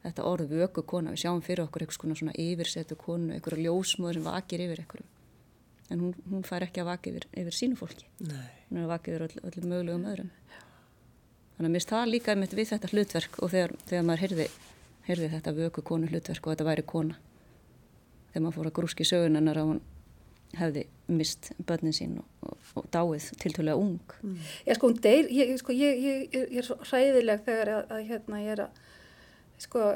þetta 0.06 0.24
orð 0.32 0.54
vöku 0.56 0.84
kona, 0.90 1.12
við 1.14 1.24
sjáum 1.26 1.44
fyrir 1.46 1.66
okkur 1.68 1.86
konar 1.98 2.18
svona 2.22 2.34
yfirsetu 2.42 2.96
konu, 2.98 3.34
einhverju 3.36 3.68
ljósmóður 3.68 4.20
sem 4.20 4.26
vakir 4.30 4.64
yfir 4.66 4.82
einhverjum. 4.86 5.12
En 5.94 6.00
hún, 6.02 6.16
hún 6.32 6.46
fær 6.48 6.64
ekki 6.66 6.82
að 6.82 6.88
vaka 6.90 7.12
yfir, 7.12 7.28
yfir 7.38 7.54
sínu 7.54 7.78
fólki. 7.78 8.08
nei. 8.26 8.48
Hún 8.72 8.80
er 8.80 8.88
að 8.88 8.94
vaka 8.96 9.12
yfir 9.12 9.28
öll, 9.28 9.44
öllum 9.52 9.68
mögulegum 9.70 10.08
öðrum. 10.10 10.32
Þannig 11.56 11.70
að 11.70 11.74
mér 11.76 11.88
það 11.90 12.10
líka 12.12 12.34
einmitt 12.34 12.54
við 12.56 12.72
þetta 12.74 12.92
hlutverk 12.92 13.38
og 13.40 13.52
þegar, 13.54 13.74
þegar 13.88 14.08
maður 14.08 14.24
heyrði, 14.26 14.48
heyrði 15.08 15.30
þetta 15.32 15.54
vöku 15.56 15.84
konu 15.88 16.10
hlutverk 16.12 16.48
og 16.48 16.56
þetta 16.56 16.68
væri 16.68 16.86
kona. 16.92 17.20
Þegar 18.32 18.44
maður 18.44 18.58
fór 18.58 18.70
að 18.70 18.76
grúski 18.80 19.08
sögunennar 19.08 19.60
að 19.62 19.70
hún 19.70 19.84
hefði 20.56 20.86
mist 21.12 21.52
börnin 21.68 21.96
sín 21.96 22.18
og, 22.20 22.28
og, 22.48 22.68
og 22.80 22.90
dáið 22.92 23.30
tiltölulega 23.42 23.80
ung. 23.80 24.16
Já, 24.68 24.76
sko, 24.76 24.90
hún 24.92 25.00
deyr, 25.04 25.30
ég, 25.32 25.54
sko, 25.62 25.76
ég, 25.76 26.04
ég, 26.04 26.28
ég 26.36 26.60
er 26.60 26.68
svo 26.68 26.78
hræðileg 26.84 27.44
þegar 27.48 27.72
að, 27.78 27.96
að 27.96 28.04
hérna, 28.12 28.42
ég 28.44 28.56
er 28.56 28.64
að, 28.66 28.84
sko, 29.62 29.94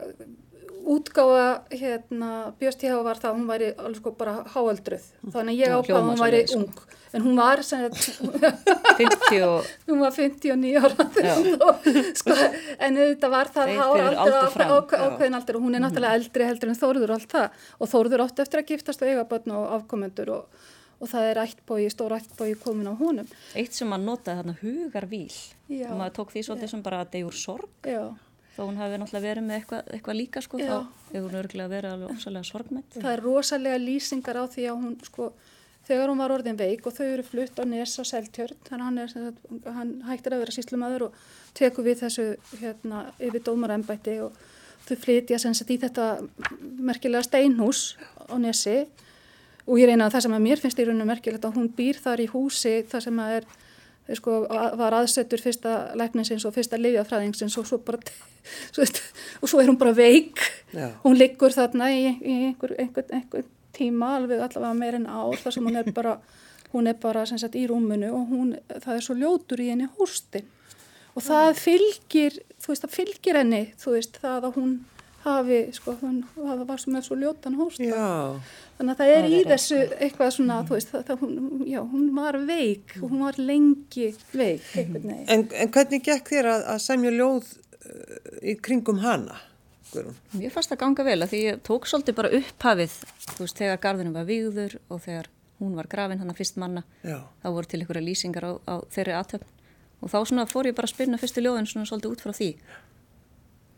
útgáfa, 0.90 1.64
hérna, 1.72 2.30
Björst 2.60 2.84
Hjá 2.86 2.96
var 3.04 3.20
það, 3.20 3.32
að 3.32 3.38
hún 3.38 3.50
væri 3.50 3.74
alveg 3.76 4.00
sko 4.00 4.14
bara 4.18 4.38
háaldruð. 4.54 5.10
Þannig 5.34 5.52
að 5.54 5.60
ég 5.60 5.68
Já, 5.68 5.76
ákvað 5.80 6.00
að 6.00 6.08
hún 6.10 6.24
væri 6.24 6.42
sko. 6.48 6.62
ung. 6.62 6.88
En 7.10 7.24
hún 7.26 7.40
var, 7.42 7.62
sem 7.66 7.86
50 7.90 9.44
og 9.48 9.70
hún 9.90 10.02
var 10.04 10.14
59 10.14 10.76
ára 10.78 11.06
sko, 12.20 12.36
en 12.78 13.00
þetta 13.00 13.32
var 13.34 13.50
það 13.50 13.72
já. 13.74 13.82
ákveðin 13.82 15.38
aldur 15.40 15.58
og 15.58 15.66
hún 15.66 15.78
er 15.80 15.82
náttúrulega 15.82 16.20
eldri 16.20 16.46
heldur 16.46 16.70
en 16.70 16.78
Þórður 16.78 17.16
og 17.16 17.18
allt 17.18 17.34
það 17.34 17.66
og 17.80 17.92
Þórður 17.96 18.26
átti 18.28 18.46
eftir 18.46 18.62
að 18.62 18.70
giftast 18.76 19.02
og 19.02 19.10
eiga 19.10 19.26
börn 19.32 19.56
og 19.58 19.74
afkomendur 19.80 20.34
og, 20.36 20.62
og 21.02 21.10
það 21.10 21.32
er 21.32 21.42
ættbói, 21.48 21.82
stór 21.90 22.18
ættbói 22.20 22.54
komin 22.62 22.94
á 22.94 22.94
honum. 23.02 23.34
eitt 23.58 23.74
sem 23.74 23.90
maður 23.90 24.06
notaði 24.12 24.44
þarna 24.44 24.58
hugarvíl. 24.62 25.38
Og 25.90 25.98
maður 25.98 26.18
tók 26.22 26.36
því 26.36 26.46
svolítið 26.46 26.76
sem 26.76 26.86
bara 26.86 27.02
að 27.02 27.16
deyja 27.18 27.32
úr 27.32 27.42
sorg. 27.42 27.70
Já, 27.90 28.06
Þó 28.60 28.66
hún 28.68 28.80
hafi 28.82 28.98
náttúrulega 29.00 29.24
verið 29.24 29.46
með 29.48 29.58
eitthvað, 29.62 29.86
eitthvað 29.96 30.18
líka 30.20 30.42
sko, 30.44 30.60
Já. 30.60 30.68
þá 30.68 31.14
hefur 31.14 31.30
hún 31.30 31.40
örgulega 31.40 31.72
verið 31.72 31.94
alveg 31.96 32.10
ofsalega 32.12 32.48
sorgmætt. 32.50 32.98
það 32.98 33.14
er 33.14 33.24
rosalega 33.24 33.80
lýsingar 33.80 34.36
á 34.36 34.44
því 34.52 34.66
að 34.68 34.82
hún 34.84 34.98
sko 35.08 35.30
þegar 35.88 36.12
hún 36.12 36.20
var 36.22 36.34
orðin 36.36 36.60
veik 36.60 36.86
og 36.86 36.96
þau 36.98 37.06
eru 37.08 37.26
flutt 37.26 37.56
á 37.56 37.64
Nes 37.66 37.96
á 37.98 38.04
Seltjörn, 38.06 38.58
þannig 38.68 38.84
að 38.84 38.88
hann, 38.90 39.00
er, 39.00 39.72
hann 39.78 39.94
hættir 40.10 40.36
að 40.36 40.44
vera 40.44 40.56
síslumæður 40.58 41.06
og 41.08 41.22
tekur 41.58 41.88
við 41.88 42.04
þessu 42.04 42.26
hérna, 42.60 43.06
yfir 43.18 43.46
dómarembætti 43.48 44.20
og 44.26 44.36
þau 44.90 44.98
flytja 45.06 45.40
sem 45.42 45.56
sagt 45.58 45.74
í 45.74 45.80
þetta 45.82 46.10
merkilega 46.84 47.26
steinhús 47.26 47.96
á 48.28 48.36
Nesi 48.42 48.84
og 49.70 49.80
ég 49.80 49.90
reyna 49.90 50.10
að 50.10 50.18
það 50.18 50.26
sem 50.28 50.38
að 50.38 50.46
mér 50.46 50.62
finnst 50.62 50.84
í 50.84 50.86
rauninu 50.86 51.10
merkilegt 51.10 51.48
að 51.48 51.58
hún 51.58 51.72
býr 51.80 52.00
þar 52.02 52.24
í 52.24 52.30
húsi 52.30 52.76
þar 52.90 53.06
sem 53.08 53.24
að 53.24 53.36
er 53.40 53.50
sko, 54.18 54.42
var 54.50 54.96
aðsettur 54.98 55.42
fyrsta 55.44 55.76
lækninsins 56.00 56.46
og 56.48 56.56
fyrsta 56.56 56.80
lifjafræðingsins 56.80 57.58
og 57.62 57.68
svo 57.70 57.80
bara 57.86 58.00
og 59.42 59.50
svo 59.50 59.62
er 59.62 59.70
hún 59.70 59.80
bara 59.80 59.94
veik 59.96 60.42
Já. 60.74 60.90
hún 61.04 61.18
liggur 61.20 61.54
þarna 61.54 61.92
í, 61.94 62.06
í 62.20 62.36
einhver, 62.50 62.76
einhver, 62.80 63.06
einhver 63.14 63.48
tíma 63.76 64.16
alveg 64.18 64.42
allavega 64.42 64.78
meir 64.78 64.98
en 64.98 65.10
ár 65.10 65.38
þar 65.42 65.56
sem 65.56 65.68
hún 65.70 65.82
er 65.82 65.92
bara 65.94 66.18
hún 66.74 66.88
er 66.90 66.98
bara 67.02 67.26
sem 67.26 67.40
sagt 67.42 67.58
í 67.58 67.66
rúmunu 67.70 68.12
og 68.14 68.30
hún, 68.30 68.54
það 68.70 68.96
er 68.96 69.06
svo 69.06 69.18
ljótur 69.18 69.62
í 69.64 69.70
henni 69.72 69.90
hústin 69.98 70.48
og 71.16 71.26
það 71.26 71.52
fylgir 71.60 72.40
þú 72.62 72.72
veist 72.72 72.86
það 72.86 72.96
fylgir 72.96 73.40
henni 73.42 73.64
þú 73.82 73.96
veist 73.98 74.20
það 74.22 74.50
að 74.50 74.60
hún 74.60 74.74
hafi 75.36 75.60
sko 75.76 75.96
það 76.00 76.64
var 76.70 76.84
með 76.94 77.06
svo 77.08 77.18
ljótan 77.20 77.58
hósta 77.60 77.88
Já, 77.88 78.10
þannig 78.78 78.94
að 78.94 79.02
það 79.02 79.14
er 79.14 79.20
Það 79.20 79.34
í 79.34 79.40
er 79.40 79.50
þessu 79.54 79.80
eitthvað 79.98 80.32
svona 80.36 80.60
þú 80.68 80.78
veist 80.78 80.94
það, 80.94 81.04
það, 81.10 81.24
hún, 81.24 81.66
já, 81.70 81.80
hún 81.94 82.08
var 82.18 82.40
veik 82.50 82.96
og 83.00 83.06
hún 83.08 83.26
var 83.26 83.42
lengi 83.42 84.08
veik 84.34 84.70
veginn. 84.76 85.12
En, 85.28 85.46
en 85.50 85.74
hvernig 85.76 86.06
gekk 86.06 86.34
þér 86.34 86.52
að, 86.54 86.66
að 86.76 86.82
semja 86.86 87.14
ljóð 87.16 87.52
uh, 87.54 88.18
í 88.42 88.58
kringum 88.60 89.04
hana? 89.04 89.42
Mér 90.38 90.54
fannst 90.54 90.70
það 90.70 90.82
ganga 90.84 91.06
vel 91.08 91.20
að 91.24 91.32
því 91.32 91.44
ég 91.48 91.62
tók 91.66 91.88
svolítið 91.90 92.18
bara 92.20 92.34
upphafið, 92.38 92.98
þú 93.32 93.40
veist, 93.42 93.58
þegar 93.58 93.80
garðinu 93.82 94.12
var 94.14 94.28
vígður 94.28 94.76
og 94.94 95.02
þegar 95.02 95.32
hún 95.60 95.74
var 95.76 95.90
grafin 95.92 96.22
hann 96.22 96.30
að 96.30 96.38
fyrst 96.40 96.60
manna, 96.62 96.84
Já, 97.02 97.18
þá 97.42 97.48
voru 97.56 97.70
til 97.70 97.82
einhverja 97.82 98.06
lýsingar 98.06 98.46
á, 98.46 98.52
á 98.70 98.76
þeirri 98.94 99.16
aðtöfn 99.18 99.56
og 100.00 100.12
þá 100.12 100.20
svona 100.30 100.46
fór 100.48 100.70
ég 100.70 100.78
bara 100.78 100.88
að 100.88 100.94
spyrna 100.94 101.20
fyrstu 101.20 101.44
ljóðin 101.44 101.68
svona 101.68 101.90
svolítið 101.90 102.14
út 102.14 102.24
frá 102.24 102.36
því 102.36 102.50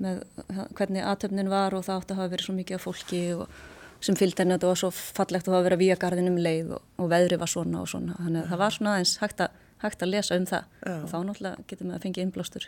með 0.01 0.23
uh, 0.45 0.63
hvernig 0.77 1.05
aðtöfnin 1.07 1.51
var 1.51 1.77
og 1.77 1.85
það 1.87 2.01
átti 2.01 2.15
að 2.15 2.21
hafa 2.21 2.33
verið 2.35 2.49
svo 2.49 2.57
mikið 2.57 2.77
af 2.79 2.87
fólki 2.87 3.21
og 3.37 3.59
sem 4.01 4.17
fylgdi 4.17 4.41
henni 4.41 4.55
að 4.55 4.61
þetta 4.61 4.71
var 4.71 4.79
svo 4.81 4.91
fallegt 4.97 5.47
og 5.47 5.51
það 5.51 5.57
var 5.57 5.67
verið 5.67 5.77
að 5.77 5.83
víja 5.83 5.97
garðinu 6.01 6.31
um 6.33 6.39
leið 6.41 6.71
og, 6.77 6.85
og 6.97 7.11
veðri 7.11 7.37
var 7.41 7.51
svona 7.51 7.83
og 7.83 7.91
svona, 7.91 8.15
þannig 8.17 8.41
að 8.41 8.49
það 8.53 8.63
var 8.63 8.75
svona 8.77 8.95
aðeins 8.95 9.13
hægt 9.21 9.43
að, 9.45 9.59
hægt 9.83 10.05
að 10.05 10.11
lesa 10.15 10.39
um 10.39 10.47
það. 10.49 10.71
Já. 10.81 10.95
og 10.95 11.11
þá 11.11 11.17
náttúrulega 11.27 11.67
getur 11.69 11.87
maður 11.87 11.99
að 11.99 12.07
fengja 12.07 12.25
innblástur 12.25 12.67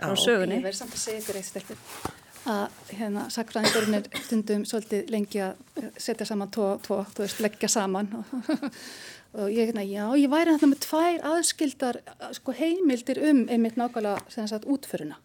frá 0.00 0.16
sögunni. 0.16 0.58
Ég 0.58 0.66
verði 0.66 0.80
samt 0.80 0.96
að 0.96 1.04
segja 1.04 1.20
ykkur 1.20 1.40
eitt 1.40 1.50
stelpur. 1.50 1.86
Að 2.50 2.92
hérna 2.96 3.26
sakfræðingurinn 3.34 3.98
er 3.98 4.06
stundum 4.24 4.62
svolítið 4.68 5.10
lengi 5.12 5.42
að 5.44 5.88
setja 6.00 6.24
saman 6.28 6.52
tvo, 6.54 6.72
tvo 6.86 7.02
þú 7.12 7.26
veist, 7.26 7.42
leggja 7.44 7.68
saman 7.68 8.08
og, 8.16 8.30
og 9.36 9.50
ég, 9.52 9.68
hérna, 9.68 9.84
já, 9.84 10.06
ég 10.16 10.32
væri 10.32 10.54
hérna 10.54 10.70
með 10.70 10.80
tvær 10.86 11.26
aðskildar 11.34 12.00
sko, 12.38 12.54
heimildir 12.56 13.20
um 13.28 13.42
einmitt 13.52 13.76
nákvæmlega 13.76 14.32
sem 14.32 14.48
sagt 14.48 14.64
útföruna 14.64 15.20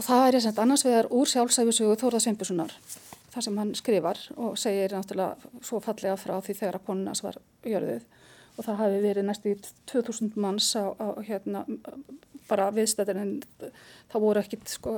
og 0.00 0.06
það 0.06 0.26
er 0.26 0.38
sem 0.38 0.46
sagt 0.48 0.60
annars 0.62 0.86
vegar 0.86 1.10
úr 1.12 1.28
sjálfsæfisugu 1.28 1.98
Þórða 2.00 2.22
Sveinbjörnssonar 2.24 2.72
þar 3.30 3.44
sem 3.44 3.58
hann 3.60 3.74
skrifar 3.76 4.20
og 4.40 4.56
segir 4.58 4.94
náttúrulega 4.96 5.50
svo 5.66 5.82
fallega 5.84 6.16
frá 6.18 6.38
því 6.40 6.56
þegar 6.62 6.78
að 6.80 6.86
konunas 6.86 7.20
var 7.22 7.36
jörðuð. 7.68 8.06
Og 8.56 8.66
það 8.66 8.80
hafi 8.80 9.02
verið 9.04 9.26
næstu 9.28 9.52
í 9.52 9.58
2000 9.92 10.40
manns 10.40 10.72
á, 10.74 10.90
á 10.96 11.08
hérna 11.22 11.62
bara 12.50 12.70
viðstættir 12.74 13.20
en 13.20 13.36
það 14.10 14.24
voru 14.24 14.42
ekkit 14.42 14.72
sko 14.72 14.96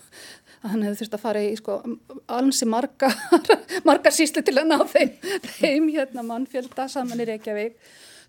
hann 0.64 0.84
hefði 0.84 0.96
þurft 1.02 1.16
að 1.16 1.22
fara 1.22 1.44
í 1.44 1.52
sko 1.60 1.76
alnsi 2.32 2.68
marga 2.68 3.12
marga 3.88 4.12
síslu 4.14 4.42
til 4.42 4.56
að 4.58 4.72
ná 4.72 4.78
þeim, 4.90 5.12
þeim 5.60 5.90
hérna 5.94 6.26
mannfjölda 6.26 6.88
saman 6.90 7.22
í 7.22 7.28
Reykjavík 7.30 7.78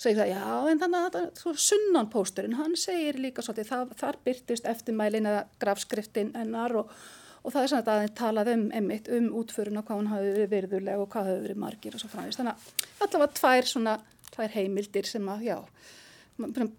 ég 0.10 0.18
sagði, 0.18 0.34
já, 0.34 0.45
en 0.72 0.80
þannig 0.82 1.08
að 1.08 1.26
svo 1.38 1.52
sunnanpósturinn, 1.68 2.58
hann 2.58 2.78
segir 2.80 3.20
líka 3.22 3.43
svolítið, 3.45 3.68
það, 3.70 3.95
þar 3.99 4.20
byrtist 4.26 4.70
eftirmælin 4.72 5.30
eða 5.30 5.43
grafskriftin 5.62 6.32
ennar 6.41 6.74
og, 6.80 6.95
og 7.43 7.54
það 7.54 7.62
er 7.62 7.72
svona 7.74 7.84
að 7.84 7.89
það 7.91 8.16
talað 8.18 8.52
um 8.56 8.64
emitt, 8.80 9.12
um 9.14 9.30
útföruna, 9.41 9.84
hvað 9.86 10.02
hún 10.02 10.10
hafi 10.10 10.34
verið 10.34 10.52
virðuleg 10.56 11.04
og 11.04 11.12
hvað 11.14 11.30
hafi 11.30 11.45
verið 11.45 11.62
margir 11.66 11.97
og 11.97 12.02
svo 12.02 12.10
framvist. 12.10 12.41
Þannig 12.41 12.56
að 12.58 13.06
allavega 13.06 13.38
tvær 13.41 13.72
svona, 13.76 13.95
tvær 14.32 14.58
heimildir 14.58 15.12
sem 15.12 15.32
að, 15.36 15.45
já, 15.52 15.58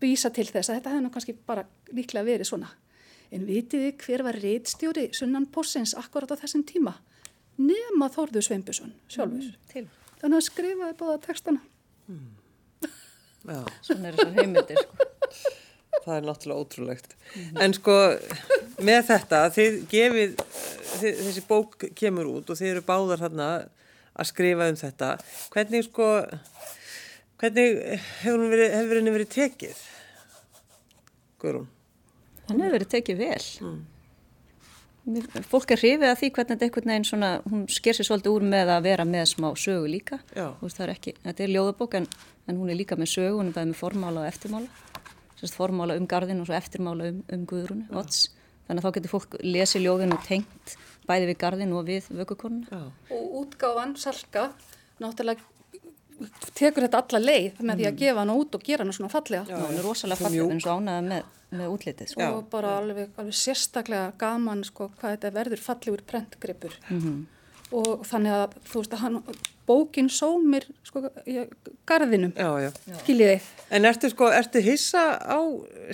býsa 0.03 0.33
til 0.35 0.49
þess 0.49 0.73
að 0.73 0.81
þetta 0.81 0.97
hefði 0.97 1.07
nú 1.07 1.15
kannski 1.15 1.39
bara 1.47 1.67
líklega 1.95 2.27
verið 2.27 2.51
svona. 2.51 2.75
En 3.33 3.47
vitið 3.49 3.87
þið 3.87 4.07
hver 4.07 4.27
var 4.27 4.43
reitstjóri 4.43 5.09
sunnanpósins 5.17 5.95
akkurat 5.97 6.35
á 6.35 6.41
þessum 6.43 6.67
tíma? 6.69 6.99
Nema 7.63 8.11
Þórður 8.13 8.45
Sveinbjörnsson 8.49 8.93
sjálfur. 9.13 9.53
Mm. 9.73 9.91
Þannig 10.21 10.39
að 10.39 10.47
skrifaði 10.49 10.97
báða 10.99 11.19
textana. 11.27 11.63
Já. 13.47 13.61
Svona 13.87 14.09
er 14.11 14.17
þessar 14.19 14.39
heimildir 14.39 14.81
sko. 14.83 15.09
Það 16.03 16.15
er 16.17 16.25
náttúrulega 16.27 16.65
ótrúlegt. 16.65 17.13
En 17.63 17.75
sko, 17.77 17.95
með 18.83 19.01
þetta, 19.11 19.41
þið 19.55 19.77
gefið, 19.93 20.33
þið, 20.99 21.21
þessi 21.27 21.45
bók 21.51 21.87
kemur 21.99 22.31
út 22.33 22.51
og 22.51 22.59
þið 22.59 22.71
eru 22.73 22.85
báðar 22.89 23.23
hérna 23.27 23.49
að 24.13 24.29
skrifa 24.33 24.71
um 24.73 24.79
þetta. 24.81 25.11
Hvernig 25.55 25.87
sko, 25.87 26.09
hvernig 27.43 27.79
hefur 28.25 28.45
verið, 28.53 28.75
hefur 28.81 29.01
henni 29.01 29.15
verið 29.15 29.31
tekið? 29.37 29.85
Guðrún? 31.43 31.71
Hann 32.49 32.61
hefur 32.65 32.77
verið 32.79 32.93
tekið 32.97 33.23
vel. 33.23 33.41
Mér- 33.69 33.81
Fólk 35.51 35.73
er 35.75 35.81
hrifið 35.81 36.07
að 36.07 36.19
því 36.21 36.29
hvernig 36.37 36.51
þetta 36.53 36.67
einhvern 36.69 36.91
veginn 36.93 37.07
svona, 37.09 37.31
hún 37.51 37.65
sker 37.73 37.97
sér 37.97 38.07
svolítið 38.07 38.37
úr 38.37 38.45
með 38.53 38.71
að 38.77 38.85
vera 38.87 39.07
með 39.09 39.25
smá 39.33 39.49
sögu 39.59 39.89
líka. 39.91 40.21
Veist, 40.61 40.77
það 40.77 40.85
er 40.85 40.93
ekki, 40.95 41.15
þetta 41.25 41.43
er 41.43 41.53
ljóðabók 41.57 41.97
en, 41.99 42.07
en 42.47 42.61
hún 42.61 42.71
er 42.71 42.79
líka 42.79 42.99
með 43.01 43.11
sögu, 43.17 43.41
hún 43.41 43.51
er 43.51 43.57
bæðið 43.57 43.73
með 43.73 43.81
formála 43.81 44.23
og 44.23 44.29
eftirmála. 44.31 45.03
Sérst 45.41 45.59
formála 45.59 45.99
um 45.99 46.07
garðin 46.07 46.45
og 46.45 46.47
svo 46.47 46.55
eftirmála 46.55 47.11
um, 47.11 47.19
um 47.35 47.47
Guðrúnu, 47.51 47.89
Vots. 47.91 48.29
Þannig 48.69 48.79
að 48.79 48.87
þá 48.87 48.97
getur 48.99 49.15
fólk 49.17 49.35
lesið 49.43 49.87
ljóðin 49.89 50.15
og 50.15 50.23
tengt 50.29 50.77
bæði 51.09 51.33
við 51.33 51.41
garðin 51.43 51.75
og 51.75 51.89
við 51.89 52.07
vökukonuna. 52.15 52.85
Og 53.11 53.35
útgáfan 53.43 53.97
Salka 53.99 54.53
náttúrulega 55.03 55.43
tekur 56.55 56.87
þetta 56.87 57.03
alla 57.03 57.21
leið 57.23 57.61
með 57.61 57.83
því 57.83 57.87
að 57.91 58.01
gefa 58.03 58.23
hana 58.23 58.37
út 58.39 58.57
og 58.59 58.67
gera 58.67 58.85
hana 58.85 58.97
svona 58.97 59.13
fallega. 59.13 59.45
Já, 59.49 59.59
hún 59.61 59.79
er 59.79 59.87
rosalega 59.87 60.25
fallega 60.25 60.49
eins 60.57 60.67
og 60.67 60.81
ánaða 60.81 61.05
með, 61.09 61.31
með 61.61 61.77
útlitið. 61.77 62.11
Sko. 62.15 62.31
Og 62.39 62.49
bara 62.53 62.75
alveg, 62.81 63.13
alveg 63.21 63.39
sérstaklega 63.39 64.13
gaman 64.21 64.65
sko 64.69 64.91
hvað 64.99 65.17
þetta 65.17 65.33
verður 65.39 65.65
fallegur 65.69 66.05
prentgripur. 66.13 66.79
Mm 66.89 67.01
-hmm. 67.01 67.23
Og 67.73 68.05
þannig 68.05 68.37
að 68.37 68.55
þú 68.69 68.83
veist 68.83 68.95
að 68.97 69.03
hann, 69.03 69.19
bókin 69.67 70.09
sómir 70.13 70.67
sko 70.85 71.05
í 71.29 71.39
garðinum, 71.89 72.33
skiljiði. 73.03 73.39
En 73.73 73.89
ertu 73.89 74.11
sko, 74.13 74.29
ertu 74.35 74.61
hissa 74.65 75.05
á 75.23 75.41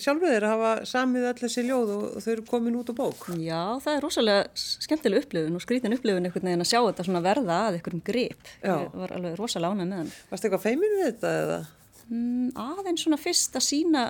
sjálfur 0.00 0.46
að 0.46 0.52
hafa 0.54 0.72
samið 0.88 1.28
allir 1.30 1.44
þessi 1.44 1.64
ljóð 1.68 1.92
og, 1.94 2.04
og 2.10 2.24
þau 2.24 2.30
eru 2.32 2.46
komin 2.48 2.78
út 2.80 2.90
á 2.90 2.94
bók? 2.98 3.26
Já, 3.38 3.62
það 3.84 3.92
er 3.94 4.04
rosalega 4.06 4.46
skemmtileg 4.58 5.26
upplifun 5.26 5.58
og 5.58 5.64
skrítin 5.64 5.96
upplifun 5.96 6.28
einhvern 6.28 6.50
veginn 6.50 6.64
að 6.64 6.70
sjá 6.72 6.80
þetta 6.80 7.08
svona 7.08 7.24
verða 7.24 7.58
að 7.66 7.78
einhverjum 7.78 8.04
grip. 8.08 8.54
Það 8.62 8.86
var 9.02 9.16
alveg 9.18 9.36
rosalega 9.38 9.74
ánæg 9.76 9.90
með 9.92 10.02
hann. 10.02 10.14
Varst 10.30 10.44
það 10.44 10.50
eitthvað 10.50 10.66
feimin 10.66 10.96
við 10.98 11.10
þetta 11.10 11.34
eða? 11.42 11.60
Mm, 12.08 12.48
aðeins 12.56 13.04
svona 13.04 13.20
fyrst 13.20 13.58
að 13.58 13.66
sína, 13.68 14.06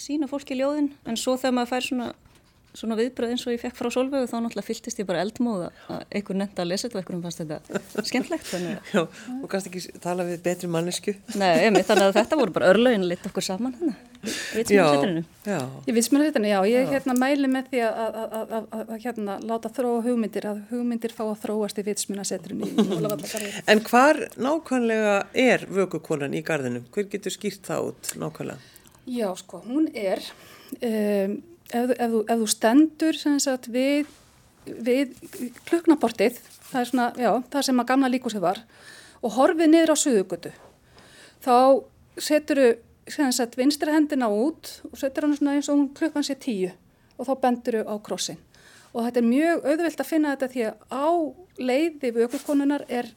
sína 0.00 0.28
fólki 0.30 0.58
ljóðin 0.58 0.90
en 1.06 1.20
svo 1.20 1.36
þegar 1.38 1.56
maður 1.60 1.72
fær 1.76 1.86
svona 1.86 2.10
svona 2.76 2.96
viðbröð 2.98 3.34
eins 3.34 3.46
og 3.46 3.54
ég 3.54 3.62
fekk 3.62 3.76
frá 3.78 3.88
Solvögu 3.92 4.28
þá 4.30 4.36
náttúrulega 4.36 4.66
fylltist 4.66 5.00
ég 5.00 5.08
bara 5.08 5.22
eldmóða 5.24 5.70
að 5.90 6.04
einhver 6.18 6.38
nefndi 6.38 6.62
að 6.62 6.70
lesa 6.70 6.86
þetta 6.86 6.98
og 6.98 7.02
einhverjum 7.02 7.24
fannst 7.24 7.42
þetta 7.42 8.04
skemmtlegt 8.10 8.52
Já, 8.92 9.02
og 9.02 9.48
kannski 9.50 9.72
ekki 9.72 10.02
tala 10.04 10.26
við 10.28 10.44
betri 10.44 10.70
mannesku 10.70 11.16
Nei, 11.40 11.66
emi, 11.66 11.82
þannig 11.86 12.06
að 12.10 12.20
þetta 12.20 12.38
voru 12.40 12.54
bara 12.54 12.70
örlögin 12.74 13.08
lit 13.10 13.26
okkur 13.30 13.46
saman 13.46 13.74
hérna 13.80 13.98
Ég 14.20 15.94
vitsmjörnsetrinu, 15.96 16.48
já, 16.50 16.58
ég 16.68 16.90
hérna 16.92 17.14
mæli 17.16 17.48
með 17.48 17.70
því 17.70 17.80
að 17.88 18.90
hérna 19.00 19.38
láta 19.40 19.70
þróa 19.72 20.02
hugmyndir 20.04 20.44
að 20.50 20.58
hugmyndir 20.68 21.14
fá 21.16 21.22
að 21.24 21.38
þróast 21.46 21.80
í 21.80 21.86
vitsmjörnsetrinu 21.86 22.68
En 23.72 23.80
hvar 23.88 24.20
nákvæmlega 24.36 25.14
er 25.32 25.64
vökukonan 25.72 26.36
í 26.36 26.44
gardinu? 26.44 26.84
Hver 26.92 27.08
getur 27.14 27.32
skýrt 27.32 27.64
það 27.70 27.94
út 27.94 28.12
nákvæmlega? 28.20 28.60
Já, 29.08 29.30
sko, 29.40 29.62
hún 29.64 29.88
er 29.96 30.20
um, 30.84 31.40
ef, 31.72 31.92
ef, 31.96 32.16
ef 32.24 32.42
þú 32.42 32.48
stendur 32.50 33.18
sagt, 33.42 33.70
við, 33.72 34.10
við 34.66 35.14
kluknaportið, 35.68 36.38
það 36.70 36.80
er 36.82 36.90
svona, 36.90 37.08
já, 37.18 37.30
það 37.52 37.66
sem 37.68 37.82
að 37.82 37.90
gamla 37.92 38.12
líkúsið 38.12 38.44
var, 38.44 38.62
og 39.20 39.34
horfið 39.36 39.72
niður 39.72 39.94
á 39.94 39.96
suðugötu, 40.02 40.52
þá 41.44 41.56
setur 42.20 42.62
þú 43.10 43.56
vinstra 43.58 43.94
hendina 43.94 44.28
út 44.30 44.76
og 44.90 44.98
setur 45.00 45.26
hann 45.26 45.36
svona 45.36 45.56
eins 45.56 45.70
og 45.72 45.88
klukkan 45.96 46.26
sé 46.26 46.36
tíu 46.38 46.70
og 47.16 47.28
þá 47.28 47.32
bendur 47.42 47.80
þú 47.80 47.90
á 47.90 47.94
krossin. 48.04 48.38
Og 48.90 49.06
þetta 49.06 49.20
er 49.20 49.26
mjög 49.26 49.66
auðvilt 49.70 50.02
að 50.02 50.08
finna 50.08 50.34
þetta 50.34 50.48
því 50.52 50.62
að 50.66 50.76
á 50.90 51.08
leiði 51.60 52.12
vökukonunar 52.16 52.84
er 52.90 53.10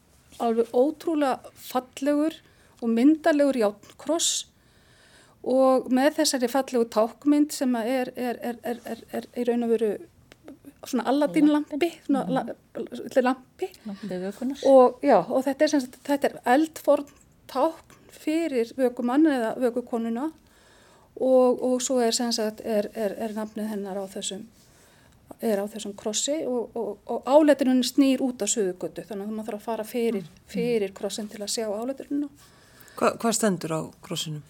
alveg 0.43 0.73
ótrúlega 0.73 1.53
fallegur 1.57 2.35
og 2.81 2.91
myndalegur 2.91 3.59
játnkross 3.61 4.45
og 5.43 5.89
með 5.91 6.19
þessari 6.21 6.49
fallegu 6.51 6.87
tákmynd 6.93 7.51
sem 7.51 7.75
er, 7.81 8.13
er, 8.15 8.39
er, 8.63 9.01
er 9.11 9.27
í 9.35 9.45
raun 9.47 9.65
og 9.65 9.73
veru 9.73 9.91
svona 10.87 11.03
alladínlampi 11.11 11.89
svona 12.05 12.23
mm. 12.23 13.23
lampi 13.23 13.69
og, 14.69 14.99
já, 15.03 15.17
og 15.19 15.43
þetta 15.43 15.67
er, 15.67 15.89
þetta 16.07 16.29
er 16.29 16.39
eldforn 16.55 17.11
tákn 17.51 17.99
fyrir 18.23 18.71
vökumann 18.77 19.27
eða 19.27 19.53
vökukonuna 19.59 20.29
og, 21.19 21.63
og 21.63 21.79
svo 21.83 21.99
er 22.03 22.15
sagt, 22.15 22.63
nafnið 22.63 23.71
hennar 23.71 23.99
á 23.99 24.05
þessum 24.07 24.45
er 25.43 25.59
á 25.59 25.65
þessum 25.67 25.95
krossi 25.97 26.39
og, 26.47 26.71
og 26.77 27.27
áleiturinn 27.27 27.83
snýr 27.83 28.23
út 28.23 28.43
á 28.43 28.47
sögugötu 28.47 29.03
þannig 29.07 29.27
að 29.27 29.35
maður 29.35 29.51
þarf 29.51 29.59
að 29.59 29.67
fara 29.67 29.85
fyrir, 29.87 30.23
mm. 30.23 30.47
fyrir 30.47 30.95
krossin 30.95 31.27
til 31.31 31.41
að 31.43 31.51
sjá 31.55 31.67
áleiturinn 31.67 32.27
Hva, 32.93 33.15
Hvað 33.17 33.35
stendur 33.39 33.73
á 33.73 33.81
krossinum? 34.05 34.43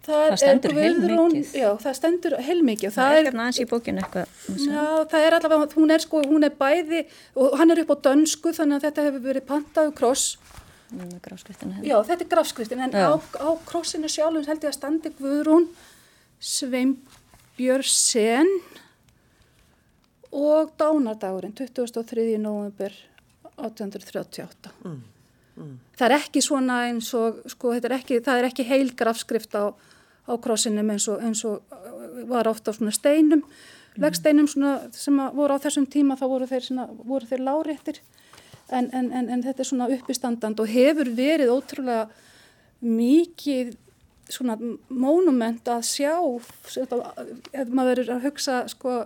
Það, 0.00 0.16
það 0.16 0.38
stendur 0.40 0.72
heilmikið. 0.78 1.50
Já, 1.60 1.68
það 1.82 1.94
stendur 1.98 2.34
heilmikið. 2.46 2.90
Það, 2.94 3.00
það 3.00 3.12
er 3.12 3.18
ekkert 3.20 3.40
aðeins 3.42 3.60
í 3.60 3.68
bókinu 3.68 4.00
eitthvað. 4.00 4.26
Já, 4.64 4.84
það 5.12 5.20
er 5.26 5.32
allavega, 5.36 5.66
hún 5.76 5.90
er 5.92 6.00
sko, 6.04 6.16
hún 6.30 6.44
er 6.48 6.54
bæði 6.62 7.00
og 7.36 7.46
hann 7.60 7.70
er 7.74 7.82
upp 7.84 7.92
á 7.92 7.96
dönsku 8.08 8.48
þannig 8.56 8.76
að 8.78 8.84
þetta 8.88 9.04
hefur 9.08 9.22
verið 9.28 9.44
pantaðu 9.50 9.90
kross. 10.00 10.24
Já, 10.90 11.96
þetta 12.08 12.22
er 12.24 12.30
grafskriftin 12.32 12.82
en 12.82 12.92
á, 12.96 12.98
á 13.14 13.48
krossinu 13.68 14.08
sjálfum 14.10 14.48
held 14.48 14.62
ég 14.64 14.72
að 14.72 14.78
standi 14.78 15.08
Guðrún 15.20 15.66
Sveinbjörnsen 16.40 18.48
og 20.34 20.72
dánardagurinn 20.80 21.54
23. 21.54 22.38
november 22.42 22.90
1838. 23.60 24.72
Mm. 24.82 25.00
Mm. 25.60 25.76
Það 25.98 26.08
er 26.08 26.16
ekki 26.16 26.42
svona 26.44 26.80
eins 26.88 27.10
og, 27.18 27.42
sko, 27.52 27.74
er 27.76 27.96
ekki, 27.98 28.20
það 28.24 28.40
er 28.40 28.48
ekki 28.48 28.66
heil 28.66 28.92
grafskrift 28.96 29.54
á, 29.54 29.68
á 30.30 30.34
krossinum 30.42 30.94
eins 30.94 31.08
og, 31.10 31.20
eins 31.24 31.42
og 31.48 31.60
uh, 31.74 32.22
var 32.30 32.48
ofta 32.50 32.72
á 32.72 32.76
svona 32.76 32.94
steinum, 32.94 33.42
mm. 33.42 34.00
leggsteinum 34.04 34.48
sem 34.48 35.20
voru 35.34 35.58
á 35.58 35.62
þessum 35.62 35.88
tíma 35.90 36.18
þá 36.20 36.26
voru 36.30 36.48
þeir, 36.50 36.66
svona, 36.68 36.88
voru 37.04 37.28
þeir 37.28 37.44
láréttir 37.48 38.00
en, 38.70 38.90
en, 38.94 39.12
en, 39.12 39.28
en 39.28 39.44
þetta 39.44 39.64
er 39.64 39.70
svona 39.72 39.90
uppistandan 39.90 40.58
og 40.58 40.70
hefur 40.70 41.10
verið 41.16 41.52
ótrúlega 41.52 42.06
mikið 42.80 43.74
svona 44.30 44.54
mónument 44.88 45.66
að 45.68 45.82
sjá, 45.88 46.14
ef 46.14 47.72
maður 47.74 47.90
verður 47.90 48.14
að 48.14 48.28
hugsa 48.28 48.62
sko 48.70 49.02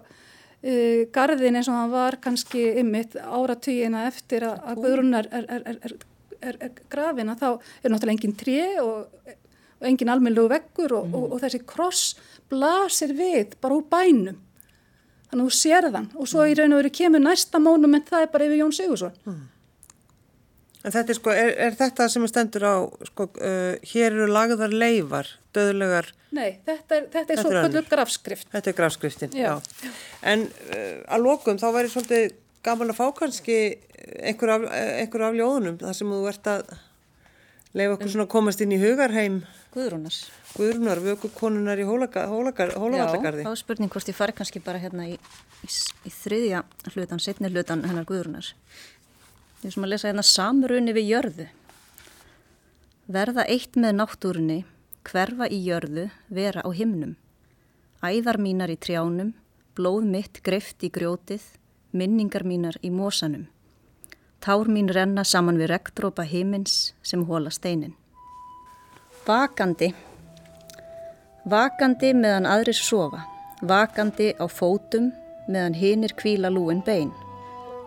Uh, 0.65 1.05
garðin 1.13 1.59
eins 1.59 1.69
og 1.69 1.77
hann 1.77 1.91
var 1.93 2.15
kannski 2.25 2.63
ymmit 2.81 3.19
áratvíina 3.21 4.07
eftir 4.09 4.47
að, 4.49 4.79
Guðrúnar 4.79 5.27
er, 5.29 5.45
er, 5.45 5.67
er, 5.77 6.57
er, 6.57 6.79
grafin 6.89 7.29
að 7.29 7.43
þá 7.43 7.49
er 7.51 7.93
náttúrulega 7.93 8.15
engin 8.15 8.37
tré 8.41 8.63
og, 8.81 9.35
og 9.81 9.89
engin 9.89 10.13
almeinlegu 10.13 10.51
veggur 10.53 10.97
og, 11.01 11.09
mm. 11.09 11.17
og, 11.19 11.33
og 11.35 11.43
þessi 11.45 11.63
kross 11.69 12.05
blasir 12.51 13.15
við 13.17 13.57
bara 13.61 13.79
úr 13.79 13.89
bænum 13.91 14.39
þannig 15.31 15.41
að 15.41 15.49
þú 15.49 15.59
sér 15.59 15.91
þann 15.91 16.13
og 16.15 16.31
svo 16.31 16.47
í 16.47 16.55
raun 16.59 16.77
og 16.77 16.83
veru 16.83 16.95
kemur 17.01 17.25
næsta 17.25 17.63
mónument 17.63 18.09
það 18.11 18.27
er 18.27 18.33
bara 18.35 18.49
yfir 18.49 18.63
Jón 18.63 18.77
Sigursson 18.77 19.19
mm. 19.25 19.43
En 20.85 20.93
þetta 20.93 21.15
er 21.15 21.17
sko, 21.17 21.33
er, 21.33 21.51
er 21.65 21.77
þetta 21.79 22.07
sem 22.13 22.25
stendur 22.29 22.65
á, 22.69 22.77
sko, 23.09 23.25
uh, 23.41 23.71
hér 23.89 24.11
eru 24.11 24.27
lagðar 24.29 24.75
leifar, 24.77 25.31
döðlegar? 25.57 26.11
Nei, 26.37 26.59
þetta 26.67 26.99
er, 26.99 27.07
þetta 27.15 27.33
er 27.33 27.41
svo 27.41 27.53
kvöldur 27.55 27.87
grafskrift. 27.89 28.51
Þetta 28.53 28.71
er 28.71 28.77
grafskriftin, 28.77 29.39
já. 29.39 29.55
já. 29.81 29.93
En 30.29 30.45
uh, 30.45 30.99
að 31.09 31.25
lokum 31.25 31.61
þá 31.63 31.65
væri 31.79 31.93
svolítið 31.95 32.35
gaman 32.69 32.93
að 32.93 33.01
fá 33.01 33.07
kannski 33.17 33.59
einhver 34.21 34.53
af, 34.59 34.67
einhver 35.01 35.25
af 35.31 35.39
ljóðunum 35.39 35.81
þar 35.81 35.97
sem 35.97 36.13
þú 36.13 36.21
ert 36.29 36.53
að 36.53 36.75
leiða 37.75 37.97
okkur 37.97 38.13
svona 38.13 38.31
komast 38.37 38.61
inn 38.61 38.77
í 38.77 38.81
hugarheim 38.83 39.41
Guðrúnar. 39.75 40.17
Guðrúnar, 40.55 41.01
vökukonunar 41.03 41.81
í 41.83 41.87
Hólavallagarði 41.89 43.43
Já, 43.43 43.51
spurning 43.59 43.91
hvort 43.91 44.11
ég 44.11 44.15
fari 44.15 44.35
kannski 44.37 44.63
bara 44.63 44.79
hérna 44.79 45.09
í, 45.11 45.17
í, 45.19 45.71
í 46.07 46.13
þriðja 46.15 46.63
hlutan, 46.93 47.23
setni 47.23 47.51
hlutan 47.51 47.83
hennar 47.89 48.07
Guðrúnar. 48.07 48.53
Ég 49.65 49.71
er 49.71 49.75
sem 49.75 49.87
að 49.87 49.95
lesa 49.95 50.11
hérna 50.11 50.27
samrunni 50.29 50.95
við 50.95 51.11
jörðu. 51.11 51.49
Verða 53.11 53.47
eitt 53.51 53.75
með 53.75 53.99
náttúrunni 53.99 54.61
hverfa 55.05 55.51
í 55.51 55.59
jörðu, 55.67 56.07
vera 56.31 56.63
á 56.63 56.71
himnum. 56.71 57.17
Æðar 58.05 58.39
mínar 58.39 58.71
í 58.71 58.79
trjánum 58.79 59.35
blóð 59.75 60.07
mitt 60.07 60.39
greift 60.47 60.85
í 60.87 60.91
grjótið 60.95 61.43
minningar 61.95 62.47
mínar 62.47 62.79
í 62.83 62.91
mósanum. 62.95 63.49
Tár 64.45 64.69
mín 64.71 64.91
renna 64.93 65.25
saman 65.25 65.59
við 65.59 65.73
regndrópa 65.73 66.27
himins 66.29 66.93
sem 67.03 67.23
hóla 67.27 67.51
steinin. 67.51 67.95
Vakandi. 69.25 69.87
Vakandi 71.49 72.11
meðan 72.13 72.45
aðrir 72.45 72.77
sofa. 72.77 73.23
Vakandi 73.65 74.35
á 74.37 74.45
fótum 74.53 75.07
meðan 75.49 75.77
hinir 75.81 76.13
kvíla 76.19 76.51
lúin 76.53 76.83
bein. 76.85 77.09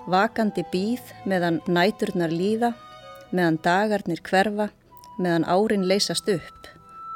Vakandi 0.09 0.63
býð 0.71 1.11
meðan 1.29 1.59
næturnar 1.69 2.33
líða, 2.33 2.71
meðan 3.29 3.59
dagarnir 3.61 4.23
hverfa, 4.25 4.71
meðan 5.21 5.45
árin 5.45 5.85
leysast 5.85 6.25
upp, 6.31 6.71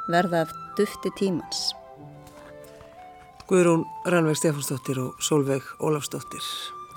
verða 0.06 0.44
af 0.46 0.54
dufti 0.78 1.10
tímans. 1.18 1.72
Guðrún 3.50 3.82
Rannveig 4.06 4.38
Stefansdóttir 4.38 5.02
og 5.02 5.18
Solveig 5.18 5.66
Ólafsdóttir. 5.82 6.46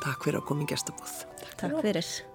Takk 0.06 0.30
fyrir 0.30 0.44
að 0.44 0.48
koma 0.52 0.68
í 0.68 0.70
gestabóð. 0.70 1.20
Takk 1.58 1.82
fyrir. 1.82 2.35